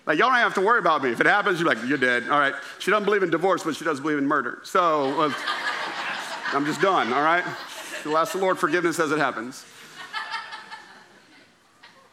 like, 0.07 0.19
y'all 0.19 0.29
don't 0.29 0.39
have 0.39 0.55
to 0.55 0.61
worry 0.61 0.79
about 0.79 1.03
me. 1.03 1.11
If 1.11 1.21
it 1.21 1.27
happens, 1.27 1.59
you're 1.59 1.69
like, 1.69 1.79
you're 1.87 1.99
dead. 1.99 2.29
All 2.31 2.39
right. 2.39 2.55
She 2.79 2.93
doesn't 2.93 3.05
believe 3.05 3.25
in 3.25 3.31
divorce, 3.31 3.65
but 3.65 3.75
she 3.75 3.85
does 3.85 4.01
believe 4.01 4.19
in 4.19 4.27
murder. 4.27 4.61
So 4.63 5.21
uh, 5.21 5.33
I'm 6.53 6.65
just 6.65 6.81
done, 6.81 7.13
all 7.13 7.23
right? 7.23 7.45
She'll 8.03 8.17
ask 8.17 8.33
the 8.33 8.39
Lord 8.39 8.57
forgiveness 8.57 9.01
as 9.01 9.11
it 9.11 9.19
happens. 9.19 9.65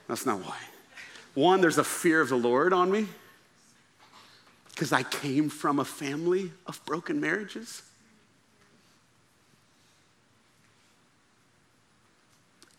That's 0.07 0.25
not 0.25 0.39
why. 0.39 0.57
One, 1.35 1.61
there's 1.61 1.77
a 1.77 1.83
fear 1.83 2.19
of 2.19 2.29
the 2.29 2.35
Lord 2.35 2.73
on 2.73 2.91
me 2.91 3.07
because 4.71 4.91
I 4.91 5.03
came 5.03 5.49
from 5.49 5.79
a 5.79 5.85
family 5.85 6.51
of 6.65 6.83
broken 6.85 7.21
marriages. 7.21 7.83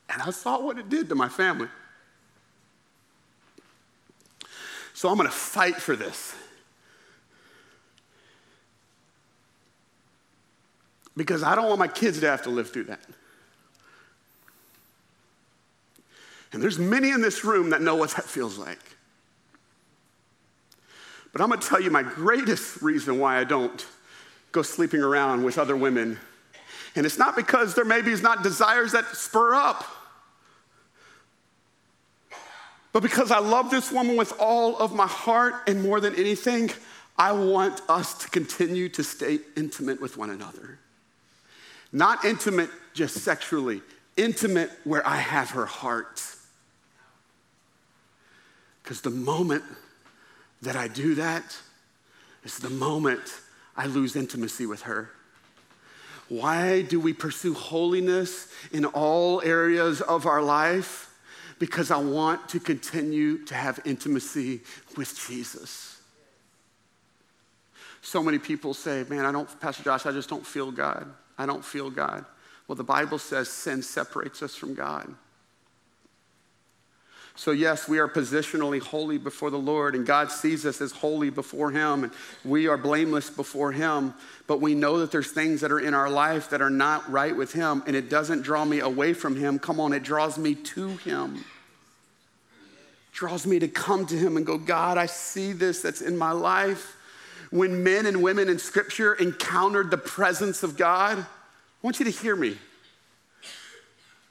And 0.08 0.20
I 0.20 0.30
saw 0.30 0.60
what 0.60 0.78
it 0.78 0.88
did 0.88 1.08
to 1.08 1.14
my 1.14 1.28
family. 1.28 1.68
So 5.05 5.11
I'm 5.11 5.18
going 5.18 5.28
to 5.28 5.36
fight 5.36 5.76
for 5.76 5.94
this. 5.94 6.34
Because 11.14 11.42
I 11.42 11.55
don't 11.55 11.66
want 11.66 11.78
my 11.78 11.88
kids 11.88 12.20
to 12.20 12.26
have 12.26 12.40
to 12.44 12.48
live 12.48 12.70
through 12.70 12.84
that. 12.84 13.05
And 16.55 16.62
there's 16.62 16.78
many 16.78 17.11
in 17.11 17.20
this 17.20 17.44
room 17.44 17.68
that 17.68 17.82
know 17.82 17.96
what 17.96 18.12
that 18.12 18.24
feels 18.24 18.57
like. 18.57 18.78
But 21.32 21.42
I'm 21.42 21.48
going 21.48 21.61
to 21.61 21.68
tell 21.68 21.82
you 21.82 21.90
my 21.90 22.02
greatest 22.02 22.80
reason 22.80 23.18
why 23.18 23.38
I 23.38 23.44
don't 23.44 23.84
go 24.52 24.62
sleeping 24.62 25.02
around 25.02 25.44
with 25.44 25.59
other 25.59 25.76
women. 25.76 26.18
And 26.96 27.05
it's 27.05 27.18
not 27.18 27.36
because 27.36 27.74
there 27.74 27.84
maybe 27.84 28.11
is 28.11 28.22
not 28.22 28.42
desires 28.42 28.92
that 28.92 29.05
spur 29.09 29.52
up. 29.55 29.84
But 32.95 33.03
because 33.03 33.32
I 33.32 33.40
love 33.40 33.70
this 33.70 33.90
woman 33.90 34.16
with 34.16 34.32
all 34.38 34.78
of 34.78 34.95
my 34.95 35.09
heart, 35.09 35.55
and 35.66 35.82
more 35.82 35.99
than 35.99 36.14
anything, 36.14 36.70
I 37.18 37.32
want 37.32 37.82
us 37.88 38.14
to 38.18 38.28
continue 38.30 38.88
to 38.90 39.03
stay 39.03 39.40
intimate 39.57 40.01
with 40.01 40.16
one 40.16 40.30
another. 40.30 40.78
Not 41.92 42.24
intimate 42.24 42.70
just 42.95 43.16
sexually, 43.16 43.82
intimate 44.16 44.70
where 44.84 45.05
I 45.05 45.16
have 45.16 45.51
her 45.51 45.66
heart. 45.66 46.22
Because 48.84 49.01
the 49.01 49.11
moment 49.11 49.64
that 50.62 50.76
I 50.76 50.86
do 50.86 51.16
that 51.16 51.59
is 52.45 52.59
the 52.61 52.70
moment 52.70 53.22
I 53.76 53.86
lose 53.86 54.14
intimacy 54.14 54.66
with 54.66 54.82
her. 54.82 55.11
Why 56.28 56.82
do 56.82 57.01
we 57.01 57.12
pursue 57.12 57.55
holiness 57.55 58.47
in 58.70 58.84
all 58.84 59.42
areas 59.42 60.01
of 60.01 60.26
our 60.26 60.42
life? 60.42 61.11
Because 61.59 61.90
I 61.90 61.98
want 61.98 62.48
to 62.50 62.61
continue 62.61 63.44
to 63.46 63.55
have 63.55 63.80
intimacy 63.84 64.61
with 64.96 65.18
Jesus. 65.28 66.00
So 68.02 68.22
many 68.22 68.38
people 68.38 68.74
say, 68.74 69.05
Man, 69.09 69.24
I 69.24 69.32
don't, 69.32 69.48
Pastor 69.61 69.82
Josh, 69.82 70.07
I 70.07 70.12
just 70.12 70.28
don't 70.28 70.46
feel 70.46 70.70
God. 70.70 71.07
I 71.38 71.46
don't 71.46 71.64
feel 71.64 71.90
God. 71.90 72.24
Well, 72.68 72.76
the 72.76 72.84
Bible 72.84 73.18
says 73.18 73.48
sin 73.48 73.82
separates 73.82 74.42
us 74.42 74.55
from 74.55 74.74
God. 74.74 75.14
So, 77.37 77.51
yes, 77.51 77.89
we 77.89 77.99
are 77.99 78.09
positionally 78.09 78.80
holy 78.80 79.18
before 79.18 79.51
the 79.51 79.59
Lord, 79.59 79.97
and 79.97 80.07
God 80.07 80.30
sees 80.30 80.64
us 80.64 80.80
as 80.80 80.93
holy 80.93 81.30
before 81.30 81.72
Him, 81.72 82.05
and 82.05 82.12
we 82.45 82.68
are 82.68 82.76
blameless 82.76 83.28
before 83.28 83.72
Him. 83.72 84.14
But 84.47 84.61
we 84.61 84.76
know 84.76 85.01
that 85.01 85.11
there's 85.11 85.32
things 85.32 85.61
that 85.62 85.72
are 85.72 85.80
in 85.80 85.95
our 85.95 86.09
life 86.09 86.51
that 86.51 86.62
are 86.62 86.70
not 86.70 87.11
right 87.11 87.37
with 87.37 87.53
Him, 87.53 87.82
and 87.89 87.97
it 87.97 88.09
doesn't 88.09 88.43
draw 88.43 88.64
me 88.64 88.78
away 88.78 89.14
from 89.14 89.35
Him. 89.35 89.59
Come 89.59 89.80
on, 89.80 89.93
it 89.93 90.05
draws 90.05 90.39
me 90.39 90.55
to 90.55 90.89
Him. 90.99 91.45
draws 93.12 93.47
me 93.47 93.59
to 93.59 93.68
come 93.68 94.07
to 94.07 94.16
Him 94.16 94.37
and 94.37 94.47
go, 94.47 94.57
God, 94.57 94.97
I 94.97 95.07
see 95.07 95.53
this 95.53 95.82
that's 95.82 96.03
in 96.03 96.16
my 96.16 96.30
life. 96.30 96.97
When 97.51 97.82
men 97.82 98.07
and 98.07 98.22
women 98.22 98.49
in 98.49 98.61
Scripture 98.61 99.14
encountered 99.14 99.91
the 99.91 99.99
presence 99.99 100.62
of 100.62 100.76
God, 100.76 101.18
I 101.18 101.26
want 101.82 101.99
you 101.99 102.05
to 102.05 102.12
hear 102.12 102.37
me. 102.37 102.59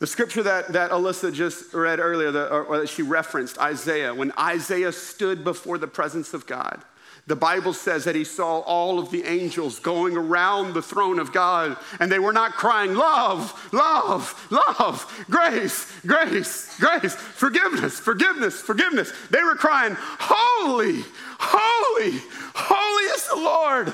The 0.04 0.08
scripture 0.08 0.43
that, 0.43 0.74
that 0.74 0.91
Alyssa 0.91 1.34
just 1.34 1.74
read 1.74 2.01
earlier, 2.01 2.30
the, 2.30 2.49
or, 2.51 2.66
or 2.66 2.80
that 2.80 2.89
she 2.89 3.01
referenced, 3.01 3.58
Isaiah, 3.58 4.14
when 4.14 4.34
Isaiah 4.38 4.91
stood 4.91 5.45
before 5.45 5.78
the 5.78 5.88
presence 5.88 6.34
of 6.34 6.45
God, 6.45 6.84
the 7.26 7.38
Bible 7.38 7.72
says 7.72 8.04
that 8.04 8.14
he 8.14 8.26
saw 8.26 8.60
all 8.60 8.99
of 8.99 9.12
the 9.12 9.24
angels 9.24 9.80
going 9.80 10.18
around 10.18 10.74
the 10.74 10.82
throne 10.82 11.20
of 11.20 11.32
God, 11.32 11.78
and 12.01 12.12
they 12.12 12.20
were 12.20 12.34
not 12.34 12.51
crying, 12.51 12.95
Love, 12.95 13.58
love, 13.72 14.45
love, 14.51 15.26
grace, 15.30 15.89
grace, 16.06 16.78
grace, 16.82 17.16
forgiveness, 17.16 17.97
forgiveness, 17.97 18.60
forgiveness. 18.60 19.14
They 19.30 19.41
were 19.41 19.56
crying, 19.56 19.95
Holy, 19.97 21.01
holy, 21.39 22.20
holy 22.54 23.04
is 23.06 23.28
the 23.30 23.36
Lord. 23.38 23.93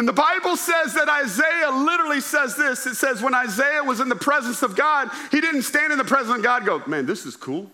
And 0.00 0.08
the 0.08 0.14
Bible 0.14 0.56
says 0.56 0.94
that 0.94 1.10
Isaiah 1.10 1.70
literally 1.70 2.22
says 2.22 2.56
this 2.56 2.86
it 2.86 2.94
says, 2.94 3.20
when 3.20 3.34
Isaiah 3.34 3.84
was 3.84 4.00
in 4.00 4.08
the 4.08 4.16
presence 4.16 4.62
of 4.62 4.74
God, 4.74 5.10
he 5.30 5.42
didn't 5.42 5.60
stand 5.60 5.92
in 5.92 5.98
the 5.98 6.06
presence 6.06 6.38
of 6.38 6.42
God 6.42 6.64
go, 6.64 6.82
man, 6.86 7.04
this 7.04 7.26
is 7.26 7.36
cool. 7.36 7.70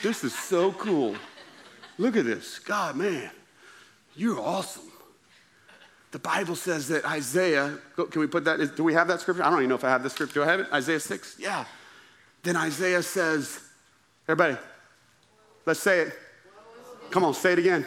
This 0.00 0.22
is 0.22 0.32
so 0.32 0.70
cool. 0.70 1.16
Look 1.98 2.16
at 2.16 2.24
this. 2.24 2.60
God, 2.60 2.94
man, 2.94 3.28
you're 4.14 4.38
awesome. 4.38 4.84
The 6.12 6.20
Bible 6.20 6.54
says 6.54 6.86
that 6.88 7.04
Isaiah, 7.04 7.76
can 7.96 8.20
we 8.20 8.28
put 8.28 8.44
that, 8.44 8.76
do 8.76 8.84
we 8.84 8.94
have 8.94 9.08
that 9.08 9.20
scripture? 9.20 9.42
I 9.42 9.50
don't 9.50 9.58
even 9.58 9.70
know 9.70 9.74
if 9.74 9.82
I 9.82 9.88
have 9.88 10.04
the 10.04 10.10
scripture. 10.10 10.34
Do 10.34 10.42
I 10.44 10.46
have 10.46 10.60
it? 10.60 10.68
Isaiah 10.72 11.00
6? 11.00 11.38
Yeah. 11.40 11.64
Then 12.44 12.54
Isaiah 12.54 13.02
says, 13.02 13.58
everybody, 14.28 14.56
let's 15.66 15.80
say 15.80 16.02
it. 16.02 16.18
Come 17.10 17.24
on, 17.24 17.34
say 17.34 17.54
it 17.54 17.58
again. 17.58 17.84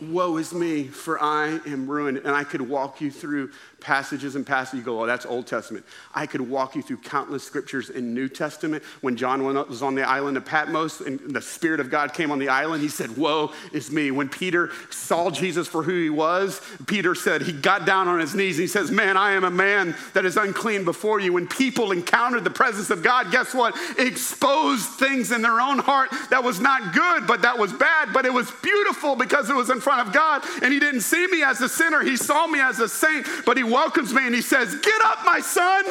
Woe 0.00 0.36
is 0.36 0.52
me, 0.54 0.86
for 0.86 1.22
I 1.22 1.60
am 1.66 1.88
ruined. 1.88 2.18
And 2.18 2.30
I 2.30 2.44
could 2.44 2.62
walk 2.62 3.00
you 3.00 3.10
through 3.10 3.50
passages 3.80 4.36
and 4.36 4.46
passages. 4.46 4.80
You 4.80 4.84
go, 4.84 5.02
oh, 5.02 5.06
that's 5.06 5.26
Old 5.26 5.46
Testament. 5.46 5.84
I 6.14 6.26
could 6.26 6.40
walk 6.40 6.74
you 6.74 6.82
through 6.82 6.98
countless 6.98 7.44
scriptures 7.44 7.90
in 7.90 8.14
New 8.14 8.28
Testament. 8.28 8.82
When 9.00 9.16
John 9.16 9.44
was 9.44 9.82
on 9.82 9.94
the 9.94 10.02
island 10.02 10.36
of 10.36 10.44
Patmos 10.44 11.00
and 11.00 11.20
the 11.20 11.40
Spirit 11.40 11.80
of 11.80 11.90
God 11.90 12.12
came 12.12 12.30
on 12.30 12.38
the 12.38 12.48
island, 12.48 12.82
he 12.82 12.88
said, 12.88 13.16
Woe 13.16 13.52
is 13.72 13.90
me. 13.90 14.10
When 14.10 14.28
Peter 14.28 14.70
saw 14.90 15.30
Jesus 15.30 15.68
for 15.68 15.82
who 15.82 16.02
he 16.02 16.10
was, 16.10 16.60
Peter 16.86 17.14
said, 17.14 17.42
he 17.42 17.52
got 17.52 17.86
down 17.86 18.08
on 18.08 18.18
his 18.18 18.34
knees 18.34 18.56
and 18.56 18.62
he 18.62 18.68
says, 18.68 18.90
Man, 18.90 19.16
I 19.16 19.32
am 19.32 19.44
a 19.44 19.50
man 19.50 19.94
that 20.14 20.24
is 20.24 20.36
unclean 20.36 20.84
before 20.84 21.20
you. 21.20 21.32
When 21.32 21.46
people 21.46 21.92
encountered 21.92 22.44
the 22.44 22.50
presence 22.50 22.90
of 22.90 23.02
God, 23.02 23.30
guess 23.30 23.54
what? 23.54 23.76
Exposed 23.98 24.86
things 24.90 25.32
in 25.32 25.42
their 25.42 25.60
own 25.60 25.78
heart 25.78 26.10
that 26.30 26.42
was 26.42 26.60
not 26.60 26.92
good, 26.92 27.26
but 27.26 27.42
that 27.42 27.58
was 27.58 27.72
bad, 27.72 28.12
but 28.12 28.26
it 28.26 28.32
was 28.32 28.50
beautiful 28.62 29.14
because 29.16 29.50
it 29.50 29.56
was 29.56 29.70
in 29.70 29.80
front 29.80 30.06
of 30.06 30.12
God. 30.12 30.42
And 30.62 30.72
he 30.72 30.80
didn't 30.80 31.02
see 31.02 31.26
me 31.28 31.42
as 31.42 31.60
a 31.60 31.68
sinner, 31.68 32.02
he 32.02 32.16
saw 32.16 32.46
me 32.46 32.60
as 32.60 32.80
a 32.80 32.88
saint, 32.88 33.26
but 33.44 33.56
he 33.56 33.67
welcomes 33.70 34.12
me 34.12 34.26
and 34.26 34.34
he 34.34 34.42
says, 34.42 34.74
Get 34.76 35.00
up, 35.02 35.18
my 35.24 35.40
son. 35.40 35.84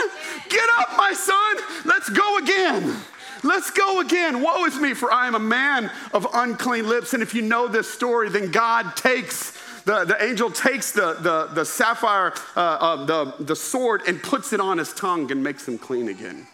Get 0.50 0.70
up, 0.78 0.90
my 0.98 1.14
son. 1.14 1.58
Let's 1.86 2.10
go 2.10 2.38
again. 2.38 2.96
Let's 3.44 3.72
go 3.72 4.00
again. 4.00 4.42
Woe 4.42 4.66
is 4.66 4.80
me, 4.80 4.94
for 4.94 5.12
I 5.12 5.28
am 5.28 5.36
a 5.36 5.40
man 5.40 5.92
of 6.14 6.28
unclean 6.34 6.88
lips. 6.88 7.14
And 7.14 7.22
if 7.22 7.34
you 7.34 7.42
know 7.42 7.68
this 7.68 7.90
story, 7.90 8.30
then 8.30 8.52
God 8.52 8.96
takes. 8.96 9.58
The, 9.84 10.04
the 10.04 10.22
angel 10.22 10.52
takes 10.52 10.92
the, 10.92 11.14
the, 11.14 11.48
the 11.54 11.64
sapphire, 11.64 12.34
uh, 12.58 12.60
uh, 12.60 13.06
the, 13.06 13.36
the 13.40 13.56
sword, 13.56 14.02
and 14.06 14.22
puts 14.22 14.52
it 14.52 14.60
on 14.60 14.80
his 14.80 14.92
tongue 14.92 15.32
and 15.32 15.42
makes 15.42 15.66
him 15.66 15.78
clean 15.78 16.10
again. 16.10 16.46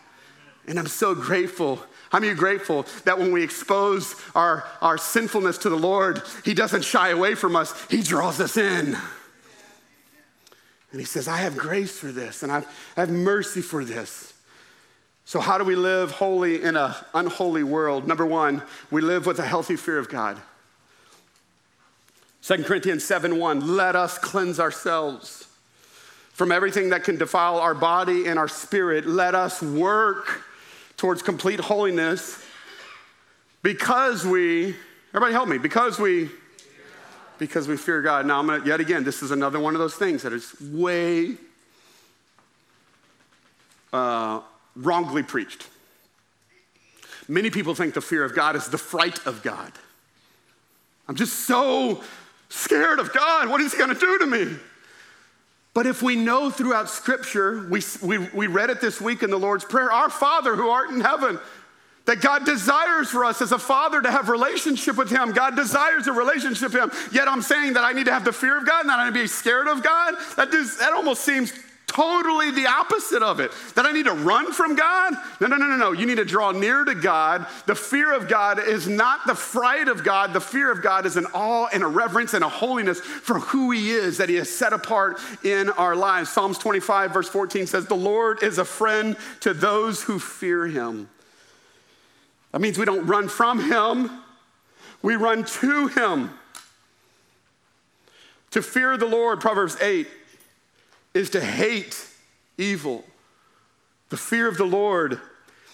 And 0.67 0.77
I'm 0.77 0.85
so 0.85 1.15
grateful 1.15 1.83
how 2.13 2.19
many 2.19 2.35
grateful 2.35 2.85
that 3.05 3.17
when 3.17 3.31
we 3.31 3.41
expose 3.41 4.15
our, 4.35 4.65
our 4.81 4.99
sinfulness 4.99 5.57
to 5.57 5.69
the 5.69 5.75
Lord, 5.75 6.21
He 6.45 6.53
doesn't 6.53 6.83
shy 6.83 7.09
away 7.09 7.33
from 7.33 7.55
us, 7.55 7.73
He 7.89 8.03
draws 8.03 8.39
us 8.39 8.55
in. 8.55 8.95
And 10.93 11.01
He 11.01 11.05
says, 11.05 11.27
I 11.27 11.37
have 11.37 11.57
grace 11.57 11.99
for 11.99 12.11
this 12.13 12.43
and 12.43 12.51
I 12.51 12.63
have 12.95 13.09
mercy 13.09 13.61
for 13.61 13.83
this. 13.83 14.33
So, 15.25 15.39
how 15.39 15.57
do 15.57 15.63
we 15.63 15.75
live 15.75 16.11
holy 16.11 16.63
in 16.63 16.77
an 16.77 16.93
unholy 17.13 17.63
world? 17.63 18.07
Number 18.07 18.25
one, 18.25 18.61
we 18.91 19.01
live 19.01 19.25
with 19.25 19.39
a 19.39 19.45
healthy 19.45 19.75
fear 19.75 19.97
of 19.97 20.07
God. 20.07 20.39
2 22.43 22.63
Corinthians 22.63 23.03
7 23.03 23.39
1, 23.39 23.75
let 23.75 23.95
us 23.95 24.17
cleanse 24.17 24.59
ourselves 24.59 25.47
from 26.33 26.51
everything 26.51 26.89
that 26.89 27.03
can 27.03 27.17
defile 27.17 27.57
our 27.57 27.73
body 27.73 28.27
and 28.27 28.37
our 28.37 28.47
spirit. 28.47 29.05
Let 29.05 29.33
us 29.33 29.61
work 29.61 30.43
towards 30.97 31.21
complete 31.21 31.59
holiness 31.59 32.43
because 33.61 34.25
we, 34.25 34.75
everybody 35.09 35.33
help 35.33 35.47
me, 35.47 35.57
because 35.57 35.97
we, 35.97 36.29
because 37.37 37.67
we 37.67 37.77
fear 37.77 38.01
God. 38.01 38.25
Now, 38.25 38.39
I'm 38.39 38.47
gonna, 38.47 38.65
yet 38.65 38.79
again, 38.79 39.03
this 39.03 39.21
is 39.21 39.31
another 39.31 39.59
one 39.59 39.75
of 39.75 39.79
those 39.79 39.95
things 39.95 40.23
that 40.23 40.33
is 40.33 40.53
way 40.61 41.35
uh, 43.91 44.41
wrongly 44.75 45.23
preached. 45.23 45.67
Many 47.27 47.49
people 47.49 47.75
think 47.75 47.93
the 47.93 48.01
fear 48.01 48.23
of 48.23 48.35
God 48.35 48.55
is 48.55 48.67
the 48.67 48.77
fright 48.77 49.25
of 49.25 49.43
God. 49.43 49.71
I'm 51.07 51.15
just 51.15 51.47
so 51.47 52.03
scared 52.49 52.99
of 52.99 53.13
God. 53.13 53.49
What 53.49 53.61
is 53.61 53.73
He 53.73 53.79
gonna 53.79 53.95
do 53.95 54.19
to 54.19 54.25
me? 54.25 54.55
But 55.73 55.87
if 55.87 56.03
we 56.03 56.15
know 56.15 56.49
throughout 56.51 56.89
Scripture, 56.89 57.67
we, 57.67 57.81
we, 58.03 58.19
we 58.29 58.47
read 58.47 58.69
it 58.69 58.79
this 58.79 59.01
week 59.01 59.23
in 59.23 59.31
the 59.31 59.39
Lord's 59.39 59.65
Prayer, 59.65 59.91
our 59.91 60.09
Father 60.09 60.55
who 60.55 60.69
art 60.69 60.91
in 60.91 61.01
heaven, 61.01 61.39
that 62.05 62.21
God 62.21 62.45
desires 62.45 63.09
for 63.09 63.23
us 63.23 63.41
as 63.41 63.51
a 63.51 63.59
father 63.59 64.01
to 64.01 64.11
have 64.11 64.29
relationship 64.29 64.97
with 64.97 65.09
him. 65.09 65.31
God 65.31 65.55
desires 65.55 66.07
a 66.07 66.11
relationship 66.11 66.73
with 66.73 66.81
him. 66.81 66.91
Yet 67.11 67.27
I'm 67.27 67.41
saying 67.41 67.73
that 67.73 67.83
I 67.83 67.93
need 67.93 68.05
to 68.05 68.13
have 68.13 68.25
the 68.25 68.33
fear 68.33 68.57
of 68.57 68.65
God, 68.65 68.85
not 68.85 68.99
I 68.99 69.05
need 69.05 69.15
to 69.15 69.21
be 69.21 69.27
scared 69.27 69.67
of 69.67 69.83
God. 69.83 70.15
That, 70.35 70.51
that 70.51 70.91
almost 70.93 71.23
seems 71.23 71.53
totally 71.93 72.51
the 72.51 72.67
opposite 72.67 73.21
of 73.21 73.39
it. 73.39 73.51
That 73.75 73.85
I 73.85 73.91
need 73.91 74.05
to 74.05 74.13
run 74.13 74.51
from 74.51 74.75
God? 74.75 75.13
No, 75.39 75.47
no, 75.47 75.55
no, 75.55 75.67
no, 75.67 75.77
no. 75.77 75.91
You 75.91 76.05
need 76.05 76.17
to 76.17 76.25
draw 76.25 76.51
near 76.51 76.83
to 76.83 76.95
God. 76.95 77.45
The 77.67 77.75
fear 77.75 78.13
of 78.13 78.27
God 78.27 78.59
is 78.59 78.87
not 78.87 79.25
the 79.27 79.35
fright 79.35 79.87
of 79.87 80.03
God. 80.03 80.33
The 80.33 80.41
fear 80.41 80.71
of 80.71 80.81
God 80.81 81.05
is 81.05 81.17
an 81.17 81.27
awe 81.33 81.67
and 81.71 81.83
a 81.83 81.87
reverence 81.87 82.33
and 82.33 82.43
a 82.43 82.49
holiness 82.49 82.99
for 82.99 83.39
who 83.39 83.71
He 83.71 83.91
is 83.91 84.17
that 84.17 84.27
He 84.27 84.35
has 84.35 84.49
set 84.49 84.73
apart 84.73 85.19
in 85.43 85.69
our 85.69 85.95
lives. 85.95 86.29
Psalms 86.29 86.57
25, 86.57 87.13
verse 87.13 87.29
14 87.29 87.67
says, 87.67 87.85
The 87.85 87.95
Lord 87.95 88.41
is 88.43 88.57
a 88.57 88.65
friend 88.65 89.15
to 89.41 89.53
those 89.53 90.01
who 90.01 90.19
fear 90.19 90.65
Him. 90.65 91.09
That 92.53 92.61
means 92.61 92.77
we 92.77 92.85
don't 92.85 93.05
run 93.05 93.27
from 93.27 93.69
Him, 93.69 94.09
we 95.01 95.17
run 95.17 95.43
to 95.43 95.87
Him. 95.87 96.29
To 98.51 98.61
fear 98.61 98.95
the 98.95 99.07
Lord, 99.07 99.41
Proverbs 99.41 99.75
8, 99.81 100.07
is 101.13 101.31
to 101.31 101.41
hate 101.41 102.07
evil. 102.57 103.03
The 104.09 104.17
fear 104.17 104.47
of 104.47 104.57
the 104.57 104.65
Lord 104.65 105.19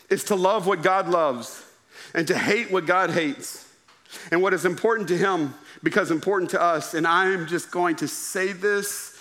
is 0.09 0.23
to 0.25 0.35
love 0.35 0.65
what 0.65 0.81
God 0.81 1.09
loves 1.09 1.65
and 2.13 2.25
to 2.27 2.37
hate 2.37 2.71
what 2.71 2.85
God 2.85 3.11
hates. 3.11 3.65
And 4.31 4.41
what 4.41 4.53
is 4.53 4.65
important 4.65 5.07
to 5.09 5.17
him 5.17 5.53
because 5.83 6.09
important 6.09 6.51
to 6.51 6.61
us. 6.61 6.93
And 6.93 7.05
I'm 7.05 7.47
just 7.47 7.69
going 7.69 7.97
to 7.97 8.07
say 8.07 8.53
this 8.53 9.17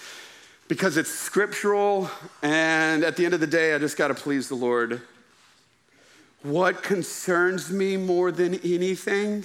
because 0.66 0.96
it's 0.96 1.10
scriptural. 1.10 2.10
And 2.42 3.04
at 3.04 3.16
the 3.16 3.24
end 3.24 3.34
of 3.34 3.40
the 3.40 3.46
day, 3.46 3.74
I 3.74 3.78
just 3.78 3.96
got 3.96 4.08
to 4.08 4.14
please 4.14 4.48
the 4.48 4.54
Lord. 4.54 5.02
What 6.42 6.82
concerns 6.82 7.70
me 7.70 7.96
more 7.96 8.30
than 8.30 8.54
anything 8.54 9.44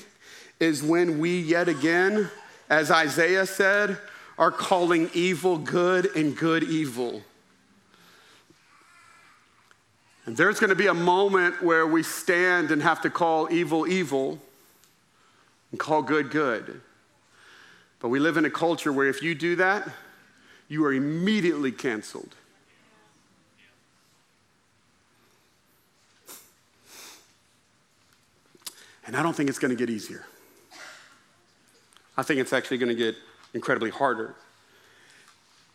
is 0.59 0.83
when 0.83 1.19
we 1.19 1.39
yet 1.39 1.67
again, 1.67 2.29
as 2.69 2.91
Isaiah 2.91 3.45
said, 3.45 3.97
are 4.37 4.51
calling 4.51 5.09
evil 5.13 5.57
good 5.57 6.15
and 6.15 6.35
good 6.37 6.63
evil. 6.63 7.21
And 10.25 10.37
there's 10.37 10.59
going 10.59 10.69
to 10.69 10.75
be 10.75 10.87
a 10.87 10.93
moment 10.93 11.61
where 11.61 11.85
we 11.85 12.01
stand 12.01 12.71
and 12.71 12.81
have 12.81 13.01
to 13.01 13.09
call 13.09 13.51
evil 13.51 13.87
evil 13.87 14.39
and 15.71 15.79
call 15.79 16.01
good 16.01 16.31
good. 16.31 16.81
But 17.99 18.09
we 18.09 18.19
live 18.19 18.37
in 18.37 18.45
a 18.45 18.49
culture 18.49 18.93
where 18.93 19.07
if 19.07 19.21
you 19.21 19.35
do 19.35 19.55
that, 19.57 19.89
you 20.69 20.85
are 20.85 20.93
immediately 20.93 21.71
canceled. 21.71 22.35
And 29.05 29.15
I 29.15 29.23
don't 29.23 29.35
think 29.35 29.49
it's 29.49 29.59
going 29.59 29.75
to 29.75 29.77
get 29.77 29.89
easier. 29.89 30.25
I 32.15 32.23
think 32.23 32.39
it's 32.39 32.53
actually 32.53 32.77
going 32.77 32.95
to 32.95 32.95
get 32.95 33.15
incredibly 33.53 33.89
harder. 33.89 34.35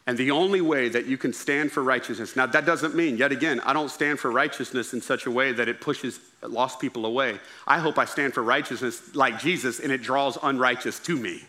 And 0.06 0.16
the 0.16 0.30
only 0.30 0.62
way 0.62 0.88
that 0.88 1.04
you 1.04 1.18
can 1.18 1.34
stand 1.34 1.70
for 1.70 1.82
righteousness, 1.82 2.34
now 2.34 2.46
that 2.46 2.64
doesn't 2.64 2.94
mean, 2.94 3.18
yet 3.18 3.30
again, 3.30 3.60
I 3.60 3.74
don't 3.74 3.90
stand 3.90 4.18
for 4.18 4.30
righteousness 4.30 4.94
in 4.94 5.02
such 5.02 5.26
a 5.26 5.30
way 5.30 5.52
that 5.52 5.68
it 5.68 5.82
pushes 5.82 6.18
lost 6.42 6.80
people 6.80 7.04
away. 7.04 7.38
I 7.66 7.78
hope 7.78 7.98
I 7.98 8.06
stand 8.06 8.32
for 8.32 8.42
righteousness 8.42 9.14
like 9.14 9.38
Jesus 9.38 9.80
and 9.80 9.92
it 9.92 10.00
draws 10.00 10.38
unrighteous 10.42 10.98
to 11.00 11.16
me. 11.16 11.42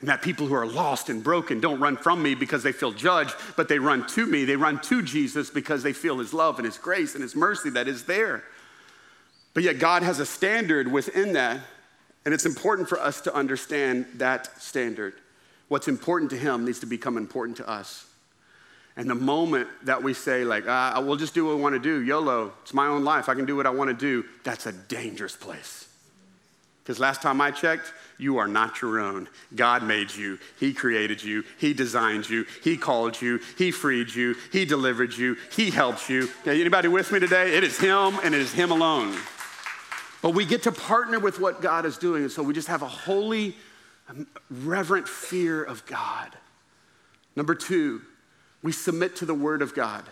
And 0.00 0.08
that 0.08 0.22
people 0.22 0.46
who 0.46 0.54
are 0.54 0.66
lost 0.66 1.10
and 1.10 1.22
broken 1.22 1.60
don't 1.60 1.80
run 1.80 1.98
from 1.98 2.22
me 2.22 2.34
because 2.34 2.62
they 2.62 2.72
feel 2.72 2.92
judged, 2.92 3.34
but 3.56 3.68
they 3.68 3.78
run 3.78 4.06
to 4.08 4.24
me. 4.24 4.46
They 4.46 4.56
run 4.56 4.80
to 4.80 5.02
Jesus 5.02 5.50
because 5.50 5.82
they 5.82 5.92
feel 5.92 6.18
his 6.18 6.32
love 6.32 6.58
and 6.58 6.64
his 6.64 6.78
grace 6.78 7.14
and 7.14 7.22
his 7.22 7.36
mercy 7.36 7.68
that 7.70 7.88
is 7.88 8.04
there. 8.04 8.42
But 9.56 9.62
yet, 9.62 9.78
God 9.78 10.02
has 10.02 10.20
a 10.20 10.26
standard 10.26 10.92
within 10.92 11.32
that, 11.32 11.62
and 12.26 12.34
it's 12.34 12.44
important 12.44 12.90
for 12.90 13.00
us 13.00 13.22
to 13.22 13.34
understand 13.34 14.04
that 14.16 14.60
standard. 14.60 15.14
What's 15.68 15.88
important 15.88 16.30
to 16.32 16.36
him 16.36 16.66
needs 16.66 16.80
to 16.80 16.86
become 16.86 17.16
important 17.16 17.56
to 17.56 17.66
us. 17.66 18.04
And 18.98 19.08
the 19.08 19.14
moment 19.14 19.68
that 19.84 20.02
we 20.02 20.12
say, 20.12 20.44
like, 20.44 20.64
ah, 20.68 21.00
we'll 21.02 21.16
just 21.16 21.32
do 21.32 21.46
what 21.46 21.56
we 21.56 21.62
want 21.62 21.74
to 21.74 21.78
do, 21.78 22.02
YOLO, 22.02 22.52
it's 22.60 22.74
my 22.74 22.86
own 22.86 23.02
life, 23.02 23.30
I 23.30 23.34
can 23.34 23.46
do 23.46 23.56
what 23.56 23.64
I 23.64 23.70
want 23.70 23.88
to 23.88 23.94
do, 23.94 24.28
that's 24.44 24.66
a 24.66 24.72
dangerous 24.72 25.34
place. 25.34 25.88
Because 26.82 27.00
last 27.00 27.22
time 27.22 27.40
I 27.40 27.50
checked, 27.50 27.94
you 28.18 28.36
are 28.36 28.46
not 28.46 28.82
your 28.82 29.00
own. 29.00 29.26
God 29.54 29.82
made 29.82 30.14
you. 30.14 30.38
He 30.60 30.74
created 30.74 31.22
you. 31.22 31.44
He 31.56 31.72
designed 31.72 32.28
you. 32.28 32.44
He 32.62 32.76
called 32.76 33.22
you. 33.22 33.40
He 33.56 33.70
freed 33.70 34.14
you. 34.14 34.36
He 34.52 34.66
delivered 34.66 35.14
you. 35.14 35.38
He 35.50 35.70
helped 35.70 36.10
you. 36.10 36.28
Anybody 36.44 36.88
with 36.88 37.10
me 37.10 37.20
today? 37.20 37.56
It 37.56 37.64
is 37.64 37.78
Him 37.78 38.18
and 38.22 38.34
it 38.34 38.40
is 38.42 38.52
Him 38.52 38.70
alone. 38.70 39.16
But 40.22 40.30
we 40.30 40.44
get 40.44 40.62
to 40.64 40.72
partner 40.72 41.18
with 41.18 41.40
what 41.40 41.60
God 41.60 41.84
is 41.84 41.98
doing. 41.98 42.22
And 42.22 42.32
so 42.32 42.42
we 42.42 42.54
just 42.54 42.68
have 42.68 42.82
a 42.82 42.88
holy 42.88 43.54
um, 44.08 44.26
reverent 44.50 45.08
fear 45.08 45.62
of 45.62 45.84
God. 45.86 46.30
Number 47.34 47.54
two, 47.54 48.02
we 48.62 48.72
submit 48.72 49.16
to 49.16 49.26
the 49.26 49.34
Word 49.34 49.62
of 49.62 49.74
God. 49.74 50.04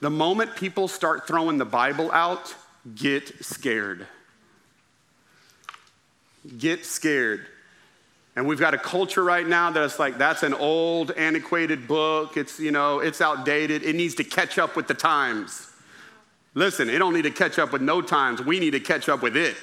The 0.00 0.10
moment 0.10 0.56
people 0.56 0.88
start 0.88 1.26
throwing 1.26 1.58
the 1.58 1.64
Bible 1.64 2.10
out, 2.12 2.54
get 2.94 3.44
scared. 3.44 4.06
Get 6.58 6.84
scared. 6.84 7.46
And 8.34 8.46
we've 8.46 8.58
got 8.58 8.72
a 8.72 8.78
culture 8.78 9.22
right 9.22 9.46
now 9.46 9.70
that's 9.70 9.98
like, 9.98 10.16
that's 10.18 10.42
an 10.42 10.54
old, 10.54 11.10
antiquated 11.10 11.86
book. 11.86 12.36
It's, 12.36 12.58
you 12.58 12.70
know, 12.70 13.00
it's 13.00 13.20
outdated. 13.20 13.82
It 13.82 13.94
needs 13.94 14.14
to 14.16 14.24
catch 14.24 14.58
up 14.58 14.74
with 14.74 14.88
the 14.88 14.94
times. 14.94 15.71
Listen, 16.54 16.90
it 16.90 16.98
don't 16.98 17.14
need 17.14 17.22
to 17.22 17.30
catch 17.30 17.58
up 17.58 17.72
with 17.72 17.82
no 17.82 18.02
times. 18.02 18.42
We 18.42 18.60
need 18.60 18.72
to 18.72 18.80
catch 18.80 19.08
up 19.08 19.22
with 19.22 19.36
it. 19.36 19.56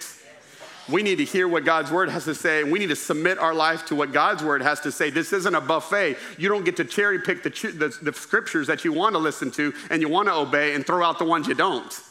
We 0.92 1.04
need 1.04 1.18
to 1.18 1.26
hear 1.26 1.48
what 1.48 1.66
God's 1.66 1.92
word 1.92 2.10
has 2.10 2.26
to 2.26 2.34
say, 2.34 2.62
and 2.62 2.72
we 2.72 2.80
need 2.80 2.90
to 2.90 2.96
submit 2.96 3.38
our 3.38 3.54
life 3.54 3.86
to 3.88 3.96
what 3.96 4.12
God's 4.12 4.44
word 4.44 4.64
has 4.64 4.80
to 4.82 4.92
say. 4.92 5.12
This 5.12 5.32
isn't 5.34 5.54
a 5.54 5.62
buffet. 5.62 6.18
You 6.40 6.50
don't 6.50 6.66
get 6.66 6.78
to 6.78 6.86
cherry 6.86 7.20
pick 7.20 7.44
the, 7.44 7.50
the, 7.50 7.96
the 8.02 8.14
scriptures 8.14 8.66
that 8.68 8.84
you 8.84 8.92
want 8.92 9.14
to 9.14 9.20
listen 9.20 9.52
to 9.52 9.72
and 9.92 10.02
you 10.02 10.10
want 10.10 10.30
to 10.30 10.34
obey 10.34 10.74
and 10.74 10.86
throw 10.86 11.04
out 11.04 11.20
the 11.20 11.26
ones 11.26 11.48
you 11.48 11.54
don't. 11.54 12.02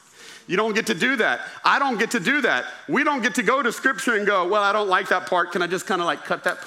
You 0.46 0.56
don't 0.56 0.74
get 0.74 0.86
to 0.86 0.94
do 0.94 1.16
that. 1.16 1.40
I 1.64 1.80
don't 1.80 1.98
get 1.98 2.12
to 2.12 2.20
do 2.20 2.40
that. 2.42 2.66
We 2.88 3.02
don't 3.02 3.20
get 3.20 3.34
to 3.34 3.42
go 3.42 3.62
to 3.62 3.72
scripture 3.72 4.14
and 4.14 4.26
go, 4.26 4.46
well, 4.46 4.62
I 4.62 4.72
don't 4.72 4.88
like 4.88 5.08
that 5.08 5.26
part. 5.26 5.52
Can 5.52 5.60
I 5.60 5.66
just 5.66 5.86
kind 5.86 6.00
of 6.00 6.06
like 6.06 6.24
cut 6.24 6.44
that? 6.44 6.58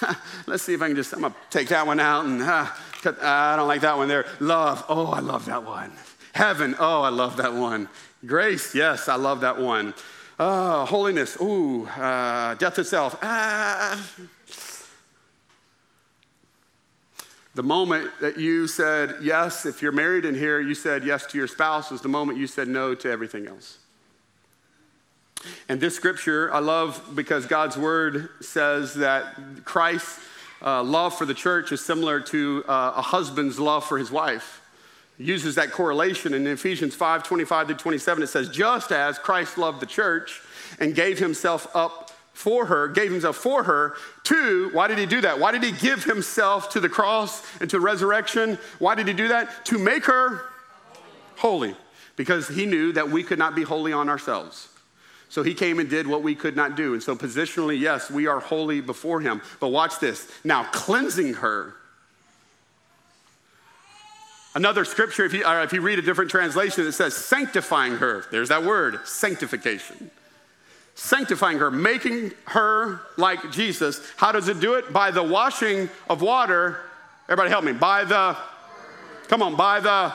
Let's 0.46 0.62
see 0.62 0.72
if 0.72 0.80
I 0.80 0.86
can 0.86 0.96
just, 0.96 1.12
I'm 1.12 1.20
going 1.20 1.32
to 1.32 1.38
take 1.50 1.68
that 1.68 1.86
one 1.86 1.98
out 1.98 2.24
and 2.26 2.42
uh, 2.42 2.66
cut, 3.02 3.18
uh, 3.18 3.26
I 3.26 3.56
don't 3.56 3.68
like 3.68 3.80
that 3.80 3.96
one 3.96 4.06
there. 4.06 4.24
Love, 4.38 4.84
oh, 4.88 5.06
I 5.08 5.18
love 5.18 5.44
that 5.46 5.64
one. 5.64 5.92
Heaven, 6.36 6.76
oh, 6.78 7.00
I 7.00 7.08
love 7.08 7.38
that 7.38 7.54
one. 7.54 7.88
Grace, 8.26 8.74
yes, 8.74 9.08
I 9.08 9.14
love 9.14 9.40
that 9.40 9.58
one. 9.58 9.94
Oh, 10.38 10.84
holiness. 10.84 11.34
Ooh, 11.40 11.86
uh, 11.86 12.52
death 12.56 12.78
itself. 12.78 13.18
Ah. 13.22 14.06
The 17.54 17.62
moment 17.62 18.10
that 18.20 18.36
you 18.36 18.66
said 18.66 19.14
yes, 19.22 19.64
if 19.64 19.80
you're 19.80 19.92
married 19.92 20.26
in 20.26 20.34
here, 20.34 20.60
you 20.60 20.74
said 20.74 21.04
yes 21.04 21.24
to 21.24 21.38
your 21.38 21.46
spouse, 21.46 21.90
was 21.90 22.02
the 22.02 22.08
moment 22.10 22.38
you 22.38 22.46
said 22.46 22.68
no 22.68 22.94
to 22.94 23.10
everything 23.10 23.46
else. 23.46 23.78
And 25.70 25.80
this 25.80 25.96
scripture 25.96 26.52
I 26.52 26.58
love 26.58 27.12
because 27.14 27.46
God's 27.46 27.78
word 27.78 28.28
says 28.42 28.92
that 28.96 29.64
Christ's 29.64 30.20
uh, 30.60 30.82
love 30.82 31.16
for 31.16 31.24
the 31.24 31.32
church 31.32 31.72
is 31.72 31.82
similar 31.82 32.20
to 32.20 32.62
uh, 32.68 32.92
a 32.96 33.02
husband's 33.02 33.58
love 33.58 33.86
for 33.86 33.96
his 33.96 34.10
wife 34.10 34.60
uses 35.18 35.54
that 35.54 35.72
correlation 35.72 36.34
in 36.34 36.46
Ephesians 36.46 36.94
5 36.94 37.22
25 37.22 37.68
to 37.68 37.74
27. 37.74 38.22
It 38.22 38.26
says, 38.26 38.48
Just 38.48 38.92
as 38.92 39.18
Christ 39.18 39.58
loved 39.58 39.80
the 39.80 39.86
church 39.86 40.40
and 40.78 40.94
gave 40.94 41.18
himself 41.18 41.66
up 41.74 42.10
for 42.32 42.66
her, 42.66 42.88
gave 42.88 43.10
himself 43.10 43.36
for 43.36 43.62
her. 43.64 43.94
to, 44.24 44.68
why 44.72 44.88
did 44.88 44.98
he 44.98 45.06
do 45.06 45.22
that? 45.22 45.38
Why 45.38 45.52
did 45.52 45.62
he 45.62 45.72
give 45.72 46.04
himself 46.04 46.68
to 46.70 46.80
the 46.80 46.88
cross 46.88 47.42
and 47.60 47.70
to 47.70 47.80
resurrection? 47.80 48.58
Why 48.78 48.94
did 48.94 49.08
he 49.08 49.14
do 49.14 49.28
that? 49.28 49.64
To 49.66 49.78
make 49.78 50.04
her 50.04 50.42
holy. 51.36 51.74
Because 52.16 52.48
he 52.48 52.66
knew 52.66 52.92
that 52.92 53.10
we 53.10 53.22
could 53.22 53.38
not 53.38 53.54
be 53.54 53.62
holy 53.62 53.92
on 53.92 54.08
ourselves. 54.08 54.68
So 55.28 55.42
he 55.42 55.54
came 55.54 55.78
and 55.78 55.88
did 55.88 56.06
what 56.06 56.22
we 56.22 56.34
could 56.34 56.56
not 56.56 56.76
do. 56.76 56.92
And 56.92 57.02
so, 57.02 57.16
positionally, 57.16 57.78
yes, 57.78 58.10
we 58.10 58.26
are 58.26 58.38
holy 58.38 58.80
before 58.80 59.20
him. 59.20 59.42
But 59.58 59.68
watch 59.68 59.98
this. 59.98 60.30
Now, 60.44 60.64
cleansing 60.72 61.34
her 61.34 61.74
Another 64.56 64.86
scripture, 64.86 65.26
if 65.26 65.34
you, 65.34 65.44
uh, 65.44 65.64
if 65.64 65.74
you 65.74 65.82
read 65.82 65.98
a 65.98 66.02
different 66.02 66.30
translation, 66.30 66.86
it 66.86 66.92
says 66.92 67.14
sanctifying 67.14 67.96
her. 67.96 68.24
There's 68.30 68.48
that 68.48 68.64
word, 68.64 69.06
sanctification. 69.06 70.10
Sanctifying 70.94 71.58
her, 71.58 71.70
making 71.70 72.32
her 72.46 73.02
like 73.18 73.52
Jesus. 73.52 74.00
How 74.16 74.32
does 74.32 74.48
it 74.48 74.58
do 74.58 74.72
it? 74.72 74.94
By 74.94 75.10
the 75.10 75.22
washing 75.22 75.90
of 76.08 76.22
water. 76.22 76.80
Everybody 77.24 77.50
help 77.50 77.64
me. 77.64 77.72
By 77.72 78.04
the, 78.04 78.34
come 79.28 79.42
on, 79.42 79.56
by 79.56 79.78
the, 79.80 80.14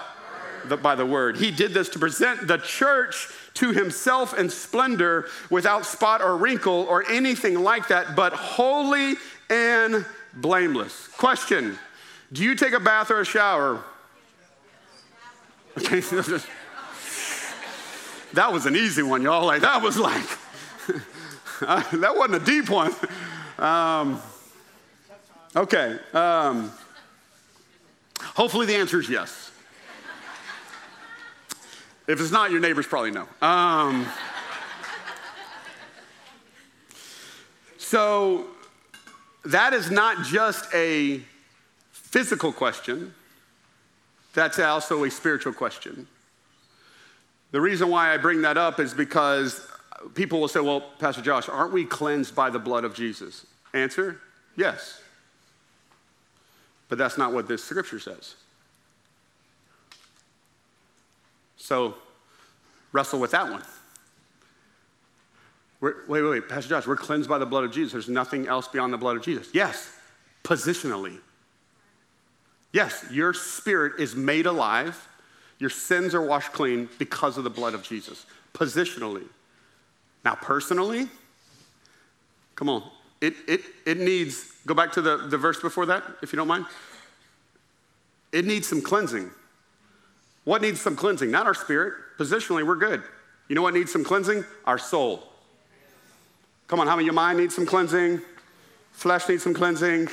the 0.68 0.76
by 0.76 0.96
the 0.96 1.06
word. 1.06 1.38
He 1.38 1.52
did 1.52 1.72
this 1.72 1.89
to 1.89 2.00
present 2.00 2.48
the 2.48 2.58
church 2.58 3.28
to 3.56 3.72
himself 3.74 4.36
in 4.36 4.50
splendor 4.50 5.28
without 5.52 5.86
spot 5.86 6.24
or 6.24 6.36
wrinkle 6.36 6.88
or 6.89 7.08
anything 7.12 7.60
like 7.60 7.89
that, 7.89 8.16
but 8.16 8.34
holy 8.34 9.18
and 9.52 10.04
blameless. 10.34 11.10
Question 11.10 11.78
Do 12.34 12.44
you 12.44 12.56
take 12.56 12.74
a 12.74 12.80
bath 12.80 13.12
or 13.12 13.22
a 13.22 13.26
shower? 13.26 13.84
That 18.34 18.54
was 18.54 18.66
an 18.66 18.76
easy 18.76 19.04
one, 19.04 19.22
y'all. 19.22 19.46
Like 19.46 19.62
that 19.62 19.82
was 19.82 19.98
like 19.98 20.26
that 21.60 22.14
wasn't 22.16 22.42
a 22.42 22.46
deep 22.46 22.70
one. 22.70 22.94
Um, 23.60 24.22
okay. 25.56 26.00
Um, 26.14 26.72
hopefully 28.22 28.66
the 28.68 28.76
answer 28.76 29.00
is 29.00 29.10
yes. 29.10 29.52
If 32.08 32.20
it's 32.20 32.32
not, 32.32 32.52
your 32.52 32.60
neighbors 32.62 32.88
probably 32.88 33.12
know. 33.12 33.28
Um, 33.42 34.08
so 37.78 38.48
that 39.46 39.74
is 39.74 39.92
not 39.92 40.26
just 40.26 40.74
a 40.74 41.22
physical 41.92 42.54
question. 42.54 43.14
That's 44.34 44.60
also 44.60 45.04
a 45.04 45.12
spiritual 45.12 45.54
question. 45.54 46.08
The 47.52 47.60
reason 47.60 47.90
why 47.90 48.14
I 48.14 48.18
bring 48.18 48.42
that 48.44 48.58
up 48.58 48.80
is 48.80 48.94
because 48.94 49.68
people 50.14 50.40
will 50.40 50.48
say, 50.48 50.62
well, 50.62 50.82
Pastor 51.00 51.22
Josh, 51.22 51.50
aren't 51.50 51.74
we 51.74 51.86
cleansed 51.86 52.34
by 52.34 52.50
the 52.50 52.60
blood 52.60 52.86
of 52.86 52.94
Jesus? 52.94 53.46
Answer 53.74 54.22
yes. 54.56 55.02
But 56.88 56.98
that's 56.98 57.18
not 57.18 57.34
what 57.34 57.48
this 57.48 57.64
scripture 57.64 58.00
says. 58.00 58.36
So 61.58 61.96
wrestle 62.92 63.20
with 63.20 63.32
that 63.32 63.50
one. 63.50 63.64
We're, 65.80 65.96
wait, 66.08 66.22
wait, 66.22 66.30
wait, 66.30 66.50
Pastor 66.50 66.70
Josh, 66.70 66.88
we're 66.88 66.96
cleansed 66.96 67.30
by 67.30 67.38
the 67.38 67.46
blood 67.46 67.64
of 67.64 67.72
Jesus. 67.72 67.92
There's 67.92 68.10
nothing 68.10 68.48
else 68.48 68.68
beyond 68.68 68.94
the 68.94 68.98
blood 68.98 69.18
of 69.18 69.24
Jesus. 69.24 69.50
Yes, 69.54 69.92
positionally. 70.44 71.20
Yes, 72.74 73.06
your 73.12 73.34
spirit 73.34 74.00
is 74.00 74.16
made 74.16 74.46
alive. 74.46 75.08
Your 75.60 75.70
sins 75.70 76.16
are 76.16 76.22
washed 76.22 76.54
clean 76.54 76.90
because 76.98 77.38
of 77.38 77.44
the 77.44 77.50
blood 77.50 77.74
of 77.74 77.84
Jesus, 77.84 78.26
positionally. 78.54 79.26
Now, 80.24 80.36
personally, 80.36 81.08
come 82.56 82.70
on, 82.70 82.84
it, 83.20 83.36
it, 83.48 83.62
it 83.86 83.98
needs, 84.00 84.52
go 84.66 84.74
back 84.74 84.92
to 84.94 85.02
the, 85.02 85.18
the 85.18 85.38
verse 85.38 85.60
before 85.60 85.86
that, 85.88 86.04
if 86.24 86.34
you 86.34 86.38
don't 86.38 86.48
mind. 86.48 86.66
It 88.32 88.46
needs 88.46 88.68
some 88.68 88.82
cleansing. 88.82 89.30
What 90.44 90.62
needs 90.62 90.82
some 90.82 90.96
cleansing? 90.96 91.30
Not 91.30 91.46
our 91.46 91.54
spirit. 91.54 91.94
Positionally, 92.18 92.66
we're 92.66 92.76
good. 92.76 93.04
You 93.48 93.56
know 93.56 93.62
what 93.62 93.74
needs 93.74 93.92
some 93.92 94.04
cleansing? 94.04 94.46
Our 94.66 94.78
soul. 94.78 95.24
Come 96.68 96.80
on, 96.80 96.88
how 96.88 96.96
many 96.96 97.04
of 97.04 97.08
your 97.08 97.14
mind 97.14 97.38
needs 97.38 97.54
some 97.54 97.66
cleansing? 97.66 98.22
Flesh 98.94 99.28
needs 99.28 99.44
some 99.44 99.54
cleansing. 99.54 100.08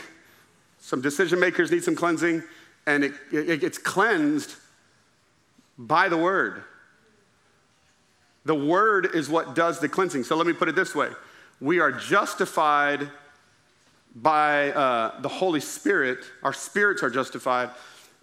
Some 0.81 1.01
decision 1.01 1.41
makers 1.41 1.70
need 1.70 1.85
some 1.85 1.97
cleansing, 1.97 2.43
and 2.87 3.05
it, 3.05 3.12
it 3.33 3.61
gets 3.61 3.79
cleansed 3.79 4.55
by 5.76 6.09
the 6.09 6.16
word. 6.16 6.62
The 8.45 8.55
word 8.55 9.14
is 9.14 9.29
what 9.29 9.55
does 9.55 9.81
the 9.81 9.89
cleansing. 9.89 10.24
So 10.24 10.37
let 10.37 10.47
me 10.47 10.53
put 10.53 10.68
it 10.68 10.74
this 10.74 10.95
way 10.95 11.11
we 11.61 11.81
are 11.81 11.93
justified 11.93 13.11
by 14.14 14.72
uh, 14.72 15.20
the 15.20 15.29
Holy 15.29 15.61
Spirit, 15.61 16.18
our 16.43 16.53
spirits 16.53 17.03
are 17.03 17.11
justified, 17.11 17.70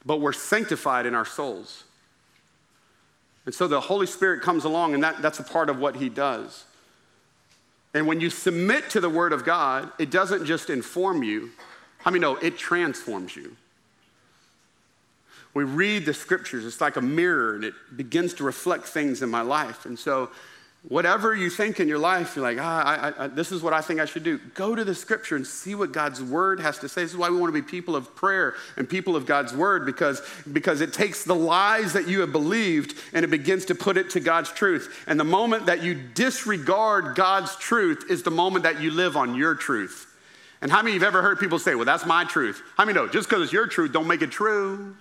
but 0.05 0.19
we're 0.19 0.33
sanctified 0.33 1.05
in 1.05 1.15
our 1.15 1.25
souls. 1.25 1.83
And 3.45 3.53
so 3.53 3.67
the 3.67 3.79
Holy 3.79 4.07
Spirit 4.07 4.41
comes 4.41 4.63
along, 4.63 4.93
and 4.93 5.03
that, 5.03 5.21
that's 5.21 5.39
a 5.39 5.43
part 5.43 5.69
of 5.69 5.79
what 5.79 5.95
He 5.95 6.09
does. 6.09 6.65
And 7.93 8.07
when 8.07 8.19
you 8.19 8.29
submit 8.29 8.89
to 8.89 8.99
the 8.99 9.09
Word 9.09 9.31
of 9.31 9.45
God, 9.45 9.91
it 9.99 10.11
doesn't 10.11 10.45
just 10.45 10.69
inform 10.69 11.23
you, 11.23 11.51
I 12.05 12.11
mean, 12.11 12.21
no, 12.21 12.35
it 12.35 12.57
transforms 12.57 13.35
you. 13.35 13.55
We 15.53 15.63
read 15.63 16.05
the 16.05 16.13
scriptures, 16.13 16.65
it's 16.65 16.81
like 16.81 16.97
a 16.97 17.01
mirror, 17.01 17.55
and 17.55 17.63
it 17.63 17.73
begins 17.95 18.33
to 18.35 18.43
reflect 18.43 18.85
things 18.85 19.21
in 19.21 19.29
my 19.29 19.41
life. 19.41 19.85
And 19.85 19.97
so 19.97 20.29
whatever 20.89 21.33
you 21.33 21.49
think 21.49 21.79
in 21.79 21.87
your 21.87 21.97
life, 21.97 22.35
you're 22.35 22.43
like, 22.43 22.57
ah, 22.59 23.13
I, 23.17 23.23
I, 23.23 23.27
this 23.27 23.51
is 23.51 23.63
what 23.63 23.73
I 23.73 23.81
think 23.81 23.99
I 23.99 24.05
should 24.05 24.23
do. 24.23 24.37
Go 24.53 24.75
to 24.75 24.83
the 24.83 24.93
scripture 24.93 25.35
and 25.35 25.47
see 25.47 25.73
what 25.73 25.91
God's 25.91 26.21
word 26.21 26.59
has 26.59 26.77
to 26.79 26.89
say. 26.89 27.03
This 27.03 27.11
is 27.11 27.17
why 27.17 27.29
we 27.29 27.37
want 27.37 27.53
to 27.53 27.61
be 27.61 27.65
people 27.65 27.95
of 27.95 28.15
prayer 28.15 28.55
and 28.77 28.87
people 28.87 29.15
of 29.15 29.25
God's 29.25 29.53
word 29.53 29.85
because, 29.85 30.21
because 30.51 30.81
it 30.81 30.93
takes 30.93 31.23
the 31.23 31.35
lies 31.35 31.93
that 31.93 32.07
you 32.07 32.19
have 32.19 32.31
believed 32.31 32.95
and 33.13 33.23
it 33.23 33.29
begins 33.29 33.65
to 33.65 33.75
put 33.75 33.97
it 33.97 34.11
to 34.11 34.19
God's 34.19 34.51
truth. 34.51 35.03
And 35.07 35.19
the 35.19 35.23
moment 35.23 35.67
that 35.67 35.81
you 35.81 35.95
disregard 35.95 37.15
God's 37.15 37.55
truth 37.55 38.05
is 38.09 38.23
the 38.23 38.31
moment 38.31 38.63
that 38.63 38.81
you 38.81 38.91
live 38.91 39.17
on 39.17 39.35
your 39.35 39.55
truth. 39.55 40.04
And 40.65 40.71
how 40.71 40.81
many 40.81 40.95
of 40.95 41.01
you 41.03 41.05
have 41.05 41.13
ever 41.13 41.21
heard 41.21 41.37
people 41.37 41.59
say, 41.59 41.75
well, 41.75 41.85
that's 41.85 42.07
my 42.07 42.23
truth? 42.23 42.59
How 42.75 42.85
many 42.85 42.95
know 42.95 43.07
just 43.07 43.29
because 43.29 43.43
it's 43.43 43.53
your 43.53 43.67
truth, 43.67 43.91
don't 43.91 44.07
make 44.07 44.23
it 44.23 44.31
true? 44.31 44.95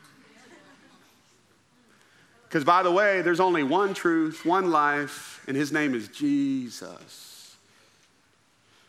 Because, 2.46 2.64
by 2.64 2.82
the 2.82 2.92
way, 2.92 3.22
there's 3.22 3.40
only 3.40 3.62
one 3.62 3.94
truth, 3.94 4.44
one 4.44 4.70
life, 4.70 5.42
and 5.48 5.56
his 5.56 5.72
name 5.72 5.94
is 5.94 6.08
Jesus. 6.08 7.56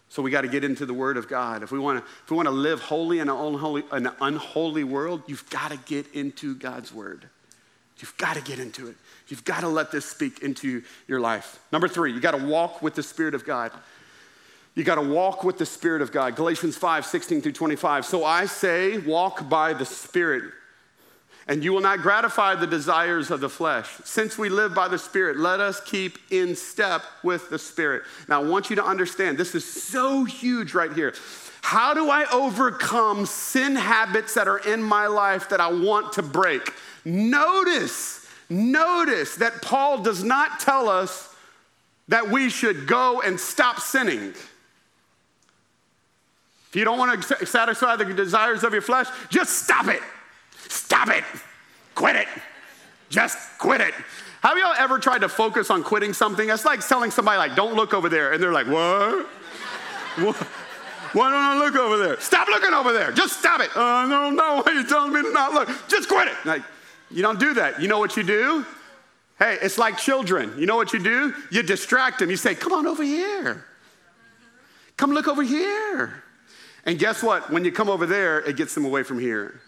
So 0.09 0.21
we 0.21 0.31
got 0.31 0.41
to 0.41 0.49
get 0.49 0.65
into 0.65 0.85
the 0.85 0.93
Word 0.93 1.15
of 1.15 1.29
God. 1.29 1.63
If 1.63 1.71
we 1.71 1.79
want 1.79 2.03
to, 2.03 2.11
if 2.25 2.29
we 2.29 2.35
want 2.35 2.47
to 2.47 2.51
live 2.51 2.81
holy 2.81 3.19
in 3.19 3.29
an 3.29 3.37
unholy, 3.37 3.85
an 3.91 4.11
unholy 4.19 4.83
world, 4.83 5.21
you've 5.27 5.49
got 5.49 5.71
to 5.71 5.77
get 5.77 6.13
into 6.13 6.55
God's 6.55 6.93
Word. 6.93 7.29
You've 7.99 8.17
got 8.17 8.35
to 8.35 8.41
get 8.41 8.59
into 8.59 8.89
it. 8.89 8.97
You've 9.29 9.45
got 9.45 9.61
to 9.61 9.69
let 9.69 9.91
this 9.91 10.05
speak 10.05 10.39
into 10.39 10.83
your 11.07 11.21
life. 11.21 11.57
Number 11.71 11.87
three, 11.87 12.11
you 12.11 12.19
got 12.19 12.37
to 12.37 12.45
walk 12.45 12.81
with 12.81 12.95
the 12.95 13.03
Spirit 13.03 13.33
of 13.33 13.45
God. 13.45 13.71
You 14.75 14.83
got 14.83 14.95
to 14.95 15.01
walk 15.01 15.43
with 15.43 15.57
the 15.57 15.65
Spirit 15.65 16.01
of 16.01 16.11
God. 16.11 16.35
Galatians 16.35 16.77
5, 16.77 17.05
16 17.05 17.41
through 17.41 17.53
25. 17.53 18.05
So 18.05 18.25
I 18.25 18.45
say, 18.45 18.97
walk 18.97 19.49
by 19.49 19.73
the 19.73 19.85
Spirit 19.85 20.51
and 21.47 21.63
you 21.63 21.73
will 21.73 21.81
not 21.81 21.99
gratify 21.99 22.55
the 22.55 22.65
desires 22.65 23.29
of 23.29 23.39
the 23.39 23.49
flesh. 23.49 23.87
Since 24.03 24.37
we 24.37 24.49
live 24.49 24.73
by 24.73 24.87
the 24.87 24.97
Spirit, 24.97 25.37
let 25.37 25.59
us 25.59 25.79
keep 25.79 26.17
in 26.31 26.55
step 26.55 27.03
with 27.23 27.49
the 27.49 27.59
Spirit. 27.59 28.03
Now, 28.27 28.41
I 28.41 28.45
want 28.45 28.69
you 28.69 28.75
to 28.77 28.85
understand 28.85 29.37
this 29.37 29.53
is 29.53 29.63
so 29.63 30.23
huge 30.23 30.73
right 30.73 30.91
here. 30.91 31.13
How 31.61 31.93
do 31.93 32.09
I 32.09 32.25
overcome 32.31 33.25
sin 33.25 33.75
habits 33.75 34.33
that 34.33 34.47
are 34.47 34.57
in 34.57 34.81
my 34.81 35.07
life 35.07 35.49
that 35.49 35.61
I 35.61 35.67
want 35.71 36.13
to 36.13 36.23
break? 36.23 36.73
Notice, 37.05 38.27
notice 38.49 39.35
that 39.35 39.61
Paul 39.61 40.01
does 40.01 40.23
not 40.23 40.59
tell 40.59 40.89
us 40.89 41.33
that 42.07 42.29
we 42.29 42.49
should 42.49 42.87
go 42.87 43.21
and 43.21 43.39
stop 43.39 43.79
sinning. 43.79 44.33
If 46.75 46.79
you 46.79 46.83
don't 46.83 46.97
want 46.97 47.23
to 47.23 47.45
satisfy 47.45 47.95
the 47.95 48.03
desires 48.03 48.65
of 48.65 48.73
your 48.73 48.81
flesh, 48.81 49.07
just 49.29 49.63
stop 49.63 49.87
it. 49.87 50.01
Stop 50.67 51.07
it. 51.07 51.23
Quit 51.95 52.17
it. 52.17 52.27
Just 53.07 53.37
quit 53.59 53.79
it. 53.79 53.93
Have 54.41 54.57
y'all 54.57 54.73
ever 54.77 54.99
tried 54.99 55.19
to 55.19 55.29
focus 55.29 55.69
on 55.69 55.85
quitting 55.85 56.11
something? 56.11 56.49
It's 56.49 56.65
like 56.65 56.85
telling 56.85 57.11
somebody 57.11 57.37
like, 57.37 57.55
don't 57.55 57.75
look 57.75 57.93
over 57.93 58.09
there. 58.09 58.33
And 58.33 58.43
they're 58.43 58.51
like, 58.51 58.67
what? 58.67 59.25
Why 61.13 61.29
don't 61.29 61.43
I 61.43 61.57
look 61.57 61.77
over 61.77 61.95
there? 61.95 62.19
Stop 62.19 62.49
looking 62.49 62.73
over 62.73 62.91
there. 62.91 63.13
Just 63.13 63.39
stop 63.39 63.61
it. 63.61 63.69
Oh, 63.73 64.05
no, 64.09 64.29
no. 64.29 64.61
Why 64.61 64.77
are 64.77 64.83
telling 64.83 65.13
me 65.13 65.21
to 65.21 65.31
not 65.31 65.53
look? 65.53 65.69
Just 65.87 66.09
quit 66.09 66.27
it. 66.27 66.35
Like, 66.43 66.61
you 67.09 67.21
don't 67.21 67.39
do 67.39 67.53
that. 67.53 67.81
You 67.81 67.87
know 67.87 67.99
what 67.99 68.17
you 68.17 68.23
do? 68.23 68.65
Hey, 69.39 69.57
it's 69.61 69.77
like 69.77 69.97
children. 69.97 70.53
You 70.57 70.65
know 70.65 70.75
what 70.75 70.91
you 70.91 70.99
do? 70.99 71.33
You 71.51 71.63
distract 71.63 72.19
them. 72.19 72.29
You 72.29 72.35
say, 72.35 72.53
come 72.53 72.73
on 72.73 72.85
over 72.85 73.01
here. 73.01 73.63
Come 74.97 75.11
look 75.11 75.29
over 75.29 75.41
here. 75.41 76.21
And 76.85 76.99
guess 76.99 77.23
what? 77.23 77.51
When 77.51 77.65
you 77.65 77.71
come 77.71 77.89
over 77.89 78.05
there, 78.05 78.39
it 78.39 78.57
gets 78.57 78.75
them 78.75 78.85
away 78.85 79.03
from 79.03 79.19
here. 79.19 79.59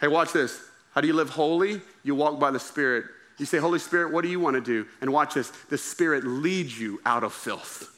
Hey, 0.00 0.08
watch 0.08 0.32
this. 0.32 0.60
How 0.92 1.00
do 1.00 1.06
you 1.06 1.14
live 1.14 1.30
holy? 1.30 1.80
You 2.02 2.14
walk 2.14 2.40
by 2.40 2.50
the 2.50 2.58
Spirit. 2.58 3.06
You 3.38 3.46
say, 3.46 3.58
Holy 3.58 3.78
Spirit, 3.78 4.12
what 4.12 4.22
do 4.22 4.28
you 4.28 4.40
want 4.40 4.54
to 4.54 4.60
do? 4.60 4.86
And 5.00 5.12
watch 5.12 5.34
this. 5.34 5.50
The 5.70 5.78
Spirit 5.78 6.24
leads 6.24 6.78
you 6.78 7.00
out 7.06 7.24
of 7.24 7.32
filth. 7.32 7.88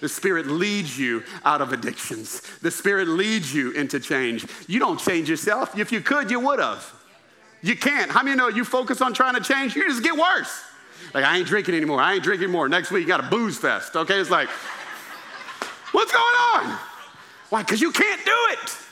The 0.00 0.08
Spirit 0.08 0.46
leads 0.46 0.98
you 0.98 1.22
out 1.44 1.60
of 1.60 1.72
addictions. 1.72 2.40
The 2.58 2.70
Spirit 2.70 3.06
leads 3.06 3.54
you 3.54 3.70
into 3.72 4.00
change. 4.00 4.46
You 4.66 4.80
don't 4.80 4.98
change 4.98 5.30
yourself. 5.30 5.78
If 5.78 5.92
you 5.92 6.00
could, 6.00 6.30
you 6.30 6.40
would 6.40 6.58
have. 6.58 6.92
You 7.62 7.76
can't. 7.76 8.10
How 8.10 8.22
many 8.22 8.36
know 8.36 8.48
you 8.48 8.64
focus 8.64 9.00
on 9.00 9.14
trying 9.14 9.34
to 9.34 9.40
change? 9.40 9.76
You 9.76 9.88
just 9.88 10.02
get 10.02 10.14
worse. 10.14 10.62
Like, 11.12 11.24
I 11.24 11.38
ain't 11.38 11.46
drinking 11.46 11.74
anymore. 11.74 12.00
I 12.00 12.14
ain't 12.14 12.24
drinking 12.24 12.44
anymore. 12.44 12.68
Next 12.68 12.90
week, 12.90 13.02
you 13.02 13.08
got 13.08 13.20
a 13.20 13.28
booze 13.28 13.56
fest. 13.56 13.94
Okay? 13.94 14.18
It's 14.18 14.30
like, 14.30 14.48
what's 15.92 16.12
going 16.12 16.24
on? 16.24 16.78
Why? 17.50 17.62
Because 17.62 17.80
you 17.80 17.92
can't 17.92 18.24
do 18.24 18.36
it. 18.50 18.83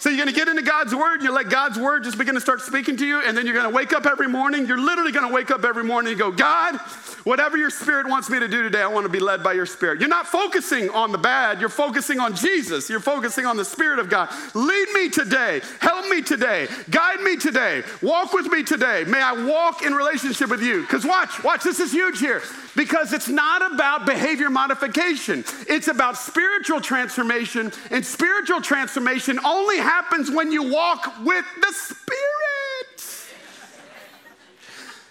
So 0.00 0.08
you're 0.08 0.16
going 0.16 0.28
to 0.28 0.34
get 0.34 0.48
into 0.48 0.62
God's 0.62 0.94
word, 0.94 1.22
you 1.22 1.30
let 1.30 1.50
God's 1.50 1.78
word 1.78 2.04
just 2.04 2.16
begin 2.16 2.34
to 2.34 2.40
start 2.40 2.62
speaking 2.62 2.96
to 2.96 3.06
you, 3.06 3.20
and 3.20 3.36
then 3.36 3.44
you're 3.44 3.54
going 3.54 3.68
to 3.68 3.76
wake 3.76 3.92
up 3.92 4.06
every 4.06 4.28
morning. 4.28 4.66
You're 4.66 4.80
literally 4.80 5.12
going 5.12 5.28
to 5.28 5.34
wake 5.34 5.50
up 5.50 5.62
every 5.62 5.84
morning 5.84 6.12
and 6.12 6.18
go, 6.18 6.30
God, 6.30 6.78
whatever 7.24 7.58
your 7.58 7.68
spirit 7.68 8.08
wants 8.08 8.30
me 8.30 8.40
to 8.40 8.48
do 8.48 8.62
today, 8.62 8.80
I 8.80 8.86
want 8.86 9.04
to 9.04 9.10
be 9.10 9.20
led 9.20 9.42
by 9.42 9.52
your 9.52 9.66
spirit. 9.66 10.00
You're 10.00 10.08
not 10.08 10.26
focusing 10.26 10.88
on 10.88 11.12
the 11.12 11.18
bad, 11.18 11.60
you're 11.60 11.68
focusing 11.68 12.18
on 12.18 12.34
Jesus. 12.34 12.88
You're 12.88 12.98
focusing 12.98 13.44
on 13.44 13.58
the 13.58 13.64
spirit 13.64 13.98
of 13.98 14.08
God. 14.08 14.30
Lead 14.54 14.88
me 14.94 15.10
today, 15.10 15.60
help 15.80 16.08
me 16.08 16.22
today, 16.22 16.66
guide 16.88 17.20
me 17.20 17.36
today, 17.36 17.82
walk 18.00 18.32
with 18.32 18.46
me 18.46 18.62
today. 18.62 19.04
May 19.06 19.20
I 19.20 19.32
walk 19.32 19.82
in 19.82 19.92
relationship 19.92 20.48
with 20.48 20.62
you. 20.62 20.80
Because 20.80 21.04
watch, 21.04 21.44
watch, 21.44 21.62
this 21.62 21.78
is 21.78 21.92
huge 21.92 22.20
here. 22.20 22.40
Because 22.74 23.12
it's 23.12 23.28
not 23.28 23.74
about 23.74 24.06
behavior 24.06 24.48
modification, 24.48 25.44
it's 25.68 25.88
about 25.88 26.16
spiritual 26.16 26.80
transformation, 26.80 27.70
and 27.90 28.06
spiritual 28.06 28.62
transformation 28.62 29.38
only 29.44 29.76
happens 29.76 29.89
happens 29.90 30.30
when 30.30 30.52
you 30.52 30.70
walk 30.70 31.12
with 31.24 31.44
the 31.60 31.72
Spirit. 31.72 33.00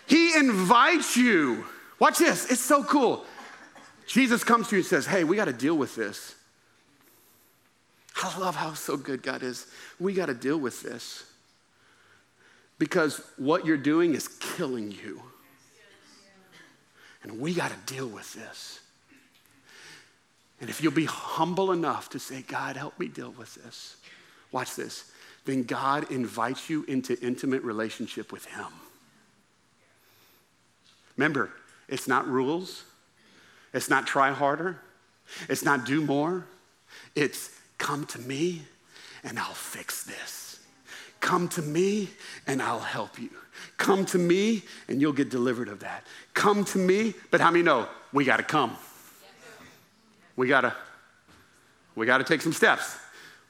He 0.07 0.35
invites 0.35 1.17
you. 1.17 1.65
Watch 1.99 2.17
this, 2.17 2.49
it's 2.49 2.61
so 2.61 2.83
cool. 2.83 3.25
Jesus 4.07 4.43
comes 4.43 4.69
to 4.69 4.75
you 4.75 4.79
and 4.79 4.87
says, 4.87 5.05
Hey, 5.05 5.23
we 5.25 5.35
got 5.35 5.45
to 5.45 5.53
deal 5.53 5.77
with 5.77 5.95
this. 5.95 6.35
I 8.23 8.37
love 8.39 8.55
how 8.55 8.73
so 8.73 8.97
good 8.97 9.21
God 9.21 9.43
is. 9.43 9.67
We 9.99 10.13
got 10.13 10.27
to 10.27 10.33
deal 10.33 10.57
with 10.57 10.81
this 10.81 11.25
because 12.77 13.21
what 13.37 13.65
you're 13.65 13.77
doing 13.77 14.15
is 14.15 14.27
killing 14.27 14.91
you. 14.91 15.21
And 17.23 17.39
we 17.39 17.53
got 17.53 17.71
to 17.71 17.93
deal 17.93 18.07
with 18.07 18.33
this. 18.33 18.79
And 20.61 20.69
if 20.69 20.81
you'll 20.81 20.91
be 20.91 21.05
humble 21.05 21.71
enough 21.71 22.09
to 22.09 22.19
say, 22.19 22.41
God, 22.41 22.75
help 22.75 22.99
me 22.99 23.07
deal 23.07 23.31
with 23.37 23.55
this, 23.55 23.97
watch 24.51 24.75
this, 24.75 25.11
then 25.45 25.63
God 25.63 26.11
invites 26.11 26.69
you 26.69 26.83
into 26.87 27.19
intimate 27.21 27.63
relationship 27.63 28.31
with 28.31 28.45
Him. 28.45 28.67
Remember, 31.17 31.51
it's 31.87 32.07
not 32.07 32.27
rules, 32.27 32.83
it's 33.73 33.89
not 33.89 34.07
try 34.07 34.31
harder, 34.31 34.79
it's 35.47 35.63
not 35.63 35.85
do 35.85 36.01
more, 36.01 36.45
it's 37.15 37.51
come 37.77 38.05
to 38.07 38.19
me 38.19 38.61
and 39.23 39.37
I'll 39.37 39.53
fix 39.53 40.03
this. 40.03 40.59
Come 41.19 41.49
to 41.49 41.61
me 41.61 42.09
and 42.47 42.61
I'll 42.61 42.79
help 42.79 43.19
you. 43.19 43.29
Come 43.77 44.05
to 44.05 44.17
me 44.17 44.63
and 44.87 45.01
you'll 45.01 45.13
get 45.13 45.29
delivered 45.29 45.67
of 45.67 45.81
that. 45.81 46.05
Come 46.33 46.63
to 46.65 46.77
me, 46.77 47.13
but 47.31 47.41
how 47.41 47.51
many 47.51 47.63
know 47.63 47.87
we 48.13 48.23
got 48.23 48.37
to 48.37 48.43
come? 48.43 48.75
We 50.35 50.47
got 50.47 50.61
to 50.61 50.73
we 51.95 52.05
got 52.05 52.19
to 52.19 52.23
take 52.23 52.41
some 52.41 52.53
steps. 52.53 52.97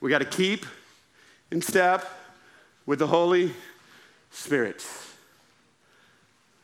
We 0.02 0.10
got 0.10 0.20
to 0.20 0.26
keep 0.26 0.66
in 1.52 1.62
step 1.62 2.08
with 2.86 3.00
the 3.00 3.08
Holy 3.08 3.54
Spirit. 4.32 4.86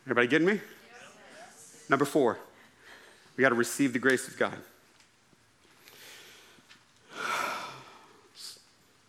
Everybody 0.04 0.28
getting 0.28 0.46
me? 0.46 0.54
Yes. 0.54 1.84
Number 1.88 2.04
four, 2.04 2.38
we 3.36 3.42
got 3.42 3.48
to 3.50 3.54
receive 3.54 3.92
the 3.92 3.98
grace 3.98 4.28
of 4.28 4.38
God. 4.38 4.56